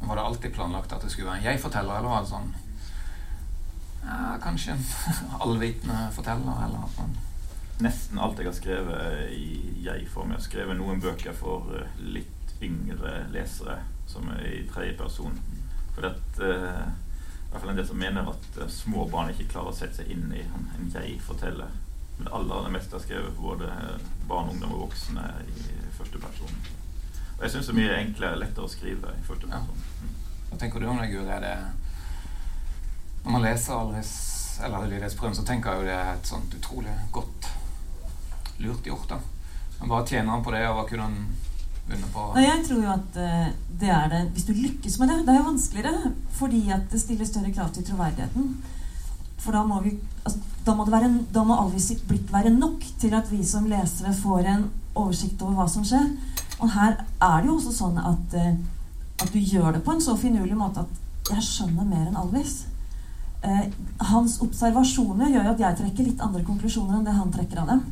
Var 0.00 0.16
det 0.16 0.28
alltid 0.30 0.54
planlagt 0.54 0.94
at 0.94 1.02
det 1.02 1.10
skulle 1.12 1.32
være 1.32 1.42
en 1.42 1.50
jeg-forteller, 1.50 1.98
eller 1.98 2.14
var 2.14 2.22
det 2.22 2.30
sånn 2.30 2.54
ja, 4.04 4.36
Kanskje 4.42 4.72
en 4.76 4.86
allvitende 5.40 6.06
forteller, 6.16 6.64
eller 6.66 6.86
at 6.86 6.96
man 7.00 7.18
nesten 7.80 8.18
alt 8.20 8.38
jeg 8.38 8.48
har 8.48 8.56
skrevet 8.56 9.30
i 9.32 9.84
jeg-form. 9.84 10.32
Jeg 10.34 10.40
har 10.40 10.44
skrevet 10.44 10.78
noen 10.78 11.00
bøker 11.02 11.36
for 11.36 11.70
eh, 11.76 12.00
litt 12.16 12.54
yngre 12.60 13.24
lesere 13.32 13.78
som 14.10 14.28
er 14.34 14.42
i 14.50 14.64
tredje 14.68 14.98
person. 14.98 15.38
For 15.94 16.04
det 16.04 16.10
uh, 16.42 16.90
i 16.90 17.52
hvert 17.52 17.62
fall 17.62 17.72
en 17.72 17.78
del 17.78 17.86
som 17.88 17.98
mener 17.98 18.28
at 18.28 18.58
uh, 18.60 18.66
små 18.70 19.06
barn 19.10 19.32
ikke 19.32 19.48
klarer 19.54 19.72
å 19.72 19.76
sette 19.78 20.02
seg 20.02 20.10
inn 20.12 20.28
i 20.36 20.42
en, 20.44 20.66
en 20.76 20.92
jeg-forteller. 20.92 21.72
Men 22.18 22.28
det 22.28 22.34
aller, 22.36 22.68
meste 22.74 22.98
har 22.98 23.04
skrevet 23.04 23.32
for 23.38 23.54
både 23.54 23.70
barn, 24.28 24.52
ungdom 24.52 24.74
og 24.76 24.84
voksne 24.88 25.24
i 25.48 25.64
første 25.96 26.20
person. 26.20 26.52
Og 27.38 27.46
jeg 27.46 27.54
syns 27.54 27.70
det 27.70 27.74
er 27.74 27.80
mye 27.80 27.98
enklere 28.02 28.36
og 28.36 28.42
lettere 28.42 28.68
å 28.68 28.74
skrive 28.74 29.14
i 29.16 29.24
første 29.24 29.48
person. 29.48 29.86
Ja. 30.04 30.10
Hva 30.50 30.58
tenker 30.60 30.82
du 30.82 30.90
om 30.90 31.00
det, 31.00 31.08
Guri? 31.14 31.30
Er 31.32 31.46
det 31.46 31.54
Når 33.24 33.32
man 33.32 33.44
leser 33.44 33.76
Alvis 33.76 34.12
eller 34.64 34.86
Lydighetsprøven, 34.86 35.36
så 35.36 35.44
tenker 35.48 35.72
jeg 35.72 35.80
jo 35.80 35.88
det 35.88 35.96
er 35.96 36.14
et 36.14 36.28
sånt 36.28 36.54
utrolig 36.56 36.94
godt 37.12 37.48
lurt 38.60 38.86
gjort. 38.86 39.08
da. 39.08 39.20
Men 39.80 39.88
bare 39.88 40.06
tjener 40.06 40.34
han 40.34 40.44
på 40.44 40.52
det, 40.54 40.66
og 40.68 40.76
hva 40.76 40.88
kunne 40.88 41.06
han 41.08 41.20
vunnet 41.88 42.12
på? 42.14 42.26
Nei, 42.36 42.44
jeg 42.46 42.64
tror 42.68 42.82
jo 42.84 42.90
at 42.92 43.20
uh, 43.20 43.46
det 43.80 43.92
er 43.94 44.10
det 44.12 44.20
Hvis 44.34 44.46
du 44.48 44.52
lykkes 44.54 44.98
med 45.00 45.10
det 45.10 45.16
Det 45.24 45.32
er 45.32 45.40
jo 45.40 45.48
vanskeligere 45.48 46.12
fordi 46.40 46.60
at 46.72 46.86
det 46.92 47.00
stiller 47.00 47.28
større 47.28 47.52
krav 47.52 47.72
til 47.74 47.84
troverdigheten. 47.84 48.52
For 49.40 49.52
da 49.52 49.60
må 49.68 49.80
vi 49.84 49.90
altså, 50.24 50.38
da 50.64 50.74
må, 50.76 50.86
være, 50.88 51.10
da 51.34 51.42
må 51.44 51.56
Alvis 51.60 51.90
sitt 51.90 52.06
blikk 52.08 52.30
være 52.32 52.52
nok 52.54 52.84
til 53.00 53.12
at 53.16 53.28
vi 53.32 53.42
som 53.44 53.66
lesere 53.68 54.14
får 54.16 54.48
en 54.48 54.64
oversikt 54.94 55.42
over 55.42 55.58
hva 55.58 55.66
som 55.68 55.84
skjer. 55.84 56.06
Og 56.60 56.72
her 56.72 56.96
er 56.96 57.36
det 57.42 57.50
jo 57.50 57.58
også 57.58 57.74
sånn 57.76 58.00
at, 58.00 58.36
uh, 58.36 59.20
at 59.20 59.32
du 59.34 59.38
gjør 59.40 59.76
det 59.76 59.84
på 59.84 59.92
en 59.92 60.04
så 60.04 60.16
finurlig 60.20 60.56
måte 60.56 60.84
at 60.84 61.34
jeg 61.34 61.44
skjønner 61.44 61.88
mer 61.88 62.08
enn 62.08 62.20
Alvis. 62.20 62.62
Uh, 63.40 63.64
hans 64.10 64.36
observasjoner 64.44 65.32
gjør 65.32 65.52
at 65.54 65.62
jeg 65.62 65.78
trekker 65.78 66.08
litt 66.10 66.20
andre 66.24 66.42
konklusjoner 66.44 66.98
enn 66.98 67.06
det 67.08 67.16
han 67.16 67.32
trekker 67.32 67.62
av 67.62 67.70
dem. 67.72 67.84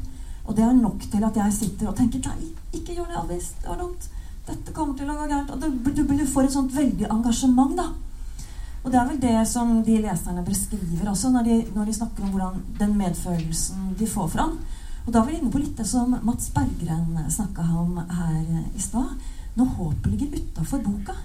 Og 0.49 0.57
det 0.57 0.65
er 0.65 0.77
nok 0.77 1.05
til 1.13 1.25
at 1.25 1.37
jeg 1.37 1.57
sitter 1.57 1.91
og 1.91 1.97
tenker 1.97 2.25
Nei, 2.29 2.53
ikke 2.77 2.97
gjør 2.97 3.09
det, 3.11 3.21
Alvis. 3.23 3.53
Det 3.63 3.69
var 3.69 3.81
dumt. 3.81 4.09
Dette 4.49 4.73
kommer 4.73 4.97
til 4.97 5.11
å 5.13 5.17
gå 5.17 5.27
gærent. 5.29 5.51
Og 5.53 5.61
du, 5.61 5.91
du, 5.93 6.27
får 6.27 6.49
et 6.49 6.55
sånt 6.55 6.73
veldig 6.77 7.09
engasjement, 7.13 7.75
da. 7.77 7.91
Og 8.85 8.93
det 8.93 9.01
er 9.01 9.09
vel 9.11 9.21
det 9.21 9.37
som 9.51 9.73
de 9.85 9.97
leserne 10.01 10.45
beskriver 10.47 11.11
også, 11.11 11.33
når 11.35 11.49
de, 11.49 11.57
når 11.75 11.89
de 11.89 11.97
snakker 11.99 12.25
om 12.25 12.31
hvordan 12.33 12.63
den 12.79 12.95
medfølelsen 12.97 13.91
de 13.99 14.09
får 14.09 14.31
fram. 14.37 14.55
Og 15.05 15.13
da 15.13 15.21
er 15.21 15.29
vi 15.29 15.39
inne 15.41 15.53
på 15.53 15.61
litt 15.61 15.77
det 15.77 15.87
som 15.89 16.15
Mats 16.25 16.49
Berggren 16.55 17.19
snakka 17.33 17.65
om 17.81 17.99
her 17.99 18.39
i 18.77 18.81
stad. 18.81 19.13
Når 19.59 19.75
håpet 19.77 20.11
ligger 20.15 20.39
utafor 20.39 20.81
boka. 20.85 21.17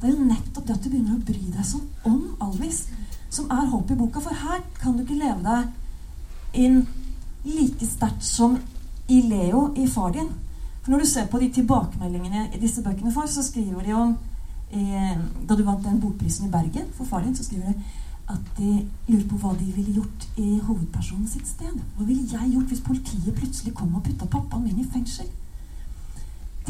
Det 0.00 0.08
er 0.08 0.14
jo 0.14 0.28
nettopp 0.30 0.66
det 0.66 0.76
at 0.76 0.84
du 0.84 0.88
begynner 0.88 1.18
å 1.18 1.24
bry 1.28 1.40
deg 1.52 1.66
sånn 1.66 1.84
om 2.08 2.20
Alvis, 2.46 2.86
som 3.30 3.50
er 3.50 3.68
håpet 3.70 3.94
i 3.94 3.98
boka. 3.98 4.20
For 4.20 4.34
her 4.34 4.62
kan 4.80 4.96
du 4.96 5.04
ikke 5.04 5.18
leve 5.20 5.40
deg 5.46 6.60
inn 6.64 6.82
like 7.44 7.86
sterkt 7.86 8.24
som 8.26 8.58
i 9.10 9.20
Leo 9.26 9.70
i 9.76 9.86
far 9.88 10.12
din. 10.12 10.28
For 10.82 10.90
Når 10.90 10.98
du 10.98 11.06
ser 11.06 11.26
på 11.26 11.38
de 11.38 11.50
tilbakemeldingene 11.52 12.48
i 12.54 12.60
disse 12.60 12.82
bøkene 12.82 13.12
får, 13.12 13.26
så 13.26 13.42
skriver 13.42 13.82
de 13.86 13.92
om 13.94 14.16
eh, 14.72 15.16
Da 15.48 15.56
du 15.56 15.62
vant 15.62 15.84
den 15.84 16.00
bokprisen 16.00 16.46
i 16.46 16.50
Bergen 16.50 16.86
for 16.96 17.04
far 17.04 17.24
din, 17.24 17.36
så 17.36 17.44
skriver 17.44 17.72
de 17.72 17.74
at 18.30 18.58
de 18.58 18.86
lurer 19.08 19.26
på 19.28 19.36
hva 19.42 19.52
de 19.58 19.72
ville 19.74 19.92
gjort 19.92 20.26
i 20.38 20.60
hovedpersonen 20.62 21.28
sitt 21.28 21.48
sted. 21.48 21.72
Hva 21.96 22.04
ville 22.06 22.28
jeg 22.30 22.52
gjort 22.52 22.70
hvis 22.70 22.84
politiet 22.86 23.34
plutselig 23.34 23.74
kom 23.74 23.94
og 23.94 24.04
putta 24.06 24.28
pappaen 24.30 24.62
min 24.64 24.78
i 24.84 24.86
fengsel? 24.92 25.26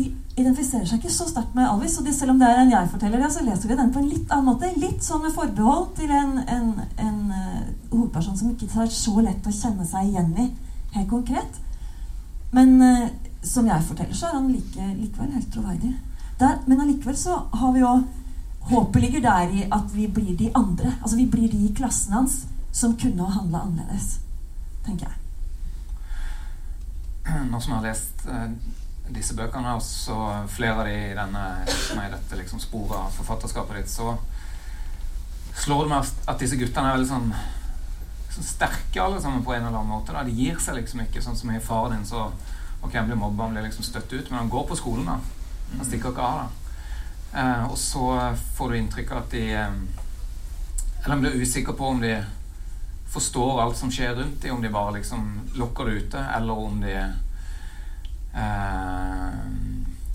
De 0.01 0.40
identifiserer 0.40 0.86
seg 0.88 1.01
ikke 1.01 1.12
så 1.12 1.26
sterkt 1.28 1.57
med 1.57 1.68
Alvis, 1.68 1.98
og 2.01 2.07
de, 2.07 2.12
selv 2.16 2.32
om 2.32 2.40
det 2.40 2.48
er 2.48 2.62
en 2.62 2.72
jeg-forteller, 2.72 3.24
så 3.28 3.44
leser 3.44 3.68
vi 3.68 3.78
den 3.78 3.90
på 3.92 4.01
en 4.01 4.09
litt 4.09 4.30
annen 4.32 4.48
måte. 4.48 4.70
Litt 4.80 5.05
sånn 5.05 5.24
med 5.24 5.34
forbehold 5.36 5.90
til 5.98 6.12
en, 6.16 6.38
en, 6.48 6.70
en 7.05 7.18
uh, 7.34 7.64
hovedperson 7.90 8.38
som 8.38 8.53
ikke 8.55 8.70
er 8.84 8.94
så 8.94 9.16
lett 9.20 9.46
å 9.46 9.53
kjenne 9.55 9.88
seg 9.88 10.09
igjen 10.09 10.32
i 10.38 10.46
helt 10.96 11.11
konkret. 11.11 11.61
Men 12.57 12.78
uh, 12.80 13.11
som 13.44 13.68
jeg-forteller, 13.68 14.16
så 14.16 14.30
er 14.30 14.38
han 14.38 14.48
like, 14.53 14.88
likevel 15.03 15.34
helt 15.36 15.53
troverdig. 15.53 15.92
Der, 16.40 16.57
men 16.66 16.80
allikevel 16.80 17.16
så 17.20 17.36
har 17.53 17.76
vi 17.76 17.84
jo 17.84 18.01
Håpet 18.70 19.03
ligger 19.03 19.22
der 19.24 19.51
i 19.57 19.62
at 19.72 19.88
vi 19.96 20.05
blir 20.07 20.36
de 20.36 20.51
andre. 20.55 20.92
Altså 21.03 21.16
vi 21.16 21.24
blir 21.26 21.48
de 21.51 21.64
i 21.64 21.72
klassen 21.74 22.12
hans 22.12 22.44
som 22.72 22.92
kunne 22.96 23.24
ha 23.24 23.40
handla 23.40 23.64
annerledes, 23.64 24.20
tenker 24.84 25.09
jeg. 25.09 25.16
Nå 27.51 27.61
som 27.61 27.72
jeg 27.72 27.80
har 27.80 27.86
lest 27.88 28.26
eh, 28.28 28.51
disse 29.14 29.34
bøkene, 29.38 29.74
og 29.76 29.82
så 29.84 30.16
flere 30.50 30.76
av 30.78 30.88
de 30.88 30.96
i 31.11 31.16
denne, 31.16 31.44
som 31.86 32.00
er 32.02 32.12
dette 32.14 32.38
liksom, 32.38 32.62
sporet 32.62 32.96
av 32.98 33.16
forfatterskapet 33.18 33.80
ditt, 33.80 33.92
så 33.92 34.14
slår 35.61 35.84
det 35.84 35.92
meg 35.92 36.12
at 36.30 36.40
disse 36.40 36.58
guttene 36.61 36.90
er 36.90 36.96
veldig 36.98 37.11
sånn, 37.11 37.32
sånn 38.36 38.46
sterke 38.46 39.02
alle 39.02 39.20
sammen 39.22 39.44
på 39.44 39.54
en 39.54 39.66
eller 39.66 39.76
annen 39.76 39.92
måte. 39.92 40.14
Da. 40.14 40.24
De 40.24 40.34
gir 40.34 40.61
seg 40.62 40.78
liksom 40.78 41.04
ikke, 41.04 41.22
sånn 41.24 41.38
som 41.38 41.52
i 41.52 41.61
faren 41.62 41.98
din, 41.98 42.08
så 42.08 42.30
Ok, 42.80 42.94
han 42.96 43.11
blir 43.11 43.18
mobba, 43.20 43.44
han 43.44 43.52
blir 43.52 43.66
liksom 43.66 43.84
støtt 43.84 44.12
ut, 44.12 44.30
men 44.30 44.38
han 44.38 44.48
går 44.48 44.62
på 44.70 44.76
skolen, 44.78 45.04
da. 45.04 45.18
Han 45.76 45.84
stikker 45.84 46.14
ikke 46.14 46.24
av, 46.24 46.38
da. 46.38 46.61
Eh, 47.40 47.64
og 47.66 47.76
så 47.78 48.06
får 48.56 48.70
du 48.70 48.76
inntrykk 48.78 49.12
av 49.12 49.18
at 49.20 49.34
de 49.34 49.42
eh, 49.52 49.74
Eller 51.02 51.12
han 51.12 51.20
blir 51.20 51.36
usikker 51.44 51.76
på 51.76 51.90
om 51.92 52.00
de 52.00 52.14
forstår 53.11 53.61
alt 53.62 53.76
som 53.76 53.90
skjer 53.92 54.14
rundt 54.16 54.42
dem, 54.42 54.56
om 54.56 54.62
de 54.62 54.72
bare 54.72 54.96
liksom 54.96 55.28
lukker 55.61 55.86
det 55.90 55.92
ute, 55.92 56.24
eller 56.36 56.64
om 56.64 56.80
de 56.80 56.94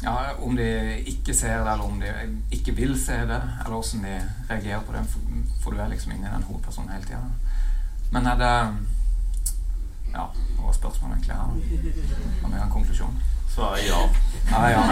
Ja, 0.05 0.15
om 0.39 0.55
de 0.55 0.67
ikke 1.09 1.33
ser 1.33 1.63
det, 1.63 1.71
eller 1.71 1.83
om 1.83 1.99
de 1.99 2.11
ikke 2.51 2.75
vil 2.75 2.93
se 3.05 3.17
det, 3.25 3.41
eller 3.65 3.77
åssen 3.77 4.03
de 4.05 4.19
reagerer 4.49 4.81
på 4.85 4.93
det. 4.93 5.05
For 5.63 5.71
du 5.71 5.81
er 5.81 5.89
liksom 5.89 6.11
inni 6.11 6.27
den 6.29 6.43
hovedpersonen 6.43 6.91
hele 6.93 7.05
tida. 7.05 7.23
Men 8.11 8.27
er 8.27 8.35
det 8.37 8.55
Ja, 10.15 10.27
hva 10.31 10.65
var 10.65 10.73
spørsmålet 10.73 11.15
egentlig 11.15 11.35
her? 11.35 12.35
Har 12.43 12.51
vi 12.51 12.61
en 12.63 12.69
konklusjon? 12.71 13.17
Svaret 13.55 13.87
ja. 13.87 14.09
Ja, 14.51 14.69
ja. 14.69 14.83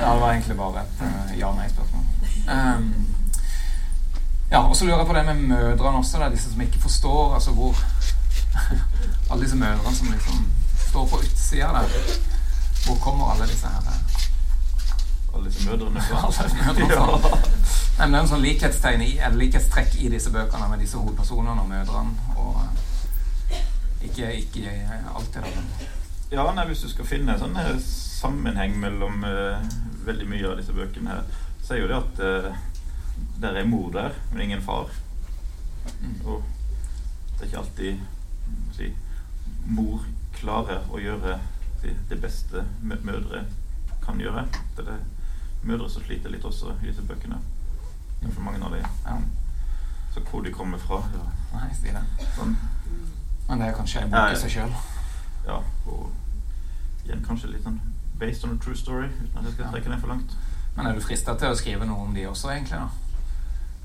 ja, 0.00 0.12
det 0.12 0.20
var 0.20 0.32
egentlig 0.32 0.56
bare 0.56 0.82
et 0.82 1.00
uh, 1.00 1.38
ja-nei-spørsmål. 1.38 2.04
Um, 2.48 3.06
ja, 4.50 4.68
og 4.68 4.76
så 4.76 4.84
lurer 4.84 4.98
jeg 4.98 5.06
på 5.06 5.12
det 5.12 5.24
med 5.26 5.34
mødrene 5.34 5.98
også. 5.98 6.18
Det 6.18 6.26
er 6.26 6.30
disse 6.30 6.52
som 6.52 6.60
ikke 6.60 6.78
forstår 6.78 7.34
altså 7.34 7.50
hvor 7.50 7.76
Alle 9.30 9.42
disse 9.42 9.56
mødrene 9.56 9.96
som 9.96 10.12
liksom 10.12 10.46
står 10.88 11.06
på 11.06 11.16
utsida 11.16 11.66
der. 11.66 11.88
Hvor 12.86 12.98
kommer 13.00 13.32
alle 13.32 13.46
disse 13.46 13.66
her? 13.66 13.92
Eh? 13.92 13.98
Alle 15.34 15.50
disse 15.50 15.70
mødrene 15.70 16.00
fra? 16.00 16.30
Nei, 17.98 18.06
men 18.06 18.12
det 18.12 18.18
er 18.18 18.22
en 18.22 18.30
sånn 18.30 18.44
likhetstegn 18.44 19.04
i, 19.04 19.10
eller 19.18 19.38
likhetstrekk 19.44 19.96
i 20.00 20.08
disse 20.12 20.32
bøkene 20.32 20.68
med 20.70 20.80
disse 20.82 20.98
hovedpersonene 20.98 21.62
og 21.62 21.68
mødrene. 21.68 22.32
Og 22.40 22.60
eh, 23.52 23.60
ikke, 24.08 24.32
ikke 24.40 24.74
alltid. 25.14 25.46
Ja, 26.32 26.46
nei, 26.56 26.66
Hvis 26.66 26.82
du 26.82 26.88
skal 26.88 27.06
finne 27.06 27.36
en 27.36 27.42
sånn 27.42 27.82
sammenheng 27.84 28.78
mellom 28.80 29.24
uh, 29.26 29.60
veldig 30.06 30.28
mye 30.30 30.48
av 30.48 30.58
disse 30.60 30.74
bøkene 30.74 31.12
her, 31.12 31.40
så 31.62 31.76
er 31.76 31.82
jo 31.82 31.90
det 31.90 31.98
at 31.98 32.22
uh, 32.24 32.62
der 33.42 33.60
er 33.60 33.68
mor 33.68 33.90
der, 33.92 34.16
men 34.32 34.46
ingen 34.46 34.64
far. 34.64 34.90
Mm. 36.00 36.16
Og 36.24 36.42
det 37.36 37.44
er 37.44 37.50
ikke 37.50 37.62
alltid 37.62 38.00
si, 38.76 38.88
mor 39.68 40.06
klarer 40.38 40.86
å 40.90 41.00
gjøre 41.02 41.36
si, 41.82 41.94
det 42.08 42.20
beste 42.22 42.64
mødre 42.82 43.44
kan 44.04 44.20
gjøre. 44.20 44.46
Det 44.76 44.86
er 44.88 45.04
mødre 45.62 45.90
som 45.90 46.02
sliter 46.02 46.30
litt 46.32 46.44
også 46.44 46.74
i 46.82 46.88
disse 46.88 47.04
bøkene. 47.06 47.38
For 48.22 48.42
mange 48.42 48.64
av 48.64 48.74
de. 48.74 48.82
Ja. 49.06 49.16
Så 50.14 50.20
hvor 50.30 50.42
de 50.44 50.52
kommer 50.52 50.78
fra 50.78 51.02
ja. 51.14 51.28
Nei, 51.52 51.68
Stine. 51.74 52.02
Sånn. 52.36 52.56
Men 53.48 53.60
det 53.60 53.68
er 53.68 53.76
kanskje 53.76 54.04
en 54.04 54.12
bok 54.12 54.32
i 54.32 54.40
seg 54.40 54.54
sjøl. 54.56 54.74
Ja. 55.46 55.58
Og 55.90 56.10
igjen 57.04 57.24
kanskje 57.26 57.50
litt 57.52 57.66
sånn 57.66 57.80
based 58.22 58.44
on 58.46 58.54
a 58.54 58.58
true 58.62 58.76
story, 58.78 59.08
uten 59.08 59.38
at 59.38 59.48
jeg 59.48 59.54
skal 59.56 59.72
trekke 59.72 59.90
den 59.90 60.00
for 60.00 60.12
langt. 60.12 60.36
Men 60.76 60.86
er 60.86 60.96
du 60.96 61.02
frista 61.04 61.34
til 61.36 61.50
å 61.52 61.56
skrive 61.58 61.88
noe 61.88 62.06
om 62.06 62.12
de 62.14 62.28
også, 62.30 62.52
egentlig? 62.54 62.78
da? 62.78 63.02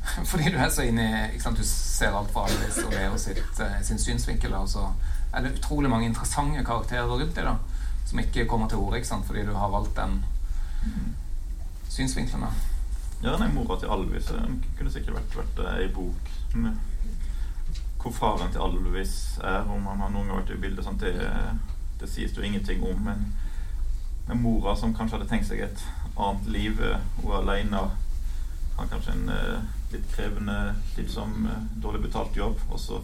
Fordi 0.32 0.52
du 0.54 0.60
er 0.62 0.70
så 0.72 0.86
inne 0.88 1.08
i 1.34 1.39
Du 1.41 1.64
ser 1.66 2.16
alt 2.16 2.30
fra 2.32 2.45
Alice 2.48 2.86
og 2.86 2.93
Leo 2.93 3.18
sitt, 3.18 3.60
uh, 3.60 3.80
sin 3.84 4.00
synsvinkel. 4.00 4.54
Og 4.54 4.70
så 4.70 4.86
er 5.34 5.43
det 5.43 5.58
utrolig 5.58 5.89
mange 5.89 6.06
interessante 6.06 6.64
karakterer 6.64 7.10
rundt 7.10 7.36
dem 7.36 7.50
da, 7.50 7.56
som 8.08 8.20
ikke 8.20 8.47
kommer 8.47 8.72
til 8.72 8.82
orde 8.82 9.03
fordi 9.28 9.45
du 9.45 9.53
har 9.53 9.70
valgt 9.70 9.95
den 9.95 10.24
mm. 10.84 11.16
synsvinkelen. 11.89 12.47
Ja, 13.24 13.38
nei, 13.38 13.49
mora 13.53 13.80
til 13.80 13.89
Alvis 13.89 14.30
kunne 14.78 14.91
sikkert 14.93 15.18
vært, 15.18 15.36
vært 15.36 15.66
ei 15.80 15.88
bok 15.93 16.36
med 16.53 16.78
hvor 18.08 18.14
faren 18.14 18.51
til 18.51 18.62
Alvis 18.62 19.39
er, 19.43 19.66
om 19.68 19.86
han 19.86 19.99
har 19.99 20.12
noen 20.14 20.30
gang 20.30 20.39
vært 20.39 20.53
i 20.55 20.62
bildet. 20.62 20.86
Sant? 20.86 21.01
Det, 21.01 21.28
det 21.99 22.10
sies 22.10 22.36
jo 22.38 22.45
ingenting 22.45 22.84
om. 22.86 23.01
Men 23.03 23.26
med 24.28 24.41
mora 24.41 24.76
som 24.76 24.95
kanskje 24.95 25.18
hadde 25.18 25.30
tenkt 25.30 25.49
seg 25.49 25.64
et 25.66 25.84
annet 26.16 26.47
liv. 26.51 26.82
Eh, 26.84 26.99
hun 27.18 27.32
er 27.32 27.41
aleine. 27.41 27.84
Har 28.78 28.91
kanskje 28.91 29.16
en 29.16 29.32
uh, 29.34 29.66
litt 29.91 30.05
krevende, 30.14 30.76
litt 30.97 31.10
som 31.12 31.34
uh, 31.49 31.64
dårlig 31.82 32.03
betalt 32.05 32.38
jobb. 32.38 32.62
Og 32.70 32.80
så 32.80 33.01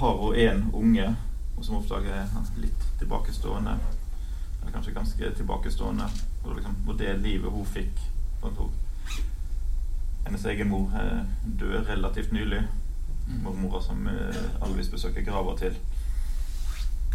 har 0.00 0.20
hun 0.22 0.34
én 0.34 0.64
unge 0.72 1.10
og 1.56 1.64
som 1.64 1.78
oppdager 1.78 2.12
er 2.12 2.50
litt 2.60 2.88
tilbakestående. 3.00 3.76
Eller 4.60 4.72
kanskje 4.72 4.96
ganske 4.96 5.30
tilbakestående. 5.38 6.08
Og, 6.44 6.56
liksom, 6.56 6.76
og 6.86 6.98
det 6.98 7.16
livet 7.22 7.52
hun 7.52 7.66
fikk 7.66 8.02
hun, 8.42 8.74
Hennes 10.26 10.44
egen 10.44 10.68
mor 10.68 10.90
døde 11.60 11.84
relativt 11.88 12.32
nylig. 12.32 12.62
Mm. 13.26 13.42
Mormora 13.42 13.82
som 13.82 14.08
Alvis 14.62 14.88
besøker 14.88 15.24
grava 15.24 15.56
til. 15.58 15.74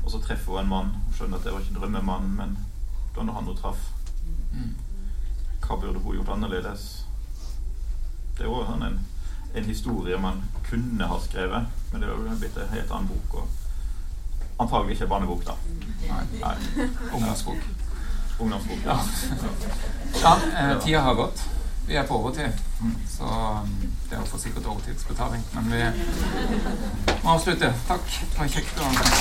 Og 0.04 0.12
så 0.12 0.20
treffer 0.20 0.52
hun 0.52 0.64
en 0.64 0.70
mann. 0.70 0.94
Hun 1.06 1.14
skjønner 1.14 1.38
at 1.38 1.46
det 1.46 1.54
var 1.54 1.64
ikke 1.64 1.80
drømmemannen, 1.80 2.36
men 2.36 2.58
da 3.16 3.24
når 3.24 3.34
han 3.34 3.50
hun 3.52 3.58
traff 3.58 3.90
mm. 4.52 4.74
Hva 5.62 5.78
burde 5.78 6.00
hun 6.00 6.16
gjort 6.16 6.34
annerledes? 6.36 6.86
Det 8.38 8.46
er 8.46 8.50
jo 8.50 8.64
sånn 8.66 8.86
en, 8.88 9.00
en, 9.54 9.68
historie 9.68 10.18
man 10.18 10.40
kunne 10.66 11.08
ha 11.08 11.20
skrevet, 11.22 11.68
men 11.92 12.02
det 12.02 12.10
jo 12.10 12.38
blitt 12.40 12.58
en 12.58 12.72
helt 12.72 12.94
annen 12.96 13.12
bok. 13.12 13.44
Og 13.44 13.61
antagelig 14.62 14.98
ikke 14.98 15.08
barnebok, 15.12 15.46
da. 15.46 15.56
Nei. 16.08 16.24
Nei. 16.42 16.90
Ungdomsbok. 17.14 17.58
Ungdomsbok, 18.40 18.86
ja. 18.86 18.98
ja 20.22 20.36
eh, 20.52 20.76
tida 20.84 21.02
har 21.08 21.14
gått. 21.20 21.44
Vi 21.88 21.96
er 21.96 22.06
på 22.08 22.16
overtid, 22.16 22.54
så 23.18 23.24
um, 23.24 23.70
det 24.10 24.18
er 24.18 24.26
for 24.26 24.38
sikkert 24.40 24.66
overtidsbetaling. 24.66 25.44
Men 25.54 25.72
vi 25.72 25.84
må 27.24 27.30
avslutte. 27.34 27.74
Takk. 27.88 28.06
Det 28.22 28.40
var 28.40 28.48
kjekt 28.54 28.78
å 28.78 28.84
være 28.86 28.94
med. 29.02 29.12